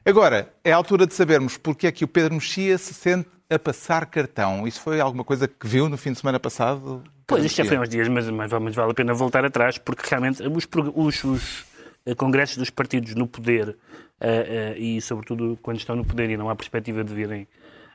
Agora, 0.06 0.54
é 0.63 0.72
a 0.72 0.76
altura 0.76 1.06
de 1.06 1.13
sabermos 1.13 1.58
porque 1.58 1.86
é 1.86 1.92
que 1.92 2.06
o 2.06 2.08
Pedro 2.08 2.36
Mexia 2.36 2.78
se 2.78 2.94
sente 2.94 3.30
a 3.50 3.60
passar 3.60 4.06
cartão. 4.06 4.68
Isso 4.68 4.82
foi 4.82 5.00
alguma 5.00 5.24
coisa 5.24 5.48
que 5.48 5.68
viu 5.68 5.90
no 5.90 5.98
fim 5.98 6.12
de 6.12 6.20
semana 6.20 6.40
passado? 6.40 7.04
Pois, 7.26 7.44
isto 7.44 7.58
já 7.58 7.66
foi 7.66 7.78
uns 7.78 7.90
dias, 7.90 8.08
mas, 8.08 8.30
mas, 8.30 8.52
mas 8.52 8.76
vale 8.76 8.92
a 8.92 8.94
pena 8.94 9.13
voltar 9.13 9.44
atrás, 9.44 9.78
porque 9.78 10.04
realmente 10.10 10.42
os, 10.44 10.68
os, 10.96 11.24
os 11.26 11.66
congressos 12.15 12.58
dos 12.58 12.70
partidos 12.70 13.15
no 13.15 13.28
poder 13.28 13.70
uh, 13.70 13.74
uh, 13.74 14.78
e, 14.78 15.02
sobretudo, 15.02 15.58
quando 15.62 15.78
estão 15.78 15.96
no 15.96 16.06
poder 16.06 16.30
e 16.30 16.38
não 16.38 16.50
há 16.50 16.56
perspectiva 16.56 17.04
de 17.04 17.13
virem 17.13 17.48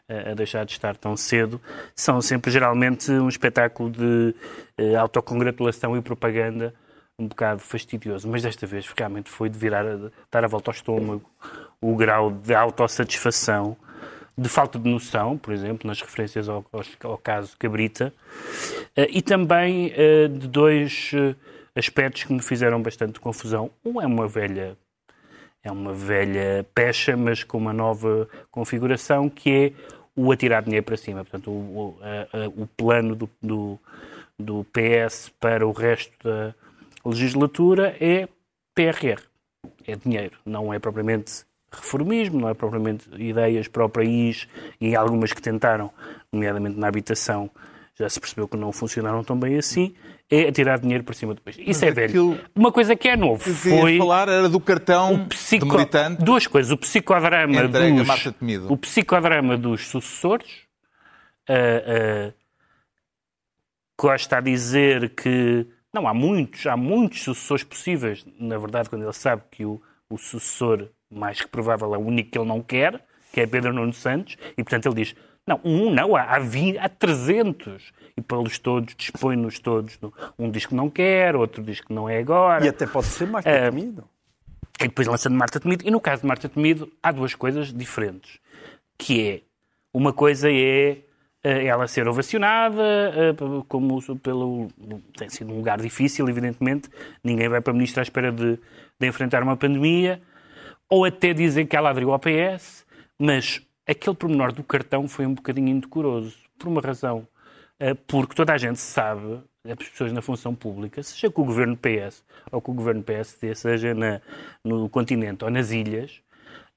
a 0.08 0.34
deixar 0.34 0.66
de 0.66 0.72
estar 0.72 0.94
tão 0.96 1.16
cedo, 1.16 1.58
são 1.94 2.20
sempre 2.20 2.50
geralmente 2.50 3.10
um 3.10 3.28
espetáculo 3.28 3.88
de 3.88 4.34
autocongratulação 4.98 5.96
e 5.96 6.02
propaganda 6.02 6.74
um 7.18 7.26
bocado 7.26 7.62
fastidioso, 7.62 8.28
mas 8.28 8.42
desta 8.42 8.66
vez 8.66 8.86
realmente 8.94 9.30
foi 9.30 9.48
de 9.48 9.56
virar, 9.56 9.86
a, 9.86 10.10
dar 10.30 10.44
a 10.44 10.48
volta 10.48 10.70
ao 10.70 10.74
estômago, 10.74 11.22
o 11.80 11.96
grau 11.96 12.30
de 12.30 12.52
autossatisfação, 12.52 13.74
de 14.36 14.48
falta 14.50 14.78
de 14.78 14.90
noção, 14.90 15.38
por 15.38 15.54
exemplo, 15.54 15.86
nas 15.86 16.00
referências 16.02 16.46
ao, 16.46 16.64
ao, 16.72 16.82
ao 17.04 17.16
caso 17.16 17.56
Cabrita, 17.58 18.12
e 18.96 19.22
também 19.22 19.94
de 20.30 20.48
dois 20.48 21.12
aspectos 21.74 22.24
que 22.24 22.32
me 22.32 22.42
fizeram 22.42 22.80
bastante 22.82 23.20
confusão. 23.20 23.70
Um 23.84 24.00
é 24.00 24.06
uma 24.06 24.26
velha 24.26 24.76
é 25.62 25.70
uma 25.70 25.94
velha 25.94 26.66
pecha, 26.74 27.16
mas 27.16 27.44
com 27.44 27.56
uma 27.56 27.72
nova 27.72 28.28
configuração, 28.50 29.28
que 29.28 29.50
é 29.50 29.72
o 30.16 30.32
atirar 30.32 30.62
dinheiro 30.62 30.84
para 30.84 30.96
cima. 30.96 31.24
Portanto, 31.24 31.50
o, 31.50 31.96
a, 32.00 32.44
a, 32.44 32.48
o 32.48 32.66
plano 32.66 33.14
do, 33.14 33.30
do, 33.40 33.78
do, 34.38 34.66
PS 34.72 35.30
para 35.40 35.66
o 35.66 35.70
resto 35.70 36.12
da 36.22 36.54
legislatura 37.04 37.96
é 38.00 38.28
PRR. 38.74 39.22
É 39.86 39.94
dinheiro, 39.94 40.36
não 40.44 40.74
é 40.74 40.78
propriamente 40.80 41.44
reformismo, 41.70 42.40
não 42.40 42.48
é 42.48 42.54
propriamente 42.54 43.08
ideias 43.16 43.68
para 43.68 43.84
o 43.84 43.88
país 43.88 44.48
e 44.80 44.94
algumas 44.96 45.32
que 45.32 45.40
tentaram, 45.40 45.90
nomeadamente 46.32 46.76
na 46.76 46.88
habitação, 46.88 47.48
já 47.98 48.08
se 48.08 48.18
percebeu 48.18 48.48
que 48.48 48.56
não 48.56 48.72
funcionaram 48.72 49.22
tão 49.22 49.38
bem 49.38 49.56
assim, 49.56 49.94
é 50.30 50.50
tirar 50.50 50.78
dinheiro 50.78 51.04
por 51.04 51.14
cima 51.14 51.34
do 51.34 51.42
país. 51.42 51.56
Isso 51.58 51.68
Mas 51.68 51.82
é 51.82 51.90
velho. 51.90 52.40
Uma 52.54 52.72
coisa 52.72 52.96
que 52.96 53.08
é 53.08 53.16
novo 53.16 53.44
que 53.44 53.50
foi... 53.50 53.98
falar 53.98 54.28
era 54.28 54.48
do 54.48 54.58
cartão 54.58 55.26
psico... 55.28 55.66
de 55.66 55.72
militante. 55.72 56.24
Duas 56.24 56.46
coisas. 56.46 56.72
O 56.72 56.76
psicodrama 56.76 57.68
dos... 57.68 58.70
O 58.70 58.76
psicodrama 58.76 59.58
dos 59.58 59.88
sucessores. 59.88 60.50
Uh, 61.48 62.30
uh, 62.30 62.34
Costa 63.96 64.38
a 64.38 64.40
dizer 64.40 65.10
que... 65.10 65.66
Não, 65.92 66.08
há 66.08 66.14
muitos, 66.14 66.66
há 66.66 66.76
muitos 66.76 67.22
sucessores 67.22 67.62
possíveis. 67.62 68.24
Na 68.40 68.56
verdade, 68.56 68.88
quando 68.88 69.02
ele 69.02 69.12
sabe 69.12 69.42
que 69.50 69.66
o, 69.66 69.82
o 70.08 70.16
sucessor 70.16 70.88
mais 71.10 71.42
que 71.42 71.48
provável 71.48 71.94
é 71.94 71.98
o 71.98 72.00
único 72.00 72.30
que 72.30 72.38
ele 72.38 72.48
não 72.48 72.62
quer, 72.62 73.04
que 73.32 73.40
é 73.42 73.46
Pedro 73.46 73.74
Nuno 73.74 73.92
Santos, 73.92 74.38
e 74.56 74.64
portanto 74.64 74.86
ele 74.86 75.04
diz 75.04 75.14
não, 75.46 75.60
um 75.64 75.90
não, 75.90 76.14
há, 76.14 76.22
há, 76.22 76.38
20, 76.38 76.78
há 76.78 76.88
300. 76.88 77.92
E 78.16 78.20
pelos 78.20 78.58
todos, 78.58 78.94
dispõe-nos 78.94 79.58
todos. 79.58 79.98
Um 80.38 80.50
diz 80.50 80.66
que 80.66 80.74
não 80.74 80.88
quer, 80.88 81.34
outro 81.34 81.62
diz 81.62 81.80
que 81.80 81.92
não 81.92 82.08
é 82.08 82.18
agora. 82.18 82.64
E 82.64 82.68
até 82.68 82.86
pode 82.86 83.06
ser 83.06 83.26
Marta 83.26 83.50
uh, 83.50 83.70
Temido. 83.70 84.04
E 84.80 84.84
depois 84.84 85.06
lançando 85.06 85.34
Marta 85.34 85.58
Temido. 85.58 85.86
E 85.86 85.90
no 85.90 86.00
caso 86.00 86.22
de 86.22 86.28
Marta 86.28 86.48
Temido, 86.48 86.90
há 87.02 87.10
duas 87.10 87.34
coisas 87.34 87.72
diferentes. 87.72 88.38
Que 88.96 89.28
é, 89.28 89.40
uma 89.92 90.12
coisa 90.12 90.48
é 90.50 90.98
uh, 91.44 91.48
ela 91.48 91.88
ser 91.88 92.06
ovacionada, 92.06 92.82
uh, 93.40 93.64
como 93.64 94.00
pelo... 94.18 94.68
Tem 95.16 95.28
sido 95.28 95.52
um 95.52 95.56
lugar 95.56 95.80
difícil, 95.80 96.28
evidentemente. 96.28 96.88
Ninguém 97.24 97.48
vai 97.48 97.60
para 97.60 97.72
a 97.72 97.74
ministra 97.74 98.02
à 98.02 98.04
espera 98.04 98.30
de, 98.30 98.58
de 99.00 99.06
enfrentar 99.08 99.42
uma 99.42 99.56
pandemia. 99.56 100.22
Ou 100.88 101.04
até 101.04 101.32
dizem 101.32 101.66
que 101.66 101.74
ela 101.74 101.90
abriu 101.90 102.12
ao 102.12 102.20
PS, 102.20 102.86
mas 103.18 103.66
aquele 103.92 104.16
pormenor 104.16 104.52
do 104.52 104.62
cartão 104.62 105.06
foi 105.08 105.26
um 105.26 105.34
bocadinho 105.34 105.68
indecoroso, 105.68 106.36
por 106.58 106.68
uma 106.68 106.80
razão. 106.80 107.26
Eh, 107.78 107.94
porque 107.94 108.34
toda 108.34 108.52
a 108.52 108.58
gente 108.58 108.78
sabe, 108.78 109.40
as 109.64 109.88
pessoas 109.88 110.12
na 110.12 110.22
função 110.22 110.54
pública, 110.54 111.02
seja 111.02 111.30
com 111.30 111.42
o 111.42 111.44
governo 111.44 111.76
PS 111.76 112.24
ou 112.50 112.60
com 112.60 112.72
o 112.72 112.74
governo 112.74 113.02
PSD, 113.02 113.54
seja 113.54 113.94
na, 113.94 114.20
no 114.64 114.88
continente 114.88 115.44
ou 115.44 115.50
nas 115.50 115.70
ilhas, 115.70 116.20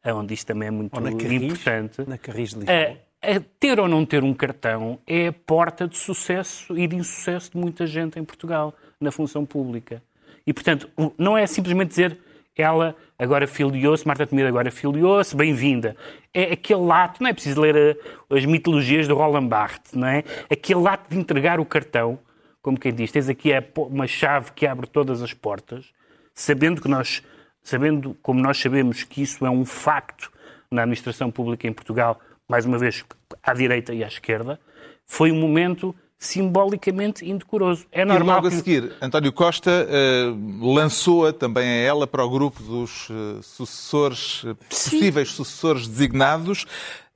onde 0.03 0.33
isto 0.33 0.47
também 0.47 0.67
é 0.67 0.71
muito 0.71 0.99
na 0.99 1.09
importante. 1.09 2.03
Na 2.07 2.17
Carris 2.17 2.51
de 2.51 2.59
Lisboa. 2.59 2.97
A, 3.21 3.35
a 3.35 3.39
ter 3.59 3.79
ou 3.79 3.87
não 3.87 4.05
ter 4.05 4.23
um 4.23 4.33
cartão 4.33 4.99
é 5.07 5.27
a 5.27 5.33
porta 5.33 5.87
de 5.87 5.97
sucesso 5.97 6.77
e 6.77 6.87
de 6.87 6.95
insucesso 6.95 7.51
de 7.51 7.57
muita 7.57 7.87
gente 7.87 8.19
em 8.19 8.23
Portugal 8.23 8.73
na 8.99 9.11
função 9.11 9.45
pública. 9.45 10.01
E, 10.45 10.53
portanto, 10.53 10.89
não 11.17 11.35
é 11.35 11.47
simplesmente 11.47 11.89
dizer 11.89 12.19
ela 12.61 12.95
agora 13.19 13.47
filiou-se, 13.47 14.07
Marta 14.07 14.25
Temido 14.25 14.47
agora 14.47 14.71
filiou-se, 14.71 15.35
bem-vinda. 15.35 15.95
É 16.33 16.53
aquele 16.53 16.89
ato, 16.91 17.21
não 17.21 17.29
é 17.29 17.33
preciso 17.33 17.59
ler 17.59 17.97
a, 18.29 18.35
as 18.35 18.45
mitologias 18.45 19.07
do 19.07 19.15
Roland 19.15 19.47
Barthes, 19.47 19.93
não 19.93 20.07
é? 20.07 20.23
Aquele 20.49 20.87
ato 20.87 21.09
de 21.09 21.17
entregar 21.17 21.59
o 21.59 21.65
cartão, 21.65 22.17
como 22.61 22.79
quem 22.79 22.93
diz, 22.93 23.11
tens 23.11 23.29
aqui 23.29 23.51
uma 23.75 24.07
chave 24.07 24.51
que 24.53 24.65
abre 24.65 24.87
todas 24.87 25.21
as 25.21 25.33
portas, 25.33 25.91
sabendo 26.33 26.81
que 26.81 26.87
nós, 26.87 27.21
sabendo 27.61 28.15
como 28.21 28.41
nós 28.41 28.57
sabemos 28.57 29.03
que 29.03 29.21
isso 29.21 29.45
é 29.45 29.49
um 29.49 29.65
facto 29.65 30.31
na 30.71 30.81
administração 30.83 31.29
pública 31.29 31.67
em 31.67 31.73
Portugal, 31.73 32.19
mais 32.47 32.65
uma 32.65 32.77
vez, 32.77 33.03
à 33.43 33.53
direita 33.53 33.93
e 33.93 34.03
à 34.03 34.07
esquerda, 34.07 34.59
foi 35.05 35.31
um 35.31 35.39
momento 35.39 35.95
simbolicamente 36.17 37.29
indecoroso. 37.29 37.85
É 37.91 38.01
E 38.01 38.05
normal 38.05 38.37
logo 38.37 38.47
a 38.47 38.51
seguir, 38.51 38.93
António 39.01 39.31
Costa 39.31 39.87
eh, 39.89 40.33
lançou-a 40.61 41.33
também 41.33 41.67
a 41.67 41.75
ela 41.75 42.07
para 42.07 42.23
o 42.23 42.29
grupo 42.29 42.61
dos 42.63 43.07
eh, 43.09 43.39
sucessores, 43.41 44.43
eh, 44.45 44.53
possíveis 44.69 45.31
sucessores 45.31 45.87
designados. 45.87 46.65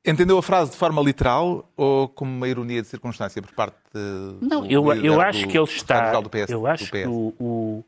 Entendeu 0.06 0.38
a 0.38 0.42
frase 0.44 0.72
de 0.72 0.78
forma 0.78 1.02
literal 1.02 1.70
ou 1.76 2.08
como 2.08 2.32
uma 2.32 2.48
ironia 2.48 2.82
de 2.82 2.88
circunstância 2.88 3.42
por 3.42 3.52
parte 3.54 3.76
de, 3.94 4.46
Não, 4.46 4.62
do 4.62 4.72
eu, 4.72 4.94
eu 4.94 5.14
do 5.16 5.22
acho 5.22 5.48
que 5.48 5.58
ele 5.58 5.66
está. 5.66 6.20
do 6.20 6.30
PS, 6.30 6.50
eu 6.50 6.62
do 6.62 6.68
acho 6.68 6.90
que 6.92 7.06
o, 7.06 7.34
o, 7.40 7.84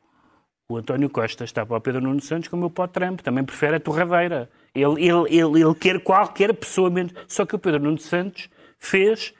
o 0.69 0.77
António 0.77 1.09
Costa 1.09 1.43
está 1.43 1.65
para 1.65 1.77
o 1.77 1.81
Pedro 1.81 2.01
Nuno 2.01 2.21
Santos 2.21 2.49
como 2.49 2.65
eu 2.65 2.69
para 2.69 2.83
o 2.83 2.87
Trump. 2.87 3.21
Também 3.21 3.43
prefere 3.43 3.77
a 3.77 3.79
torradeira. 3.79 4.49
Ele, 4.75 5.05
ele, 5.05 5.25
ele, 5.29 5.61
ele 5.61 5.75
quer 5.75 6.01
qualquer 6.01 6.53
pessoa 6.53 6.89
menos. 6.89 7.13
Só 7.27 7.45
que 7.45 7.55
o 7.55 7.59
Pedro 7.59 7.81
Nuno 7.81 7.97
Santos 7.97 8.49
fez. 8.77 9.33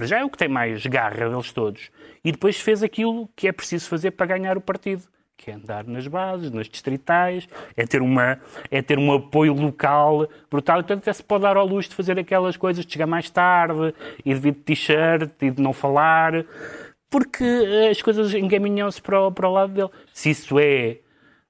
Para 0.00 0.06
já 0.06 0.18
é 0.20 0.24
o 0.24 0.30
que 0.30 0.38
tem 0.38 0.48
mais 0.48 0.84
garra 0.86 1.28
deles 1.28 1.52
todos. 1.52 1.90
E 2.24 2.32
depois 2.32 2.58
fez 2.58 2.82
aquilo 2.82 3.28
que 3.36 3.46
é 3.46 3.52
preciso 3.52 3.86
fazer 3.86 4.12
para 4.12 4.24
ganhar 4.26 4.56
o 4.56 4.60
partido. 4.60 5.02
Que 5.36 5.50
é 5.50 5.54
andar 5.54 5.84
nas 5.84 6.06
bases, 6.06 6.50
nas 6.50 6.66
distritais, 6.68 7.46
é 7.76 7.86
ter, 7.86 8.00
uma, 8.00 8.38
é 8.70 8.80
ter 8.80 8.98
um 8.98 9.12
apoio 9.12 9.52
local 9.52 10.26
brutal. 10.50 10.76
Portanto, 10.78 11.00
até 11.02 11.12
se 11.12 11.22
pode 11.22 11.42
dar 11.42 11.56
ao 11.58 11.66
luxo 11.66 11.90
de 11.90 11.94
fazer 11.96 12.18
aquelas 12.18 12.56
coisas 12.56 12.84
de 12.86 12.92
chegar 12.92 13.06
mais 13.06 13.28
tarde, 13.28 13.94
e 14.24 14.32
de 14.32 14.40
vir 14.40 14.52
de 14.52 14.60
t-shirt, 14.60 15.30
e 15.42 15.50
de 15.50 15.60
não 15.62 15.72
falar 15.74 16.44
porque 17.10 17.42
eh, 17.44 17.90
as 17.90 18.00
coisas 18.00 18.32
encaminham-se 18.34 19.02
para, 19.02 19.20
o- 19.20 19.32
para 19.32 19.48
o 19.48 19.52
lado 19.52 19.72
dele. 19.72 19.90
Se 20.12 20.30
isso 20.30 20.58
é 20.58 20.98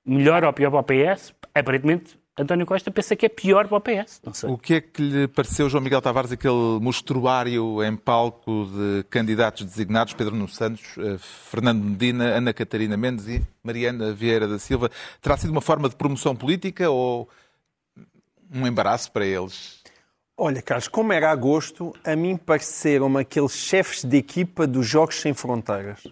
melhor 0.05 0.44
ou 0.44 0.53
pior 0.53 0.70
para 0.70 0.80
o 0.80 0.82
PS, 1.14 1.34
aparentemente 1.55 2.18
António 2.39 2.64
Costa 2.64 2.91
pensa 2.91 3.14
que 3.14 3.26
é 3.26 3.28
pior 3.28 3.68
para 3.68 3.76
o 3.76 3.81
PS. 3.81 4.20
Não 4.24 4.33
sei. 4.33 4.49
O 4.51 4.57
que 4.57 4.74
é 4.74 4.81
que 4.81 5.03
lhe 5.03 5.28
pareceu, 5.28 5.68
João 5.68 5.83
Miguel 5.83 6.01
Tavares, 6.01 6.33
aquele 6.33 6.78
mostruário 6.81 7.83
em 7.85 7.97
palco 7.97 8.66
de 8.66 9.05
candidatos 9.11 9.64
designados, 9.64 10.14
Pedro 10.14 10.35
Nuno 10.35 10.49
Santos, 10.49 10.97
eh, 10.99 11.18
Fernando 11.18 11.83
Medina, 11.83 12.24
Ana 12.24 12.55
Catarina 12.55 12.97
Mendes 12.97 13.28
e 13.28 13.43
Mariana 13.62 14.12
Vieira 14.12 14.49
da 14.49 14.59
Silva? 14.59 14.91
Terá 15.20 15.37
sido 15.37 15.51
uma 15.51 15.61
forma 15.61 15.89
de 15.89 15.97
promoção 15.97 16.35
política 16.35 16.89
ou 16.89 17.28
um 18.53 18.66
embaraço 18.66 19.12
para 19.12 19.26
eles? 19.26 19.81
Olha, 20.37 20.62
Carlos, 20.62 20.89
como 20.89 21.12
era 21.12 21.31
agosto, 21.31 21.95
a 22.03 22.16
mim 22.16 22.37
pareceram-me 22.37 23.20
aqueles 23.20 23.53
chefes 23.53 24.03
de 24.03 24.16
equipa 24.16 24.66
dos 24.66 24.87
Jogos 24.87 25.20
Sem 25.20 25.35
Fronteiras. 25.35 26.03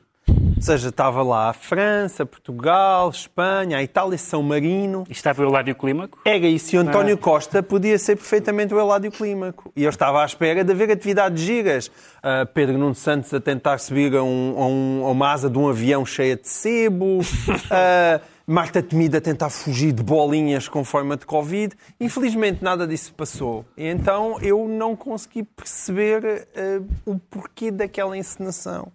Ou 0.59 0.63
seja, 0.63 0.89
estava 0.89 1.23
lá 1.23 1.51
a 1.51 1.53
França, 1.53 2.27
Portugal, 2.27 3.09
Espanha, 3.11 3.79
a 3.79 3.83
Itália, 3.83 4.19
São 4.19 4.43
Marino. 4.43 5.03
Isto 5.03 5.13
estava 5.13 5.41
o 5.41 5.45
Euládio 5.45 5.73
Clímaco? 5.77 6.19
Era 6.25 6.47
isso. 6.49 6.75
E 6.75 6.79
o 6.79 6.83
António 6.83 7.17
Costa 7.17 7.63
podia 7.63 7.97
ser 7.97 8.17
perfeitamente 8.17 8.75
o 8.75 8.81
Eládio 8.81 9.13
Clímaco. 9.13 9.71
E 9.77 9.85
eu 9.85 9.89
estava 9.91 10.21
à 10.21 10.27
espera 10.27 10.65
de 10.65 10.73
haver 10.73 10.91
atividades 10.91 11.43
giras. 11.45 11.91
Ah, 12.21 12.45
Pedro 12.53 12.77
Nuno 12.77 12.95
Santos 12.97 13.33
a 13.33 13.41
tentar 13.41 13.79
subir 13.79 14.15
a, 14.17 14.23
um- 14.23 14.55
a 14.59 14.67
um- 14.67 15.07
a 15.07 15.11
uma 15.13 15.31
asa 15.33 15.49
de 15.49 15.57
um 15.57 15.69
avião 15.69 16.05
cheia 16.05 16.35
de 16.37 16.49
sebo. 16.49 17.21
Ah, 17.71 18.21
Marta 18.51 18.83
Temida 18.83 19.19
a 19.19 19.21
tentar 19.21 19.51
fugir 19.51 19.93
de 19.93 20.03
bolinhas 20.03 20.69
com 20.69 20.83
forma 20.83 21.17
de 21.19 21.27
Covid. 21.27 21.77
Infelizmente 22.01 22.65
nada 22.65 22.87
disso 22.87 23.13
passou. 23.15 23.65
E 23.77 23.87
então 23.87 24.39
eu 24.41 24.67
não 24.67 24.97
consegui 24.97 25.43
perceber 25.45 26.49
ah, 26.57 26.81
o 27.07 27.17
porquê 27.19 27.71
daquela 27.71 28.17
encenação. 28.17 28.91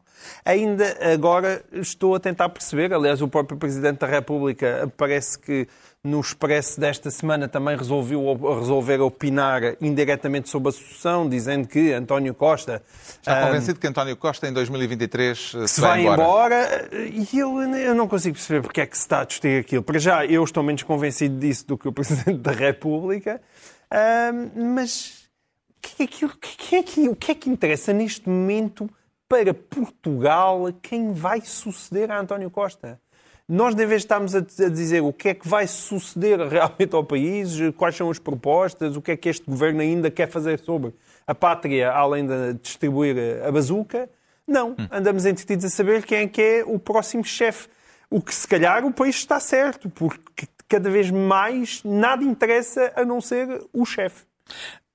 Ainda 0.45 0.97
agora 1.13 1.63
estou 1.71 2.15
a 2.15 2.19
tentar 2.19 2.49
perceber, 2.49 2.93
aliás, 2.93 3.21
o 3.21 3.28
próprio 3.28 3.57
Presidente 3.57 3.99
da 3.99 4.07
República 4.07 4.91
parece 4.97 5.38
que 5.39 5.67
no 6.03 6.19
Expresso 6.19 6.82
desta 6.82 7.09
semana 7.09 7.47
também 7.47 7.78
resolveu 7.78 8.38
resolver 8.59 8.99
opinar 8.99 9.61
indiretamente 9.80 10.49
sobre 10.49 10.67
a 10.67 10.71
sucessão, 10.74 11.30
dizendo 11.30 11.65
que 11.65 11.93
António 11.93 12.34
Costa 12.34 12.84
Está 13.21 13.39
ah, 13.41 13.45
convencido 13.47 13.80
que 13.80 13.88
António 13.88 14.17
Costa 14.17 14.45
em 14.47 14.51
2023 14.51 15.53
eh, 15.63 15.67
se 15.67 15.80
vai 15.80 16.05
embora. 16.05 16.89
e 16.91 17.39
eu, 17.39 17.57
eu 17.61 17.95
não 17.95 18.05
consigo 18.09 18.36
perceber 18.36 18.61
porque 18.61 18.82
é 18.82 18.86
que 18.86 18.97
se 18.97 19.03
está 19.03 19.21
a 19.21 19.24
discutir 19.26 19.61
aquilo. 19.61 19.82
Para 19.82 19.97
já, 19.97 20.26
eu 20.26 20.43
estou 20.43 20.61
menos 20.61 20.84
convencido 20.84 21.39
disso 21.39 21.65
do 21.67 21.78
que 21.78 21.88
o 21.88 21.91
Presidente 21.93 22.39
da 22.39 22.51
República, 22.51 23.41
Ah, 23.89 24.32
mas 24.55 25.24
o 25.69 25.82
que, 25.95 26.03
é 26.03 26.07
que, 26.07 26.26
o 26.26 26.30
que 26.38 26.76
é 26.76 26.84
que- 26.84 27.09
o 27.09 27.15
que 27.15 27.32
é 27.32 27.36
que 27.36 27.49
interessa 27.49 27.93
neste 27.93 28.28
momento 28.28 28.89
para 29.34 29.51
Portugal 29.51 30.71
quem 30.79 31.11
vai 31.11 31.41
suceder 31.41 32.11
a 32.11 32.19
António 32.19 32.51
Costa? 32.51 33.01
Nós, 33.49 33.73
de 33.73 33.84
vez 33.84 34.01
de 34.01 34.05
estarmos 34.05 34.36
a 34.36 34.38
a 34.38 34.69
dizer 34.69 35.01
o 35.01 35.11
que 35.11 35.29
é 35.29 35.34
que 35.34 35.47
vai 35.47 35.65
suceder 35.65 36.39
realmente 36.47 36.93
ao 36.93 37.03
país, 37.03 37.57
quais 37.75 37.95
são 37.95 38.11
as 38.11 38.19
propostas, 38.19 38.95
o 38.95 39.01
que 39.01 39.11
é 39.11 39.17
que 39.17 39.27
este 39.27 39.43
governo 39.49 39.81
ainda 39.81 40.11
quer 40.11 40.29
fazer 40.29 40.59
sobre 40.59 40.93
a 41.25 41.34
pátria, 41.34 41.91
além 41.91 42.27
de 42.27 42.53
distribuir 42.61 43.43
a 43.43 43.51
bazuca, 43.51 44.07
não. 44.47 44.75
Andamos 44.91 45.25
entretidos 45.25 45.65
a 45.65 45.69
saber 45.69 46.05
quem 46.05 46.19
é 46.19 46.27
que 46.27 46.41
é 46.41 46.63
o 46.63 46.77
próximo 46.77 47.23
chefe. 47.23 47.67
O 48.11 48.21
que, 48.21 48.36
se 48.36 48.47
calhar, 48.47 48.86
o 48.86 48.93
país 48.93 49.15
está 49.15 49.39
certo, 49.39 49.89
porque 49.89 50.45
cada 50.69 50.91
vez 50.91 51.09
mais 51.09 51.81
nada 51.84 52.23
interessa 52.23 52.93
a 52.95 53.03
não 53.03 53.19
ser 53.19 53.65
o 53.73 53.84
chefe. 53.84 54.25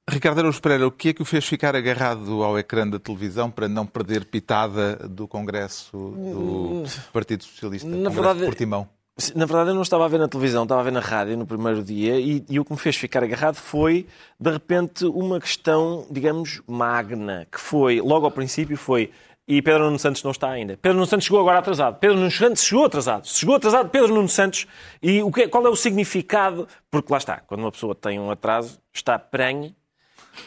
Ricardo 0.09 0.39
Araújo 0.39 0.61
Pereira, 0.63 0.87
o 0.87 0.91
que 0.91 1.11
é 1.11 1.13
que 1.13 1.21
o 1.21 1.25
fez 1.25 1.45
ficar 1.47 1.77
agarrado 1.77 2.43
ao 2.43 2.59
ecrã 2.59 2.89
da 2.89 2.99
televisão 2.99 3.51
para 3.51 3.69
não 3.69 3.85
perder 3.87 4.25
pitada 4.25 4.97
do 5.09 5.29
Congresso 5.29 5.93
do 6.17 6.85
Partido 7.13 7.45
Socialista? 7.45 7.87
Na 7.89 7.97
Congresso 7.97 8.15
verdade- 8.15 8.39
de 8.41 8.45
Portimão. 8.47 8.89
Na 9.35 9.47
verdade, 9.47 9.71
eu 9.71 9.75
não 9.75 9.83
estava 9.83 10.05
a 10.05 10.09
ver 10.09 10.19
na 10.19 10.29
televisão, 10.29 10.63
estava 10.63 10.81
a 10.81 10.85
ver 10.85 10.93
na 10.93 11.01
rádio 11.01 11.37
no 11.37 11.45
primeiro 11.45 11.83
dia 11.83 12.21
e, 12.21 12.45
e 12.49 12.61
o 12.61 12.65
que 12.65 12.71
me 12.73 12.79
fez 12.79 12.95
ficar 12.97 13.25
agarrado 13.25 13.57
foi, 13.57 14.07
de 14.39 14.49
repente, 14.51 15.05
uma 15.07 15.41
questão, 15.41 16.07
digamos, 16.09 16.63
magna, 16.69 17.45
que 17.51 17.59
foi, 17.61 18.01
logo 18.01 18.27
ao 18.27 18.31
princípio, 18.31 18.77
foi. 18.77 19.11
E 19.47 19.61
Pedro 19.61 19.85
Nuno 19.87 19.99
Santos 19.99 20.23
não 20.23 20.31
está 20.31 20.51
ainda. 20.51 20.77
Pedro 20.81 20.95
Nuno 20.99 21.07
Santos 21.07 21.25
chegou 21.27 21.41
agora 21.41 21.59
atrasado. 21.59 21.99
Pedro 21.99 22.17
Nuno 22.17 22.31
Santos 22.31 22.63
chegou 22.63 22.85
atrasado. 22.85 23.27
Chegou 23.27 23.57
atrasado 23.57 23.89
Pedro 23.89 24.15
Nuno 24.15 24.29
Santos. 24.29 24.67
E 25.03 25.21
o 25.23 25.33
que, 25.33 25.49
qual 25.49 25.65
é 25.67 25.69
o 25.71 25.75
significado? 25.75 26.69
Porque 26.91 27.11
lá 27.11 27.17
está, 27.19 27.39
quando 27.41 27.61
uma 27.61 27.73
pessoa 27.73 27.95
tem 27.95 28.21
um 28.21 28.31
atraso, 28.31 28.79
está 28.95 29.19
prenhe. 29.19 29.75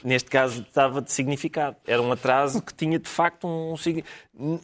Neste 0.03 0.29
caso 0.29 0.61
estava 0.61 1.01
de 1.01 1.11
significado. 1.11 1.75
Era 1.85 2.01
um 2.01 2.11
atraso 2.11 2.61
que 2.61 2.73
tinha 2.73 2.97
de 2.99 3.09
facto 3.09 3.47
um 3.47 3.75
significado. 3.77 4.15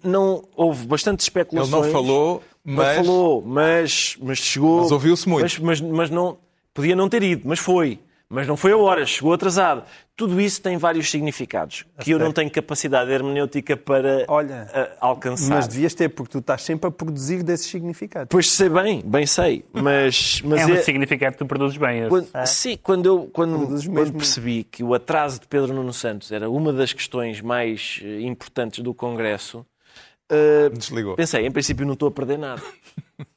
Não 0.04 0.44
houve 0.56 0.86
bastante 0.86 1.20
Ele 1.22 1.24
especulações. 1.24 1.86
não 1.86 1.92
falou, 1.92 2.44
Não 2.66 2.76
mas 2.76 2.96
falou, 2.98 3.44
mas, 3.46 4.18
mas 4.22 4.38
chegou. 4.40 4.82
Mas 4.82 4.92
ouviu-se 4.92 5.28
muito. 5.30 5.44
Mas, 5.44 5.60
mas, 5.60 5.82
mas 5.82 6.10
não. 6.10 6.38
Podia 6.74 6.96
não 6.96 7.10
ter 7.10 7.24
ido, 7.24 7.44
mas 7.46 7.60
foi. 7.60 8.00
Mas 8.30 8.46
não 8.46 8.58
foi 8.58 8.74
a 8.74 8.78
hora, 8.78 9.06
chegou 9.06 9.32
atrasado. 9.32 9.84
Tudo 10.14 10.42
isso 10.42 10.62
tem 10.62 10.76
vários 10.78 11.10
significados 11.10 11.86
que 12.02 12.12
eu 12.12 12.20
não 12.20 12.34
tenho 12.34 12.52
capacidade 12.52 13.10
hermenêutica 13.10 13.78
para 13.78 14.26
Olha, 14.28 14.68
ah, 14.74 14.90
alcançar. 15.00 15.56
Mas 15.56 15.68
devias 15.68 15.94
ter, 15.94 16.10
porque 16.10 16.32
tu 16.34 16.40
estás 16.40 16.64
sempre 16.64 16.90
a 16.90 16.92
produzir 16.92 17.42
desses 17.42 17.68
significados. 17.68 18.28
Pois 18.30 18.50
sei 18.52 18.68
bem, 18.68 19.02
bem 19.06 19.26
sei. 19.26 19.64
Mas, 19.72 20.42
mas 20.44 20.62
É 20.62 20.66
um 20.66 20.74
é- 20.76 20.82
significado 20.82 21.34
que 21.34 21.38
tu 21.40 21.46
produzes 21.46 21.78
bem. 21.78 22.10
quando, 22.10 22.28
sim, 22.48 22.78
quando 22.84 23.06
eu 23.06 23.30
quando, 23.32 23.66
quando 23.68 23.90
mesmo. 23.94 24.18
percebi 24.18 24.64
que 24.66 24.84
o 24.84 24.94
atraso 24.94 25.40
de 25.40 25.48
Pedro 25.48 25.74
Nuno 25.74 25.94
Santos 25.94 26.30
era 26.32 26.50
uma 26.50 26.74
das 26.74 26.92
questões 26.92 27.40
mais 27.40 28.02
eh, 28.04 28.22
importantes 28.22 28.84
do 28.84 28.94
Congresso, 28.94 29.66
eh, 30.30 30.70
desligou. 30.74 31.16
pensei, 31.16 31.46
em 31.46 31.52
princípio 31.52 31.86
não 31.86 31.94
estou 31.94 32.10
a 32.10 32.12
perder 32.12 32.38
nada. 32.38 32.62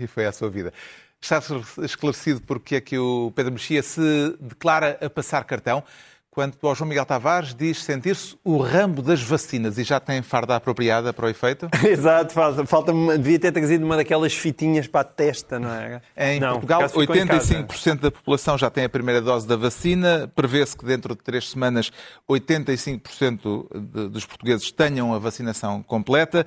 E 0.00 0.06
foi 0.06 0.26
a 0.26 0.32
sua 0.32 0.48
vida. 0.48 0.72
Está 1.20 1.40
esclarecido 1.82 2.40
porque 2.42 2.76
é 2.76 2.80
que 2.80 2.96
o 2.98 3.32
Pedro 3.34 3.52
Mexia 3.52 3.82
se 3.82 4.36
declara 4.40 4.98
a 5.00 5.10
passar 5.10 5.42
cartão. 5.44 5.82
Quanto 6.30 6.64
ao 6.68 6.72
João 6.72 6.88
Miguel 6.88 7.04
Tavares, 7.04 7.52
diz 7.52 7.82
sentir-se 7.82 8.36
o 8.44 8.58
rambo 8.58 9.02
das 9.02 9.20
vacinas 9.20 9.76
e 9.76 9.82
já 9.82 9.98
tem 9.98 10.22
farda 10.22 10.54
apropriada 10.54 11.12
para 11.12 11.26
o 11.26 11.28
efeito. 11.28 11.68
Exato, 11.84 12.32
falta, 12.32 12.64
falta 12.64 12.92
devia 13.18 13.40
ter 13.40 13.50
trazido 13.50 13.84
uma 13.84 13.96
daquelas 13.96 14.32
fitinhas 14.32 14.86
para 14.86 15.00
a 15.00 15.04
testa, 15.04 15.58
não 15.58 15.72
é? 15.74 16.00
Em 16.16 16.38
não, 16.38 16.52
Portugal, 16.52 16.78
por 16.78 16.84
acaso 16.84 17.00
ficou 17.00 17.16
em 17.16 17.26
casa. 17.26 17.54
85% 17.64 18.00
da 18.00 18.10
população 18.12 18.56
já 18.56 18.70
tem 18.70 18.84
a 18.84 18.88
primeira 18.88 19.20
dose 19.20 19.48
da 19.48 19.56
vacina. 19.56 20.30
Prevê-se 20.32 20.76
que 20.76 20.84
dentro 20.84 21.16
de 21.16 21.22
três 21.22 21.50
semanas 21.50 21.90
85% 22.30 23.66
de- 23.74 24.08
dos 24.08 24.24
portugueses 24.24 24.70
tenham 24.70 25.12
a 25.12 25.18
vacinação 25.18 25.82
completa. 25.82 26.46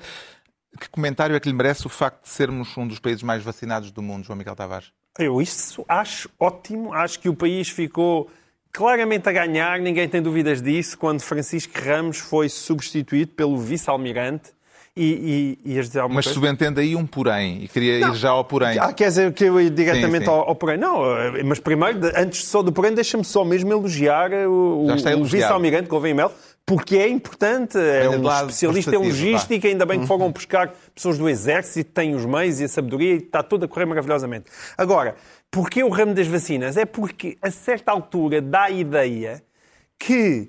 Que 0.78 0.88
comentário 0.88 1.36
é 1.36 1.40
que 1.40 1.48
lhe 1.48 1.54
merece 1.54 1.86
o 1.86 1.90
facto 1.90 2.22
de 2.22 2.28
sermos 2.28 2.76
um 2.76 2.86
dos 2.86 2.98
países 2.98 3.22
mais 3.22 3.42
vacinados 3.42 3.90
do 3.90 4.02
mundo, 4.02 4.24
João 4.24 4.36
Miguel 4.36 4.56
Tavares? 4.56 4.90
Eu 5.18 5.40
isso 5.40 5.84
acho 5.86 6.30
ótimo. 6.38 6.92
Acho 6.92 7.20
que 7.20 7.28
o 7.28 7.34
país 7.34 7.68
ficou 7.68 8.30
claramente 8.72 9.28
a 9.28 9.32
ganhar, 9.32 9.78
ninguém 9.78 10.08
tem 10.08 10.22
dúvidas 10.22 10.62
disso, 10.62 10.96
quando 10.96 11.20
Francisco 11.20 11.72
Ramos 11.78 12.18
foi 12.18 12.48
substituído 12.48 13.32
pelo 13.32 13.58
vice-almirante. 13.58 14.50
E, 14.94 15.58
e, 15.64 15.78
alguma 15.98 16.16
Mas 16.16 16.26
coisa? 16.26 16.34
subentende 16.34 16.78
aí 16.78 16.94
um 16.94 17.06
porém, 17.06 17.64
e 17.64 17.68
queria 17.68 18.08
ir 18.08 18.14
já 18.14 18.28
ao 18.28 18.44
porém. 18.44 18.78
Ah, 18.78 18.92
quer 18.92 19.08
dizer 19.08 19.32
que 19.32 19.44
eu 19.44 19.58
ia 19.58 19.70
diretamente 19.70 20.26
Sim, 20.26 20.30
sim. 20.30 20.30
Ao, 20.30 20.50
ao 20.50 20.54
porém? 20.54 20.76
Não, 20.76 21.18
eh, 21.18 21.42
mas 21.42 21.58
primeiro, 21.58 21.98
antes 22.14 22.44
só 22.44 22.62
do 22.62 22.70
porém, 22.70 22.94
deixa-me 22.94 23.24
só 23.24 23.42
mesmo 23.42 23.72
elogiar 23.72 24.30
eh, 24.30 24.46
o, 24.46 24.86
o 24.86 25.24
vice-almirante 25.24 25.88
Gouveia 25.88 26.14
Mel, 26.14 26.30
porque 26.64 26.96
é 26.96 27.08
importante, 27.08 27.76
é 27.76 28.08
um 28.08 28.22
lado 28.22 28.50
especialista 28.50 28.94
em 28.94 28.98
logística, 28.98 29.68
ainda 29.68 29.84
bem 29.84 30.00
que 30.00 30.06
fogam 30.06 30.30
buscar 30.30 30.72
pessoas 30.94 31.18
do 31.18 31.28
Exército, 31.28 31.90
têm 31.90 32.14
os 32.14 32.24
meios 32.24 32.60
e 32.60 32.64
a 32.64 32.68
sabedoria 32.68 33.14
e 33.14 33.18
está 33.18 33.42
tudo 33.42 33.64
a 33.64 33.68
correr 33.68 33.84
maravilhosamente. 33.84 34.46
Agora, 34.78 35.16
porquê 35.50 35.82
o 35.82 35.88
ramo 35.88 36.14
das 36.14 36.26
vacinas? 36.26 36.76
É 36.76 36.84
porque 36.84 37.36
a 37.42 37.50
certa 37.50 37.90
altura 37.90 38.40
dá 38.40 38.64
a 38.64 38.70
ideia 38.70 39.42
que 39.98 40.48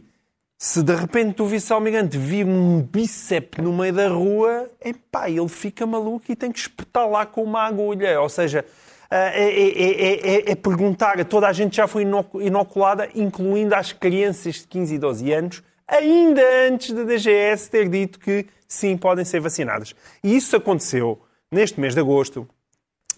Se 0.66 0.82
de 0.82 0.96
repente 0.96 1.42
o 1.42 1.46
vice-almirante 1.46 2.18
vir 2.18 2.46
um 2.46 2.82
bíceps 2.82 3.62
no 3.62 3.74
meio 3.74 3.92
da 3.92 4.08
rua, 4.08 4.72
epá, 4.80 5.30
ele 5.30 5.50
fica 5.50 5.86
maluco 5.86 6.32
e 6.32 6.38
tem 6.38 6.54
que 6.54 6.60
espetar 6.60 7.06
lá 7.06 7.26
com 7.26 7.44
uma 7.44 7.64
agulha. 7.64 8.22
Ou 8.22 8.30
seja, 8.30 8.64
é, 9.12 9.44
é, 9.44 10.50
é, 10.50 10.52
é 10.52 10.56
perguntar 10.56 11.20
a 11.20 11.26
toda 11.26 11.50
a 11.50 11.52
gente 11.52 11.76
já 11.76 11.86
foi 11.86 12.08
inoculada, 12.40 13.10
incluindo 13.14 13.76
as 13.76 13.92
crianças 13.92 14.56
de 14.56 14.68
15 14.68 14.96
e 14.96 14.98
12 14.98 15.34
anos, 15.34 15.64
ainda 15.88 16.42
antes 16.68 16.92
da 16.92 17.04
DGS 17.04 17.70
ter 17.70 17.88
dito 17.90 18.20
que 18.20 18.46
sim, 18.68 18.98
podem 18.98 19.24
ser 19.24 19.40
vacinadas. 19.40 19.96
E 20.24 20.36
isso 20.36 20.56
aconteceu 20.56 21.22
neste 21.52 21.80
mês 21.80 21.94
de 21.94 22.00
agosto. 22.00 22.48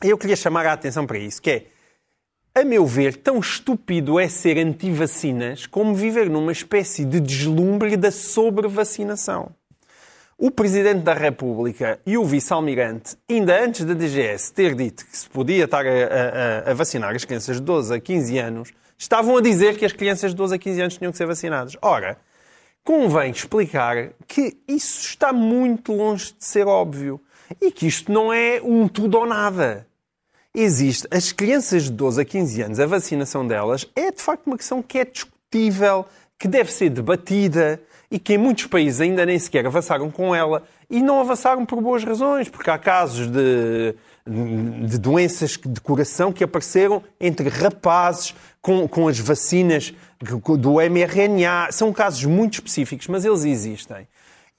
Eu 0.04 0.18
queria 0.18 0.36
chamar 0.36 0.66
a 0.66 0.74
atenção 0.74 1.08
para 1.08 1.18
isso, 1.18 1.42
que 1.42 1.50
é, 1.50 1.66
a 2.54 2.64
meu 2.64 2.86
ver, 2.86 3.18
tão 3.18 3.40
estúpido 3.40 4.20
é 4.20 4.28
ser 4.28 4.58
anti-vacinas 4.58 5.66
como 5.66 5.96
viver 5.96 6.30
numa 6.30 6.52
espécie 6.52 7.04
de 7.04 7.20
deslumbre 7.20 7.98
da 7.98 8.12
sobrevacinação. 8.12 9.52
O 10.38 10.52
Presidente 10.52 11.02
da 11.02 11.14
República 11.14 12.00
e 12.06 12.18
o 12.18 12.26
Vice-Almirante, 12.26 13.16
ainda 13.30 13.64
antes 13.64 13.86
da 13.86 13.94
DGS 13.94 14.54
ter 14.54 14.76
dito 14.76 15.06
que 15.06 15.18
se 15.18 15.30
podia 15.30 15.64
estar 15.64 15.86
a, 15.86 15.90
a, 15.90 16.72
a, 16.72 16.74
vacinar 16.74 17.16
as 17.16 17.24
crianças 17.24 17.56
de 17.56 17.62
12 17.62 17.94
a 17.94 18.00
15 18.02 18.38
anos, 18.38 18.74
estavam 18.98 19.38
a 19.38 19.42
dizer 19.42 19.78
que 19.78 19.86
as 19.86 19.94
crianças 19.94 20.32
de 20.32 20.38
12 20.38 20.56
a 20.56 20.58
15 20.58 20.82
anos 20.82 20.98
tinham 20.98 21.12
que 21.12 21.18
ser 21.18 21.26
vacinadas. 21.26 21.78
Ora, 21.82 22.18
convém 22.86 23.32
explicar 23.32 24.12
que 24.28 24.56
isso 24.68 25.02
está 25.02 25.34
muito 25.34 25.92
longe 25.92 26.34
de 26.38 26.46
ser 26.46 26.68
óbvio 26.68 27.20
e 27.60 27.72
que 27.72 27.88
isto 27.88 28.12
não 28.12 28.32
é 28.32 28.62
um 28.64 28.88
tudo 28.88 29.18
ou 29.18 29.26
nada. 29.26 29.88
Existe. 30.54 31.08
As 31.12 31.32
crianças 31.32 31.86
de 31.86 31.92
12 31.92 32.22
a 32.22 32.26
15 32.26 32.62
anos, 32.62 32.80
a 32.80 32.86
vacinação 32.86 33.46
delas 33.46 33.86
é 33.96 34.12
de 34.12 34.22
facto 34.22 34.46
uma 34.46 34.56
questão 34.56 34.82
que 34.82 35.00
é 35.00 35.04
discutível, 35.04 36.06
que 36.40 36.48
deve 36.48 36.72
ser 36.72 36.92
debatida 36.92 37.82
e 38.10 38.20
que 38.20 38.36
em 38.36 38.38
muitos 38.38 38.68
países 38.68 39.02
ainda 39.02 39.26
nem 39.26 39.40
sequer 39.40 39.66
avançaram 39.66 40.12
com 40.12 40.34
ela 40.34 40.64
e 40.90 41.02
não 41.02 41.20
avançaram 41.20 41.66
por 41.66 41.82
boas 41.82 42.04
razões, 42.04 42.48
porque 42.48 42.70
há 42.70 42.78
casos 42.78 43.28
de, 43.28 43.96
de 44.88 44.98
doenças 45.00 45.58
de 45.58 45.82
coração 45.82 46.32
que 46.32 46.44
apareceram 46.44 47.04
entre 47.20 47.50
rapazes 47.50 48.36
com, 48.66 48.88
com 48.88 49.08
as 49.08 49.20
vacinas 49.20 49.94
do 50.20 50.82
mRNA. 50.82 51.72
São 51.72 51.94
casos 51.94 52.26
muito 52.26 52.56
específicos, 52.56 53.06
mas 53.06 53.24
eles 53.24 53.46
existem. 53.46 54.08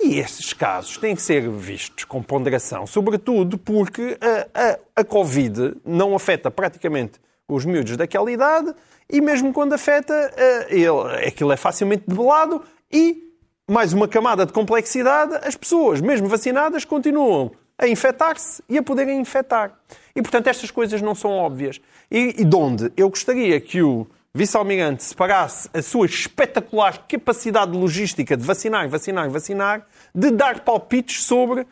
E 0.00 0.20
estes 0.20 0.52
casos 0.52 0.96
têm 0.96 1.16
que 1.16 1.22
ser 1.22 1.50
vistos 1.50 2.04
com 2.04 2.22
ponderação, 2.22 2.86
sobretudo 2.86 3.58
porque 3.58 4.16
a, 4.20 4.68
a, 4.70 4.78
a 5.00 5.04
Covid 5.04 5.74
não 5.84 6.14
afeta 6.14 6.52
praticamente 6.52 7.18
os 7.48 7.64
miúdos 7.64 7.96
daquela 7.96 8.30
idade 8.30 8.72
e 9.10 9.20
mesmo 9.20 9.52
quando 9.52 9.72
afeta, 9.72 10.14
eh, 10.36 10.66
ele, 10.70 11.26
aquilo 11.26 11.50
é 11.50 11.56
facilmente 11.56 12.04
debelado 12.06 12.62
e, 12.92 13.24
mais 13.68 13.92
uma 13.92 14.06
camada 14.06 14.46
de 14.46 14.52
complexidade, 14.52 15.34
as 15.42 15.56
pessoas, 15.56 16.00
mesmo 16.00 16.28
vacinadas, 16.28 16.84
continuam 16.84 17.50
a 17.76 17.88
infectar-se 17.88 18.62
e 18.68 18.78
a 18.78 18.82
poderem 18.82 19.18
infectar. 19.18 19.76
E, 20.16 20.22
portanto, 20.22 20.46
estas 20.46 20.70
coisas 20.70 21.02
não 21.02 21.14
são 21.14 21.30
óbvias. 21.30 21.80
E, 22.10 22.36
e 22.38 22.44
de 22.44 22.56
onde 22.56 22.90
eu 22.96 23.10
gostaria 23.10 23.60
que 23.60 23.82
o 23.82 24.06
vice-almirante 24.34 25.04
separasse 25.04 25.68
a 25.72 25.82
sua 25.82 26.06
espetacular 26.06 27.06
capacidade 27.06 27.76
logística 27.76 28.36
de 28.36 28.44
vacinar, 28.44 28.88
vacinar, 28.88 29.30
vacinar, 29.30 29.86
de 30.14 30.30
dar 30.30 30.60
palpites 30.60 31.24
sobre 31.24 31.66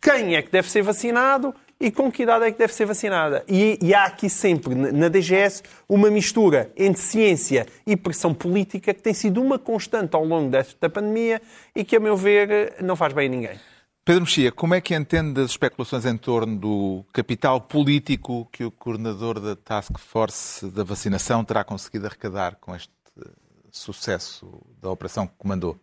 quem 0.00 0.36
é 0.36 0.42
que 0.42 0.50
deve 0.50 0.70
ser 0.70 0.82
vacinado 0.82 1.54
e 1.80 1.90
com 1.90 2.10
que 2.10 2.24
idade 2.24 2.44
é 2.44 2.50
que 2.50 2.58
deve 2.58 2.72
ser 2.72 2.86
vacinada. 2.86 3.44
E, 3.48 3.78
e 3.80 3.94
há 3.94 4.04
aqui 4.04 4.28
sempre, 4.28 4.74
na 4.74 5.08
DGS, 5.08 5.62
uma 5.88 6.10
mistura 6.10 6.72
entre 6.76 7.00
ciência 7.00 7.66
e 7.86 7.96
pressão 7.96 8.34
política 8.34 8.92
que 8.92 9.02
tem 9.02 9.14
sido 9.14 9.40
uma 9.40 9.58
constante 9.58 10.14
ao 10.14 10.24
longo 10.24 10.50
desta 10.50 10.90
pandemia 10.90 11.40
e 11.74 11.84
que, 11.84 11.96
a 11.96 12.00
meu 12.00 12.16
ver, 12.16 12.74
não 12.80 12.96
faz 12.96 13.12
bem 13.12 13.26
a 13.26 13.30
ninguém. 13.30 13.60
Pedro 14.08 14.22
Mexia, 14.22 14.50
como 14.50 14.74
é 14.74 14.80
que 14.80 14.94
entende 14.94 15.38
as 15.38 15.50
especulações 15.50 16.06
em 16.06 16.16
torno 16.16 16.56
do 16.56 17.04
capital 17.12 17.60
político 17.60 18.48
que 18.50 18.64
o 18.64 18.70
coordenador 18.70 19.38
da 19.38 19.54
Task 19.54 19.98
Force 19.98 20.66
da 20.70 20.82
vacinação 20.82 21.44
terá 21.44 21.62
conseguido 21.62 22.06
arrecadar 22.06 22.56
com 22.58 22.74
este 22.74 22.90
sucesso 23.70 24.62
da 24.80 24.90
operação 24.90 25.26
que 25.26 25.34
comandou? 25.36 25.78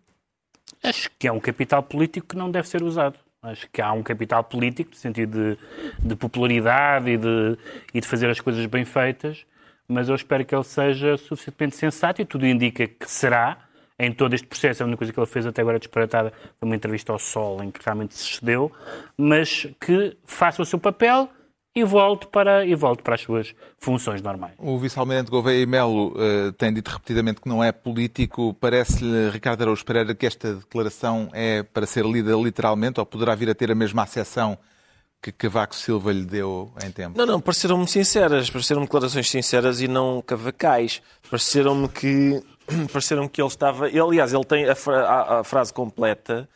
Acho 0.81 1.11
que 1.19 1.27
é 1.27 1.31
um 1.31 1.39
capital 1.39 1.83
político 1.83 2.29
que 2.29 2.35
não 2.35 2.49
deve 2.49 2.67
ser 2.67 2.81
usado. 2.81 3.19
Acho 3.43 3.69
que 3.71 3.79
há 3.79 3.91
um 3.91 4.01
capital 4.01 4.43
político, 4.43 4.89
no 4.89 4.97
sentido 4.97 5.37
de, 5.37 6.07
de 6.07 6.15
popularidade 6.15 7.11
e 7.11 7.17
de, 7.19 7.59
e 7.93 8.01
de 8.01 8.07
fazer 8.07 8.27
as 8.27 8.41
coisas 8.41 8.65
bem 8.65 8.85
feitas, 8.85 9.45
mas 9.87 10.09
eu 10.09 10.15
espero 10.15 10.43
que 10.43 10.55
ele 10.55 10.63
seja 10.63 11.15
suficientemente 11.15 11.75
sensato 11.75 12.23
e 12.23 12.25
tudo 12.25 12.47
indica 12.47 12.87
que 12.87 13.07
será 13.07 13.64
em 13.99 14.11
todo 14.11 14.33
este 14.33 14.47
processo. 14.47 14.83
A 14.83 14.85
única 14.85 14.97
coisa 14.97 15.13
que 15.13 15.19
ele 15.19 15.25
fez 15.25 15.45
até 15.45 15.61
agora 15.61 15.79
disparatada 15.79 16.31
foi 16.59 16.67
uma 16.67 16.75
entrevista 16.75 17.11
ao 17.11 17.19
Sol, 17.19 17.63
em 17.63 17.71
que 17.71 17.79
realmente 17.83 18.15
se 18.15 18.35
cedeu, 18.35 18.71
mas 19.17 19.67
que 19.79 20.17
faça 20.25 20.61
o 20.61 20.65
seu 20.65 20.79
papel 20.79 21.29
e 21.75 21.83
volte 21.83 22.27
para, 22.27 22.65
e 22.65 22.73
volte 22.73 23.03
para 23.03 23.15
as 23.15 23.21
suas 23.21 23.53
funções 23.77 24.21
normais. 24.21 24.53
O 24.57 24.77
vice-almirante 24.79 25.29
Gouveia 25.29 25.61
e 25.61 25.65
Melo 25.65 26.13
uh, 26.13 26.53
tem 26.53 26.73
dito 26.73 26.89
repetidamente 26.89 27.41
que 27.41 27.49
não 27.49 27.61
é 27.61 27.73
político. 27.73 28.53
Parece-lhe, 28.53 29.29
Ricardo 29.29 29.61
Araújo 29.61 29.83
Pereira, 29.83 30.15
que 30.15 30.25
esta 30.25 30.55
declaração 30.55 31.29
é 31.33 31.63
para 31.63 31.85
ser 31.85 32.05
lida 32.05 32.33
literalmente 32.33 32.99
ou 32.99 33.05
poderá 33.05 33.35
vir 33.35 33.49
a 33.49 33.55
ter 33.55 33.69
a 33.69 33.75
mesma 33.75 34.03
acessão 34.03 34.57
que 35.25 35.31
Cavaco 35.31 35.75
Silva 35.75 36.11
lhe 36.11 36.23
deu 36.23 36.71
em 36.85 36.91
tempo? 36.91 37.17
Não, 37.17 37.25
não, 37.25 37.39
pareceram-me 37.39 37.87
sinceras, 37.87 38.49
pareceram-me 38.49 38.85
declarações 38.85 39.29
sinceras 39.29 39.81
e 39.81 39.87
não 39.87 40.21
cavacais. 40.21 41.01
Pareceram-me 41.29 41.87
que 41.87 42.43
pareceram 42.91 43.27
que 43.27 43.41
ele 43.41 43.47
estava. 43.47 43.87
Ele, 43.87 43.99
aliás, 43.99 44.33
ele 44.33 44.45
tem 44.45 44.69
a, 44.69 44.75
fra... 44.75 45.39
a 45.39 45.43
frase 45.43 45.73
completa. 45.73 46.47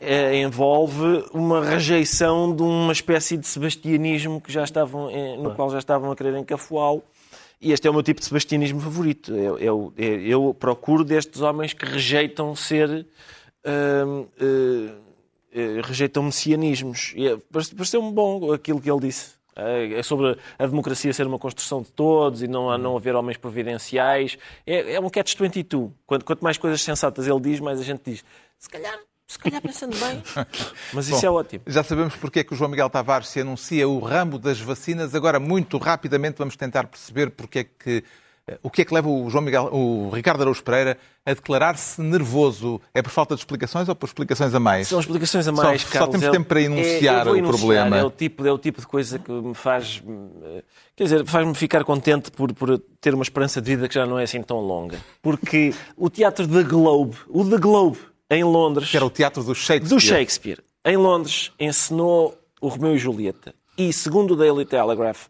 É, 0.00 0.36
envolve 0.40 1.24
uma 1.32 1.64
rejeição 1.64 2.54
de 2.54 2.62
uma 2.62 2.92
espécie 2.92 3.36
de 3.36 3.46
sebastianismo 3.46 4.40
que 4.40 4.52
já 4.52 4.64
estavam, 4.64 5.08
é, 5.08 5.36
no 5.36 5.54
qual 5.54 5.70
já 5.70 5.78
estavam 5.78 6.10
a 6.10 6.16
querer 6.16 6.36
encafuá-lo. 6.36 7.02
E 7.60 7.72
este 7.72 7.86
é 7.86 7.90
o 7.90 7.94
meu 7.94 8.02
tipo 8.02 8.20
de 8.20 8.26
sebastianismo 8.26 8.80
favorito. 8.80 9.34
Eu, 9.34 9.58
eu, 9.58 9.94
eu 9.96 10.54
procuro 10.54 11.04
destes 11.04 11.40
homens 11.40 11.72
que 11.72 11.84
rejeitam 11.84 12.54
ser. 12.54 13.06
Uh, 13.66 14.28
uh, 14.40 15.03
rejeitam 15.84 16.22
messianismos. 16.22 17.12
E 17.16 17.28
é, 17.28 17.36
pareceu-me 17.76 18.12
bom 18.12 18.52
aquilo 18.52 18.80
que 18.80 18.90
ele 18.90 19.00
disse. 19.00 19.34
É 19.56 20.02
sobre 20.02 20.36
a 20.58 20.66
democracia 20.66 21.12
ser 21.12 21.26
uma 21.28 21.38
construção 21.38 21.80
de 21.80 21.90
todos 21.92 22.42
e 22.42 22.48
não, 22.48 22.76
não 22.76 22.96
haver 22.96 23.14
homens 23.14 23.36
providenciais. 23.36 24.36
É, 24.66 24.94
é 24.94 25.00
um 25.00 25.08
catch-22. 25.08 25.92
Quanto, 26.06 26.24
quanto 26.24 26.42
mais 26.42 26.58
coisas 26.58 26.82
sensatas 26.82 27.28
ele 27.28 27.40
diz, 27.40 27.60
mais 27.60 27.80
a 27.80 27.84
gente 27.84 28.02
diz. 28.04 28.24
Se 28.58 28.68
calhar 28.68 28.98
se 29.26 29.38
calhar 29.38 29.60
pensando 29.60 29.96
bem. 29.96 30.22
Mas 30.92 31.08
isso 31.08 31.20
Bom, 31.20 31.26
é 31.26 31.30
ótimo. 31.30 31.62
Já 31.66 31.82
sabemos 31.82 32.14
porque 32.16 32.40
é 32.40 32.44
que 32.44 32.52
o 32.52 32.56
João 32.56 32.70
Miguel 32.70 32.90
Tavares 32.90 33.28
se 33.28 33.40
anuncia 33.40 33.88
o 33.88 33.98
ramo 33.98 34.38
das 34.38 34.60
vacinas. 34.60 35.14
Agora, 35.14 35.40
muito 35.40 35.78
rapidamente, 35.78 36.36
vamos 36.36 36.56
tentar 36.56 36.86
perceber 36.86 37.30
porque 37.30 37.60
é 37.60 37.64
que 37.64 38.04
o 38.62 38.70
que 38.70 38.82
é 38.82 38.84
que 38.84 38.92
leva 38.92 39.08
o, 39.08 39.30
João 39.30 39.42
Miguel, 39.42 39.70
o 39.72 40.10
Ricardo 40.10 40.42
Araújo 40.42 40.62
Pereira 40.62 40.98
a 41.24 41.32
declarar-se 41.32 42.00
nervoso? 42.02 42.80
É 42.92 43.00
por 43.00 43.10
falta 43.10 43.34
de 43.34 43.40
explicações 43.40 43.88
ou 43.88 43.94
por 43.94 44.06
explicações 44.06 44.54
a 44.54 44.60
mais? 44.60 44.88
São 44.88 45.00
explicações 45.00 45.48
a 45.48 45.52
mais, 45.52 45.82
só, 45.82 45.90
Carlos. 45.90 46.14
Só 46.14 46.20
temos 46.20 46.36
tempo 46.36 46.48
para 46.48 46.60
é, 46.60 46.64
enunciar 46.64 47.26
é, 47.26 47.30
o 47.30 47.36
enunciar, 47.36 47.58
problema. 47.58 47.96
É 47.96 48.04
o, 48.04 48.10
tipo, 48.10 48.46
é 48.46 48.52
o 48.52 48.58
tipo 48.58 48.80
de 48.80 48.86
coisa 48.86 49.18
que 49.18 49.32
me 49.32 49.54
faz... 49.54 50.02
Quer 50.94 51.04
dizer, 51.04 51.26
faz-me 51.26 51.54
ficar 51.54 51.84
contente 51.84 52.30
por, 52.30 52.52
por 52.52 52.78
ter 53.00 53.14
uma 53.14 53.22
esperança 53.22 53.62
de 53.62 53.74
vida 53.74 53.88
que 53.88 53.94
já 53.94 54.04
não 54.04 54.18
é 54.18 54.24
assim 54.24 54.42
tão 54.42 54.60
longa. 54.60 54.98
Porque 55.22 55.74
o 55.96 56.10
teatro 56.10 56.46
The 56.46 56.64
Globe, 56.64 57.16
o 57.28 57.48
The 57.48 57.56
Globe, 57.56 57.98
em 58.30 58.44
Londres... 58.44 58.90
Que 58.90 58.96
era 58.96 59.06
o 59.06 59.10
teatro 59.10 59.42
do 59.42 59.54
Shakespeare. 59.54 59.88
Do 59.88 60.00
Shakespeare. 60.00 60.64
Em 60.84 60.98
Londres, 60.98 61.50
encenou 61.58 62.38
o 62.60 62.68
Romeu 62.68 62.94
e 62.94 62.98
Julieta. 62.98 63.54
E, 63.76 63.92
segundo 63.92 64.34
o 64.34 64.36
Daily 64.36 64.64
Telegraph, 64.64 65.26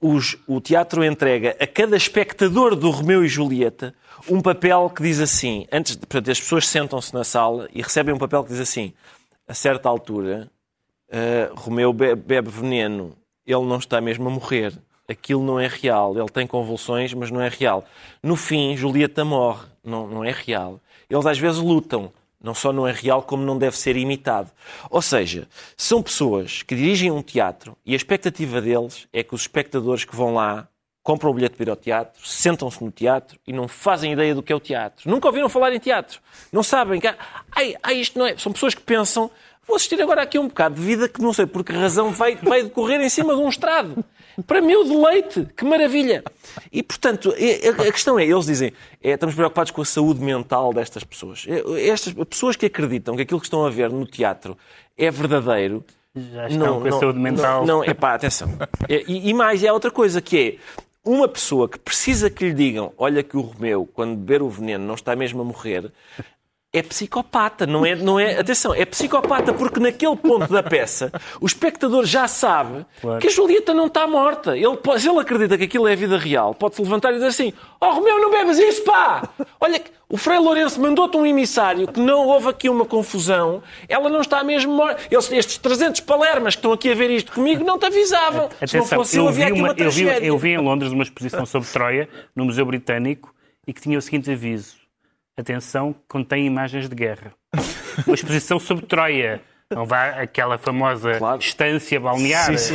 os, 0.00 0.36
o 0.46 0.60
teatro 0.60 1.04
entrega 1.04 1.56
a 1.60 1.66
cada 1.66 1.96
espectador 1.96 2.74
do 2.74 2.90
Romeu 2.90 3.24
e 3.24 3.28
Julieta 3.28 3.94
um 4.28 4.40
papel 4.40 4.90
que 4.90 5.02
diz 5.02 5.20
assim, 5.20 5.66
antes, 5.72 5.96
portanto, 5.96 6.30
as 6.30 6.40
pessoas 6.40 6.66
sentam-se 6.68 7.12
na 7.14 7.24
sala 7.24 7.68
e 7.72 7.82
recebem 7.82 8.14
um 8.14 8.18
papel 8.18 8.42
que 8.44 8.50
diz 8.50 8.60
assim, 8.60 8.92
a 9.46 9.54
certa 9.54 9.88
altura, 9.88 10.50
uh, 11.08 11.54
Romeu 11.54 11.92
bebe, 11.92 12.20
bebe 12.20 12.50
veneno, 12.50 13.16
ele 13.46 13.64
não 13.64 13.78
está 13.78 14.00
mesmo 14.00 14.28
a 14.28 14.30
morrer, 14.30 14.72
aquilo 15.08 15.42
não 15.42 15.58
é 15.58 15.66
real, 15.66 16.16
ele 16.16 16.28
tem 16.28 16.46
convulsões, 16.46 17.12
mas 17.14 17.30
não 17.30 17.40
é 17.40 17.48
real. 17.48 17.84
No 18.22 18.36
fim, 18.36 18.76
Julieta 18.76 19.24
morre, 19.24 19.66
não, 19.82 20.06
não 20.06 20.24
é 20.24 20.30
real. 20.30 20.80
Eles 21.08 21.26
às 21.26 21.38
vezes 21.38 21.58
lutam, 21.60 22.12
não 22.42 22.54
só 22.54 22.72
não 22.72 22.86
é 22.86 22.92
real, 22.92 23.22
como 23.22 23.44
não 23.44 23.58
deve 23.58 23.76
ser 23.76 23.96
imitado. 23.96 24.50
Ou 24.88 25.02
seja, 25.02 25.46
são 25.76 26.02
pessoas 26.02 26.62
que 26.62 26.74
dirigem 26.74 27.10
um 27.10 27.22
teatro 27.22 27.76
e 27.84 27.92
a 27.92 27.96
expectativa 27.96 28.60
deles 28.60 29.06
é 29.12 29.22
que 29.22 29.34
os 29.34 29.42
espectadores 29.42 30.04
que 30.04 30.16
vão 30.16 30.34
lá 30.34 30.68
compram 31.02 31.30
o 31.30 31.34
bilhete 31.34 31.56
para 31.56 31.64
ir 31.64 31.70
ao 31.70 31.76
teatro, 31.76 32.26
sentam-se 32.26 32.82
no 32.82 32.90
teatro 32.90 33.38
e 33.46 33.52
não 33.52 33.66
fazem 33.66 34.12
ideia 34.12 34.34
do 34.34 34.42
que 34.42 34.52
é 34.52 34.56
o 34.56 34.60
teatro. 34.60 35.10
Nunca 35.10 35.28
ouviram 35.28 35.48
falar 35.48 35.72
em 35.74 35.78
teatro. 35.78 36.20
Não 36.52 36.62
sabem 36.62 37.00
que. 37.00 37.06
Ai, 37.06 37.74
ai, 37.82 37.96
isto 37.96 38.18
não 38.18 38.26
é. 38.26 38.36
São 38.36 38.52
pessoas 38.52 38.74
que 38.74 38.82
pensam. 38.82 39.30
Vou 39.66 39.76
assistir 39.76 40.00
agora 40.00 40.22
aqui 40.22 40.38
um 40.38 40.48
bocado 40.48 40.74
de 40.74 40.80
vida 40.80 41.08
que 41.08 41.20
não 41.20 41.32
sei 41.32 41.46
por 41.46 41.64
que 41.64 41.72
razão 41.72 42.10
vai, 42.10 42.36
vai 42.36 42.62
decorrer 42.62 43.00
em 43.00 43.08
cima 43.08 43.34
de 43.34 43.40
um 43.40 43.48
estrado. 43.48 44.04
Para 44.46 44.60
meu 44.60 44.84
deleite, 44.84 45.46
que 45.56 45.64
maravilha! 45.64 46.22
E, 46.72 46.82
portanto, 46.82 47.34
é- 47.36 47.68
a 47.68 47.92
questão 47.92 48.18
é, 48.18 48.24
eles 48.24 48.46
dizem, 48.46 48.72
é, 49.02 49.10
estamos 49.12 49.34
preocupados 49.34 49.70
com 49.70 49.82
a 49.82 49.84
saúde 49.84 50.20
mental 50.20 50.72
destas 50.72 51.04
pessoas. 51.04 51.44
É, 51.48 51.88
Estas 51.88 52.12
pessoas 52.24 52.56
que 52.56 52.66
acreditam 52.66 53.16
que 53.16 53.22
aquilo 53.22 53.40
que 53.40 53.46
estão 53.46 53.64
a 53.64 53.70
ver 53.70 53.90
no 53.90 54.06
teatro 54.06 54.56
é 54.96 55.10
verdadeiro, 55.10 55.84
Já 56.14 56.48
estão 56.48 56.80
com 56.80 56.88
a 56.88 56.92
saúde 56.92 57.18
mental. 57.18 57.66
não, 57.66 57.78
não, 57.78 57.84
é 57.84 57.94
pá, 57.94 58.14
atenção. 58.14 58.48
É, 58.88 59.04
E, 59.06 59.28
e 59.30 59.34
mais, 59.34 59.64
há 59.64 59.72
outra 59.72 59.90
coisa 59.90 60.20
que 60.20 60.38
é 60.38 60.80
uma 61.08 61.26
pessoa 61.28 61.68
que 61.68 61.78
precisa 61.78 62.28
que 62.28 62.44
lhe 62.46 62.52
digam: 62.54 62.92
olha, 62.98 63.22
que 63.22 63.36
o 63.36 63.40
Romeu, 63.40 63.88
quando 63.94 64.16
beber 64.16 64.42
o 64.42 64.48
veneno, 64.48 64.84
não 64.86 64.94
está 64.94 65.14
mesmo 65.16 65.40
a 65.40 65.44
morrer. 65.44 65.90
É 66.72 66.82
psicopata, 66.84 67.66
não 67.66 67.84
é, 67.84 67.96
não 67.96 68.20
é? 68.20 68.38
Atenção, 68.38 68.72
é 68.72 68.84
psicopata 68.84 69.52
porque 69.52 69.80
naquele 69.80 70.14
ponto 70.14 70.46
da 70.52 70.62
peça 70.62 71.10
o 71.40 71.46
espectador 71.46 72.04
já 72.04 72.28
sabe 72.28 72.86
Claro. 73.00 73.18
que 73.20 73.26
a 73.26 73.30
Julieta 73.30 73.74
não 73.74 73.86
está 73.86 74.06
morta. 74.06 74.56
Ele, 74.56 74.78
se 75.00 75.08
ele 75.08 75.18
acredita 75.18 75.58
que 75.58 75.64
aquilo 75.64 75.88
é 75.88 75.94
a 75.94 75.96
vida 75.96 76.16
real, 76.16 76.54
pode-se 76.54 76.80
levantar 76.80 77.10
e 77.10 77.14
dizer 77.14 77.26
assim: 77.26 77.52
Oh 77.80 77.90
Romeu, 77.90 78.20
não 78.20 78.30
bebas 78.30 78.56
isso, 78.56 78.84
pá! 78.84 79.28
Olha, 79.60 79.82
o 80.08 80.16
Frei 80.16 80.38
Lourenço 80.38 80.80
mandou-te 80.80 81.16
um 81.16 81.26
emissário 81.26 81.88
que 81.88 81.98
não 81.98 82.28
houve 82.28 82.48
aqui 82.50 82.68
uma 82.68 82.84
confusão, 82.84 83.60
ela 83.88 84.08
não 84.08 84.20
está 84.20 84.44
mesmo 84.44 84.72
morta. 84.72 85.00
Eles- 85.10 85.32
estes 85.32 85.58
300 85.58 86.00
palermas 86.02 86.54
que 86.54 86.60
estão 86.60 86.72
aqui 86.72 86.92
a 86.92 86.94
ver 86.94 87.10
isto 87.10 87.32
comigo 87.32 87.64
não 87.64 87.80
te 87.80 87.86
avisavam. 87.86 88.48
se 88.64 88.76
não 88.76 88.84
Atenção, 88.84 88.98
fosse 88.98 89.16
eu, 89.16 89.24
eu 89.24 89.28
havia 89.28 89.46
vi, 89.46 89.50
aqui 89.52 89.60
uma, 89.60 89.72
uma, 89.72 89.76
eu, 89.76 89.90
vi, 89.90 90.04
eu 90.24 90.38
vi 90.38 90.50
em 90.50 90.58
Londres 90.58 90.92
uma 90.92 91.02
exposição 91.02 91.44
sobre 91.44 91.68
Troia, 91.68 92.08
no 92.36 92.44
Museu 92.44 92.64
Britânico, 92.64 93.34
e 93.66 93.72
que 93.72 93.80
tinha 93.80 93.98
o 93.98 94.00
seguinte 94.02 94.30
aviso. 94.30 94.78
Atenção, 95.36 95.94
contém 96.08 96.46
imagens 96.46 96.88
de 96.88 96.94
guerra. 96.94 97.32
Uma 98.06 98.14
exposição 98.14 98.58
sobre 98.58 98.84
Troia. 98.86 99.40
Não 99.72 99.86
vá 99.86 100.06
aquela 100.20 100.58
famosa 100.58 101.12
Claro. 101.14 101.38
estância 101.40 102.00
balnear. 102.00 102.58
Sim, 102.58 102.58
sim. 102.58 102.74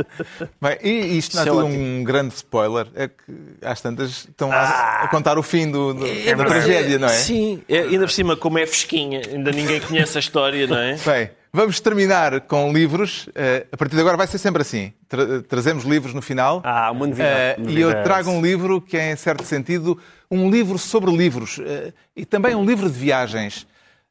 Bem, 0.60 0.78
e 0.82 1.18
isto 1.18 1.36
não 1.36 1.42
é 1.42 1.46
é 1.46 1.50
tudo 1.50 1.66
um 1.66 2.02
grande 2.02 2.32
spoiler. 2.34 2.86
É 2.94 3.06
que 3.08 3.14
às 3.62 3.82
tantas 3.82 4.10
estão 4.28 4.50
a, 4.50 5.02
a 5.02 5.08
contar 5.08 5.36
o 5.38 5.42
fim 5.42 5.70
do, 5.70 5.92
do- 5.92 6.00
da 6.00 6.06
verdade. 6.06 6.48
tragédia, 6.48 6.98
não 6.98 7.08
é? 7.08 7.10
Sim, 7.12 7.62
é, 7.68 7.80
ainda 7.80 8.06
por 8.06 8.10
cima, 8.10 8.34
como 8.34 8.58
é 8.58 8.66
fresquinha, 8.66 9.20
ainda 9.30 9.50
ninguém 9.52 9.78
conhece 9.80 10.16
a 10.16 10.20
história, 10.20 10.66
não 10.66 10.78
é? 10.78 10.96
Bem, 11.04 11.30
vamos 11.52 11.80
terminar 11.80 12.40
com 12.42 12.72
livros. 12.72 13.28
Eh, 13.34 13.66
a 13.70 13.76
partir 13.76 13.94
de 13.94 14.00
agora 14.00 14.16
vai 14.16 14.26
ser 14.26 14.38
sempre 14.38 14.62
assim. 14.62 14.92
Tra- 15.08 15.42
trazemos 15.42 15.84
livros 15.84 16.14
no 16.14 16.22
final. 16.22 16.60
Ah, 16.64 16.90
uma 16.90 17.06
novidade. 17.06 17.62
Eh, 17.68 17.70
e 17.70 17.80
eu 17.80 18.02
trago 18.02 18.30
um 18.30 18.40
livro 18.40 18.80
que 18.80 18.96
é, 18.96 19.12
em 19.12 19.16
certo 19.16 19.44
sentido, 19.44 19.98
um 20.30 20.50
livro 20.50 20.78
sobre 20.78 21.10
livros. 21.14 21.58
eh, 21.64 21.92
e 22.16 22.24
também 22.24 22.54
um 22.54 22.64
livro 22.64 22.88
de 22.90 22.98
viagens. 22.98 23.66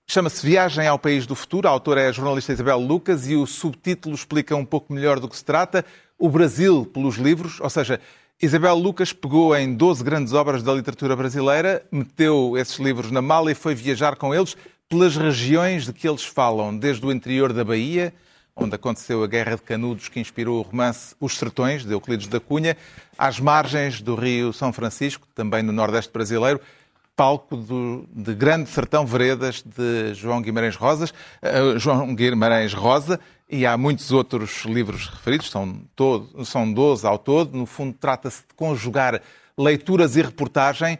Chama-se 0.07 0.45
Viagem 0.45 0.87
ao 0.87 0.99
País 0.99 1.25
do 1.25 1.35
Futuro. 1.35 1.67
A 1.67 1.71
autora 1.71 2.01
é 2.01 2.07
a 2.07 2.11
jornalista 2.11 2.51
Isabel 2.51 2.79
Lucas 2.79 3.29
e 3.29 3.35
o 3.35 3.45
subtítulo 3.47 4.13
explica 4.13 4.55
um 4.55 4.65
pouco 4.65 4.91
melhor 4.93 5.19
do 5.19 5.29
que 5.29 5.37
se 5.37 5.45
trata. 5.45 5.85
O 6.19 6.27
Brasil 6.29 6.85
pelos 6.85 7.15
livros. 7.15 7.59
Ou 7.61 7.69
seja, 7.69 7.99
Isabel 8.41 8.75
Lucas 8.75 9.13
pegou 9.13 9.55
em 9.55 9.73
12 9.73 10.03
grandes 10.03 10.33
obras 10.33 10.63
da 10.63 10.73
literatura 10.73 11.15
brasileira, 11.15 11.83
meteu 11.91 12.57
esses 12.57 12.77
livros 12.77 13.09
na 13.09 13.21
mala 13.21 13.51
e 13.51 13.55
foi 13.55 13.73
viajar 13.73 14.15
com 14.17 14.35
eles 14.35 14.57
pelas 14.91 15.15
regiões 15.15 15.85
de 15.85 15.93
que 15.93 16.05
eles 16.05 16.25
falam, 16.25 16.77
desde 16.77 17.05
o 17.05 17.13
interior 17.13 17.53
da 17.53 17.63
Bahia, 17.63 18.13
onde 18.53 18.75
aconteceu 18.75 19.23
a 19.23 19.27
Guerra 19.27 19.55
de 19.55 19.61
Canudos 19.61 20.09
que 20.09 20.19
inspirou 20.19 20.59
o 20.59 20.63
romance 20.63 21.15
Os 21.17 21.37
Sertões, 21.37 21.85
de 21.85 21.93
Euclides 21.93 22.27
da 22.27 22.41
Cunha, 22.41 22.75
às 23.17 23.39
margens 23.39 24.01
do 24.01 24.15
Rio 24.15 24.51
São 24.51 24.73
Francisco, 24.73 25.25
também 25.33 25.63
no 25.63 25.71
Nordeste 25.71 26.11
brasileiro, 26.11 26.59
palco 27.15 27.55
do, 27.55 28.05
de 28.11 28.35
Grande 28.35 28.69
Sertão 28.69 29.05
Veredas 29.05 29.63
de 29.63 30.13
João 30.13 30.41
Guimarães 30.41 30.75
Rosas, 30.75 31.13
eh, 31.41 31.75
João 31.77 32.13
Guimarães 32.13 32.73
Rosa, 32.73 33.17
e 33.49 33.65
há 33.65 33.77
muitos 33.77 34.11
outros 34.11 34.65
livros 34.65 35.07
referidos, 35.07 35.49
são, 35.49 35.83
todo, 35.95 36.43
são 36.43 36.69
12 36.71 37.07
ao 37.07 37.17
todo. 37.17 37.57
No 37.57 37.65
fundo, 37.65 37.95
trata-se 37.97 38.41
de 38.41 38.53
conjugar 38.57 39.21
leituras 39.57 40.17
e 40.17 40.21
reportagem 40.21 40.99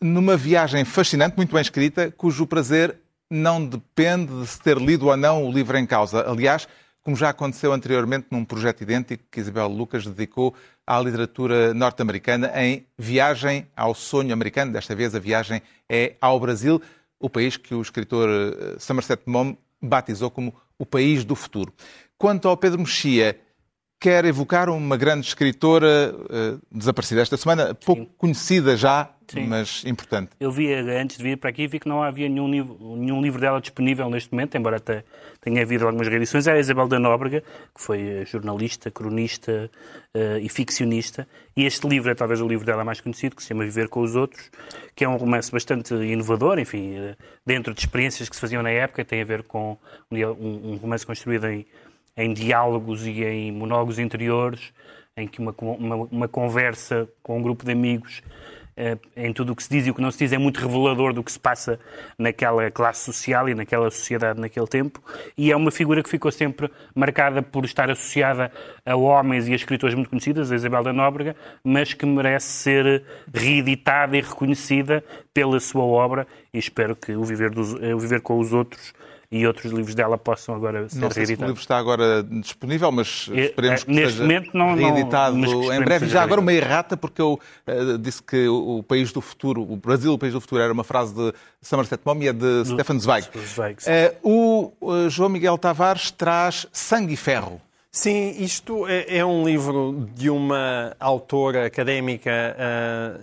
numa 0.00 0.36
viagem 0.36 0.84
fascinante, 0.84 1.36
muito 1.36 1.52
bem 1.52 1.62
escrita, 1.62 2.10
cujo 2.10 2.48
prazer 2.48 2.98
não 3.32 3.64
depende 3.64 4.40
de 4.42 4.46
se 4.46 4.60
ter 4.60 4.76
lido 4.76 5.06
ou 5.06 5.16
não 5.16 5.48
o 5.48 5.50
livro 5.50 5.78
em 5.78 5.86
causa. 5.86 6.28
Aliás, 6.28 6.68
como 7.02 7.16
já 7.16 7.30
aconteceu 7.30 7.72
anteriormente 7.72 8.26
num 8.30 8.44
projeto 8.44 8.82
idêntico 8.82 9.24
que 9.30 9.40
Isabel 9.40 9.68
Lucas 9.68 10.04
dedicou 10.04 10.54
à 10.86 11.00
literatura 11.00 11.72
norte-americana 11.72 12.52
em 12.54 12.86
Viagem 12.98 13.66
ao 13.74 13.94
Sonho 13.94 14.34
Americano. 14.34 14.70
Desta 14.72 14.94
vez 14.94 15.14
a 15.14 15.18
viagem 15.18 15.62
é 15.88 16.14
ao 16.20 16.38
Brasil, 16.38 16.80
o 17.18 17.30
país 17.30 17.56
que 17.56 17.74
o 17.74 17.80
escritor 17.80 18.28
eh, 18.28 18.76
Somerset 18.78 19.22
Maugham 19.24 19.56
batizou 19.80 20.30
como 20.30 20.54
o 20.78 20.84
país 20.84 21.24
do 21.24 21.34
futuro. 21.34 21.72
Quanto 22.18 22.48
ao 22.48 22.56
Pedro 22.56 22.80
Mexia, 22.80 23.40
quer 24.02 24.24
evocar 24.24 24.68
uma 24.68 24.96
grande 24.96 25.28
escritora 25.28 26.12
eh, 26.28 26.56
desaparecida 26.72 27.20
esta 27.22 27.36
semana, 27.36 27.72
pouco 27.72 28.04
conhecida 28.18 28.76
já, 28.76 29.08
Sim. 29.28 29.46
mas 29.46 29.84
importante. 29.86 30.30
Eu 30.40 30.50
vi, 30.50 30.74
antes 30.74 31.18
de 31.18 31.22
vir 31.22 31.36
para 31.36 31.50
aqui, 31.50 31.68
vi 31.68 31.78
que 31.78 31.88
não 31.88 32.02
havia 32.02 32.28
nenhum 32.28 32.50
livro, 32.50 32.96
nenhum 32.96 33.22
livro 33.22 33.40
dela 33.40 33.60
disponível 33.60 34.10
neste 34.10 34.32
momento, 34.32 34.56
embora 34.56 34.78
até 34.78 35.04
tenha 35.40 35.62
havido 35.62 35.86
algumas 35.86 36.08
reedições. 36.08 36.48
Era 36.48 36.56
a 36.56 36.60
Isabel 36.60 36.88
da 36.88 36.98
Nóbrega, 36.98 37.42
que 37.72 37.80
foi 37.80 38.00
eh, 38.00 38.24
jornalista, 38.24 38.90
cronista 38.90 39.70
eh, 40.12 40.40
e 40.42 40.48
ficcionista. 40.48 41.24
E 41.56 41.64
este 41.64 41.86
livro 41.86 42.10
é 42.10 42.14
talvez 42.16 42.40
o 42.40 42.48
livro 42.48 42.66
dela 42.66 42.82
mais 42.82 43.00
conhecido, 43.00 43.36
que 43.36 43.42
se 43.42 43.50
chama 43.50 43.62
Viver 43.62 43.88
com 43.88 44.00
os 44.00 44.16
Outros, 44.16 44.50
que 44.96 45.04
é 45.04 45.08
um 45.08 45.16
romance 45.16 45.52
bastante 45.52 45.94
inovador, 45.94 46.58
enfim, 46.58 46.96
eh, 46.96 47.14
dentro 47.46 47.72
de 47.72 47.78
experiências 47.78 48.28
que 48.28 48.34
se 48.34 48.40
faziam 48.40 48.64
na 48.64 48.70
época, 48.70 49.04
tem 49.04 49.22
a 49.22 49.24
ver 49.24 49.44
com 49.44 49.78
um 50.10 50.72
um 50.72 50.76
romance 50.76 51.06
construído 51.06 51.46
em, 51.46 51.64
em 52.16 52.32
diálogos 52.32 53.06
e 53.06 53.24
em 53.24 53.52
monólogos 53.52 53.98
interiores, 53.98 54.72
em 55.16 55.26
que 55.26 55.40
uma, 55.40 55.54
uma, 55.58 55.96
uma 56.10 56.28
conversa 56.28 57.08
com 57.22 57.38
um 57.38 57.42
grupo 57.42 57.64
de 57.64 57.72
amigos 57.72 58.22
eh, 58.74 58.96
em 59.14 59.32
tudo 59.34 59.52
o 59.52 59.56
que 59.56 59.62
se 59.62 59.68
diz 59.68 59.86
e 59.86 59.90
o 59.90 59.94
que 59.94 60.00
não 60.00 60.10
se 60.10 60.18
diz 60.18 60.32
é 60.32 60.38
muito 60.38 60.58
revelador 60.58 61.12
do 61.12 61.22
que 61.22 61.30
se 61.30 61.38
passa 61.38 61.78
naquela 62.16 62.70
classe 62.70 63.04
social 63.04 63.46
e 63.48 63.54
naquela 63.54 63.90
sociedade 63.90 64.40
naquele 64.40 64.66
tempo. 64.66 65.02
E 65.36 65.52
é 65.52 65.56
uma 65.56 65.70
figura 65.70 66.02
que 66.02 66.08
ficou 66.08 66.32
sempre 66.32 66.70
marcada 66.94 67.42
por 67.42 67.66
estar 67.66 67.90
associada 67.90 68.50
a 68.84 68.96
homens 68.96 69.46
e 69.46 69.52
a 69.52 69.56
escritores 69.56 69.94
muito 69.94 70.08
conhecidas, 70.08 70.50
a 70.50 70.54
Isabel 70.54 70.82
da 70.82 70.92
Nóbrega, 70.92 71.36
mas 71.62 71.92
que 71.92 72.06
merece 72.06 72.46
ser 72.46 73.04
reeditada 73.32 74.16
e 74.16 74.22
reconhecida 74.22 75.04
pela 75.34 75.60
sua 75.60 75.84
obra. 75.84 76.26
E 76.52 76.58
espero 76.58 76.96
que 76.96 77.14
o 77.14 77.24
Viver, 77.24 77.50
dos, 77.50 77.74
eh, 77.82 77.94
o 77.94 77.98
Viver 77.98 78.22
com 78.22 78.38
os 78.38 78.54
Outros 78.54 78.94
e 79.32 79.46
outros 79.46 79.72
livros 79.72 79.94
dela 79.94 80.18
possam 80.18 80.54
agora 80.54 80.86
ser 80.90 80.98
Não 81.00 81.10
sei 81.10 81.24
se 81.24 81.32
o 81.32 81.36
reeditados. 81.36 81.48
livro 81.48 81.60
está 81.62 81.78
agora 81.78 82.22
disponível, 82.22 82.92
mas 82.92 83.30
É, 83.32 83.46
esperemos 83.46 83.82
que 83.84 83.90
neste 83.90 84.10
seja 84.12 84.22
momento 84.22 84.50
não- 84.52 84.76
não- 84.76 84.92
reeditado 84.94 85.34
que 85.36 85.46
em 85.74 85.80
breve. 85.82 86.06
Já 86.06 86.22
agora 86.22 86.40
uma 86.40 86.52
errata, 86.52 86.96
porque 86.96 87.20
eu 87.22 87.40
eh, 87.66 87.96
disse 87.98 88.22
que 88.22 88.46
o 88.46 88.62
o 88.78 88.82
país 88.82 89.10
do 89.12 89.20
futuro, 89.22 89.62
o 89.62 89.76
Brasil, 89.76 90.12
o 90.12 90.18
país 90.18 90.32
do 90.34 90.40
futuro, 90.40 90.60
era 90.62 90.72
uma 90.72 90.84
frase 90.84 91.14
de 91.14 91.32
Somerset 91.62 92.02
Maugham 92.04 92.22
e 92.24 92.28
é 92.28 92.32
de 92.32 92.64
Stefan 92.66 92.98
Zweig. 92.98 93.26
Zweig. 93.54 93.78
Eh, 93.86 94.14
o 94.22 94.70
eh, 94.82 95.08
João 95.08 95.30
Miguel 95.30 95.56
Tavares 95.56 96.10
traz 96.10 96.66
Sangue 96.72 97.14
e 97.14 97.16
Ferro. 97.16 97.60
Sim, 97.94 98.30
isto 98.42 98.88
é, 98.88 99.18
é 99.18 99.24
um 99.24 99.44
livro 99.44 100.08
de 100.14 100.30
uma 100.30 100.96
autora 100.98 101.66
académica 101.66 102.56
ah, 102.58 103.18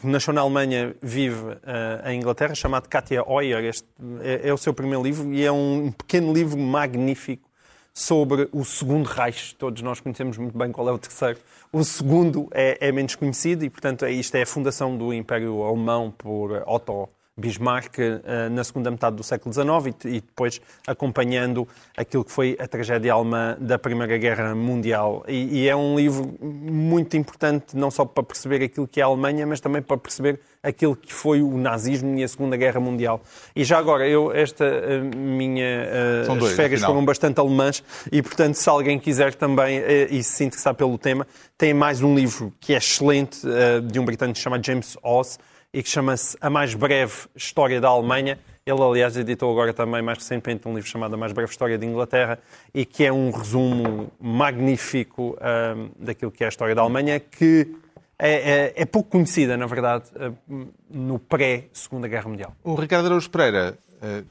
que 0.00 0.06
nasceu 0.06 0.32
na 0.32 0.40
Alemanha, 0.40 0.96
vive 1.02 1.58
ah, 1.62 2.10
em 2.10 2.18
Inglaterra, 2.18 2.54
chamada 2.54 2.88
Katia 2.88 3.22
Euer. 3.28 3.62
Este 3.62 3.86
é, 4.22 4.48
é 4.48 4.54
o 4.54 4.56
seu 4.56 4.72
primeiro 4.72 5.02
livro 5.02 5.30
e 5.34 5.44
é 5.44 5.52
um 5.52 5.92
pequeno 5.92 6.32
livro 6.32 6.58
magnífico 6.58 7.46
sobre 7.92 8.48
o 8.52 8.64
segundo 8.64 9.04
Reich. 9.04 9.54
Todos 9.56 9.82
nós 9.82 10.00
conhecemos 10.00 10.38
muito 10.38 10.56
bem 10.56 10.72
qual 10.72 10.88
é 10.88 10.92
o 10.92 10.98
terceiro. 10.98 11.38
O 11.70 11.84
segundo 11.84 12.48
é, 12.52 12.78
é 12.80 12.90
menos 12.90 13.14
conhecido 13.14 13.66
e, 13.66 13.68
portanto, 13.68 14.06
é, 14.06 14.10
isto 14.10 14.34
é 14.34 14.42
a 14.42 14.46
fundação 14.46 14.96
do 14.96 15.12
Império 15.12 15.62
Alemão 15.62 16.10
por 16.10 16.64
Otto 16.66 17.06
Bismarck 17.40 17.98
eh, 17.98 18.48
na 18.50 18.62
segunda 18.62 18.90
metade 18.90 19.16
do 19.16 19.22
século 19.22 19.52
XIX 19.52 19.96
e, 20.04 20.20
depois 20.20 20.60
acompanhando 20.86 21.66
aquilo 21.96 22.24
que 22.24 22.30
foi 22.30 22.56
a 22.60 22.68
tragédia 22.68 23.12
alemã 23.12 23.56
da 23.58 23.78
Primeira 23.78 24.16
Guerra 24.18 24.54
Mundial. 24.54 25.24
E, 25.26 25.66
é 25.68 25.74
um 25.74 25.96
livro 25.96 26.32
muito 26.40 27.16
importante 27.16 27.76
não 27.76 27.90
só 27.90 28.04
para 28.04 28.22
perceber 28.22 28.62
aquilo 28.62 28.86
que 28.86 29.00
é 29.00 29.02
a 29.02 29.06
Alemanha, 29.06 29.46
mas 29.46 29.60
também 29.60 29.80
para 29.80 29.96
perceber 29.96 30.38
aquilo 30.62 30.94
que 30.94 31.12
foi 31.12 31.42
o 31.42 31.56
nazismo 31.56 32.18
e 32.18 32.22
a 32.22 32.28
Segunda 32.28 32.56
Guerra 32.56 32.78
Mundial. 32.78 33.22
E 33.56 33.64
já 33.64 33.78
agora, 33.78 34.06
eu, 34.06 34.30
esta 34.30 34.64
eh, 34.64 35.00
minha 35.00 35.64
eh, 35.64 36.22
São 36.26 36.36
dois, 36.36 36.52
as 36.52 36.56
férias 36.56 36.82
foram 36.82 37.04
bastante 37.04 37.40
alemãs 37.40 37.82
e, 38.12 38.22
portanto, 38.22 38.54
se 38.54 38.68
alguém 38.68 38.98
quiser 38.98 39.34
também 39.34 39.82
e 40.10 40.22
se 40.22 40.44
interessar 40.44 40.74
pelo 40.74 40.98
tema, 40.98 41.26
tem 41.56 41.72
mais 41.72 42.02
um 42.02 42.14
livro 42.14 42.52
que 42.60 42.74
é 42.74 42.76
excelente, 42.76 43.40
de 43.90 43.98
um 43.98 44.04
britânico 44.04 44.38
chamado 44.38 44.64
James 44.64 44.96
Oz, 45.02 45.38
e 45.72 45.82
que 45.82 45.88
chama-se 45.88 46.36
A 46.40 46.50
Mais 46.50 46.74
Breve 46.74 47.12
História 47.34 47.80
da 47.80 47.88
Alemanha. 47.88 48.38
Ele, 48.66 48.82
aliás, 48.82 49.16
editou 49.16 49.50
agora 49.50 49.72
também, 49.72 50.02
mais 50.02 50.18
recentemente, 50.18 50.66
um 50.68 50.74
livro 50.74 50.88
chamado 50.88 51.14
A 51.14 51.16
Mais 51.16 51.32
Breve 51.32 51.50
História 51.50 51.78
de 51.78 51.86
Inglaterra, 51.86 52.38
e 52.74 52.84
que 52.84 53.04
é 53.04 53.12
um 53.12 53.30
resumo 53.30 54.12
magnífico 54.20 55.36
ah, 55.40 55.74
daquilo 55.98 56.30
que 56.30 56.42
é 56.42 56.46
a 56.46 56.48
história 56.50 56.74
da 56.74 56.82
Alemanha, 56.82 57.18
que 57.20 57.74
é, 58.18 58.32
é- 58.32 58.72
é 58.76 58.84
pouco 58.84 59.10
conhecida, 59.10 59.56
na 59.56 59.66
verdade, 59.66 60.04
ah, 60.16 60.32
no 60.90 61.18
pré-Segunda 61.18 62.06
Guerra 62.08 62.28
Mundial. 62.28 62.54
O 62.62 62.74
Ricardo 62.74 63.06
Araújo 63.06 63.30
Pereira 63.30 63.78
eh, 64.02 64.22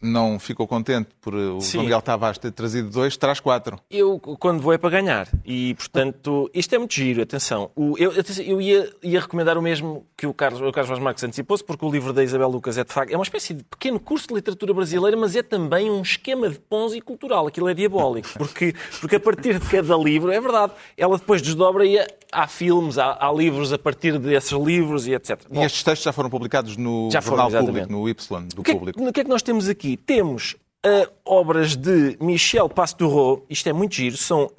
não 0.00 0.38
ficou 0.38 0.66
contente 0.66 1.08
por 1.20 1.34
uh, 1.34 1.56
o 1.56 1.60
Sim. 1.60 1.80
Miguel 1.80 2.00
Tavares 2.00 2.38
ter 2.38 2.50
trazido 2.52 2.88
dois, 2.90 3.16
traz 3.16 3.38
quatro. 3.40 3.78
Eu, 3.90 4.18
quando 4.18 4.60
vou, 4.60 4.72
é 4.72 4.78
para 4.78 4.90
ganhar. 4.90 5.28
E, 5.44 5.74
portanto, 5.74 6.50
isto 6.54 6.74
é 6.74 6.78
muito 6.78 6.94
giro, 6.94 7.22
atenção. 7.22 7.70
O- 7.76 7.96
eu 7.98 8.12
eu 8.46 8.60
ia, 8.60 8.90
ia 9.02 9.20
recomendar 9.20 9.58
o 9.58 9.62
mesmo 9.62 10.06
que 10.16 10.26
o 10.26 10.32
Carlos, 10.32 10.60
o 10.60 10.72
Carlos 10.72 10.88
Vaz 10.88 11.00
Marques 11.02 11.22
antecipou-se, 11.24 11.62
porque 11.64 11.84
o 11.84 11.90
livro 11.90 12.12
da 12.12 12.22
Isabel 12.24 12.48
Lucas 12.48 12.78
é, 12.78 12.84
de 12.84 12.92
facto, 12.92 13.12
é 13.12 13.16
uma 13.16 13.22
espécie 13.24 13.52
de 13.54 13.62
pequeno 13.64 14.00
curso 14.00 14.28
de 14.28 14.34
literatura 14.34 14.72
brasileira, 14.72 15.16
mas 15.16 15.36
é 15.36 15.42
também 15.42 15.90
um 15.90 16.00
esquema 16.02 16.48
de 16.48 16.58
ponzi 16.58 17.00
cultural. 17.00 17.46
Aquilo 17.46 17.68
é 17.68 17.74
diabólico. 17.74 18.28
Porque, 18.38 18.74
porque 19.00 19.16
a 19.16 19.20
partir 19.20 19.58
de 19.58 19.66
cada 19.68 19.96
livro, 19.96 20.30
é 20.32 20.40
verdade, 20.40 20.72
ela 20.96 21.18
depois 21.18 21.42
desdobra 21.42 21.84
e 21.84 21.98
há 22.32 22.46
filmes, 22.46 22.96
há, 22.96 23.18
há 23.20 23.32
livros 23.32 23.72
a 23.72 23.78
partir 23.78 24.18
desses 24.18 24.52
livros 24.52 25.06
e 25.06 25.14
etc. 25.14 25.40
E 25.50 25.58
estes 25.58 25.82
textos 25.82 26.04
já 26.04 26.12
foram 26.12 26.30
publicados 26.30 26.76
no 26.76 27.10
Já 27.10 27.20
foram, 27.20 27.36
Jornal 27.50 27.64
Público, 27.66 27.78
exatamente. 27.78 27.92
no 27.92 28.08
Y 28.08 28.48
do 28.54 28.60
O 28.60 28.64
que, 28.64 28.70
é, 28.70 28.74
Público. 28.74 29.02
o 29.08 29.12
que 29.12 29.20
é 29.20 29.24
que 29.24 29.30
nós 29.30 29.42
temos 29.42 29.68
aqui? 29.68 29.89
Temos 29.96 30.56
ah, 30.84 31.08
obras 31.24 31.76
de 31.76 32.16
Michel 32.20 32.68
Pastoureau, 32.68 33.44
isto 33.48 33.68
é 33.68 33.72
muito 33.72 33.94
giro, 33.94 34.16
são, 34.16 34.50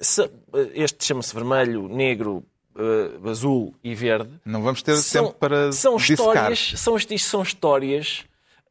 ah, 0.53 0.57
este 0.73 1.03
chama-se 1.03 1.33
vermelho, 1.33 1.87
negro, 1.87 2.43
ah, 2.75 3.29
azul 3.29 3.73
e 3.83 3.95
verde. 3.95 4.29
Não 4.45 4.61
vamos 4.61 4.81
ter 4.81 4.95
São, 4.97 5.25
tempo 5.25 5.37
para 5.39 5.71
são 5.71 5.97
histórias, 5.97 6.73
são, 6.77 6.95
isto 6.95 7.17
são 7.19 7.41
histórias, 7.41 8.23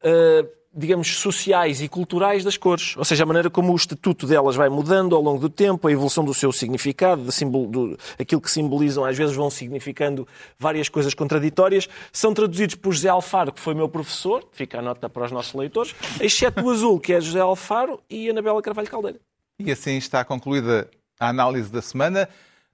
ah, 0.03 0.45
digamos, 0.73 1.17
sociais 1.17 1.81
e 1.81 1.89
culturais 1.89 2.43
das 2.43 2.55
cores. 2.55 2.95
Ou 2.95 3.03
seja, 3.03 3.23
a 3.23 3.25
maneira 3.25 3.49
como 3.49 3.73
o 3.73 3.75
estatuto 3.75 4.25
delas 4.25 4.55
vai 4.55 4.69
mudando 4.69 5.15
ao 5.15 5.21
longo 5.21 5.39
do 5.39 5.49
tempo, 5.49 5.87
a 5.87 5.91
evolução 5.91 6.23
do 6.23 6.33
seu 6.33 6.51
significado, 6.51 7.29
simbol, 7.31 7.67
do, 7.67 7.97
aquilo 8.17 8.39
que 8.39 8.49
simbolizam, 8.49 9.03
às 9.03 9.17
vezes 9.17 9.35
vão 9.35 9.49
significando 9.49 10.25
várias 10.57 10.87
coisas 10.87 11.13
contraditórias. 11.13 11.89
São 12.11 12.33
traduzidos 12.33 12.75
por 12.75 12.93
José 12.93 13.09
Alfaro, 13.09 13.51
que 13.51 13.59
foi 13.59 13.73
meu 13.73 13.89
professor, 13.89 14.47
fica 14.53 14.79
a 14.79 14.81
nota 14.81 15.09
para 15.09 15.25
os 15.25 15.31
nossos 15.31 15.53
leitores, 15.53 15.93
exceto 16.21 16.61
o 16.61 16.69
azul, 16.69 16.99
que 16.99 17.13
é 17.13 17.19
José 17.19 17.41
Alfaro, 17.41 18.01
e 18.09 18.29
Anabela 18.29 18.61
Carvalho 18.61 18.89
Caldeira. 18.89 19.19
E 19.59 19.71
assim 19.71 19.97
está 19.97 20.23
concluída 20.23 20.89
a 21.19 21.27
análise 21.27 21.69
da 21.69 21.81
semana. 21.81 22.29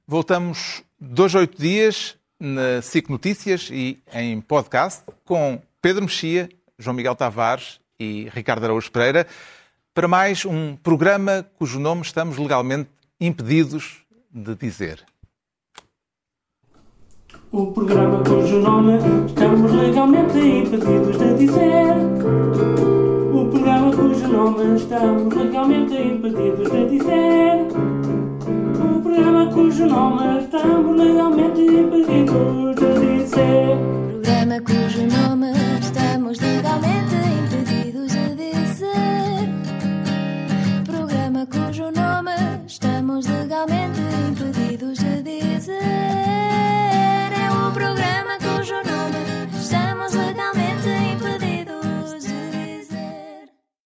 Voltamos 0.06 0.84
dois 1.00 1.34
oito 1.34 1.60
dias 1.60 2.16
na 2.40 2.82
SIC 2.82 3.10
Notícias 3.10 3.70
e 3.72 4.00
em 4.14 4.40
podcast 4.40 5.04
com 5.26 5.60
Pedro 5.82 6.04
Mexia, 6.04 6.48
João 6.78 6.96
Miguel 6.96 7.16
Tavares 7.16 7.80
e 8.00 8.30
Ricardo 8.34 8.66
Araújo 8.66 8.92
Pereira 8.92 9.28
para 9.94 10.08
mais 10.08 10.46
um 10.46 10.76
programa 10.76 11.46
cujo 11.58 11.80
nome 11.80 12.04
estamos 12.04 12.38
legalmente 12.38 12.90
impedidos 13.20 14.04
de 14.32 14.56
dizer. 14.56 15.04
O 17.52 17.72
programa 17.72 18.24
cujo 18.24 18.60
nome 18.60 19.00
estamos 19.26 19.72
legalmente 19.72 20.38
impedidos 20.38 21.18
de 21.18 21.34
dizer. 21.34 21.96
O 23.34 23.50
programa 23.50 23.92
cujo 23.92 24.28
nome 24.28 24.76
estamos 24.76 25.34
legalmente 25.34 25.96
impedidos 26.00 26.72
de 26.72 26.86
dizer. 26.90 27.68
O 28.80 29.02
programa 29.02 29.52
cujo 29.52 29.86
nome 29.88 30.44
estamos 30.44 30.98
legalmente 30.98 31.62
impedidos 31.62 32.76
de 32.76 33.18
dizer. 33.18 33.78
Programa 34.12 34.62
cujo 34.62 35.08
nome 35.08 35.58
legalmente 43.26 44.02
impedidos 44.28 45.00
de 45.00 45.24
dizer. 45.24 46.17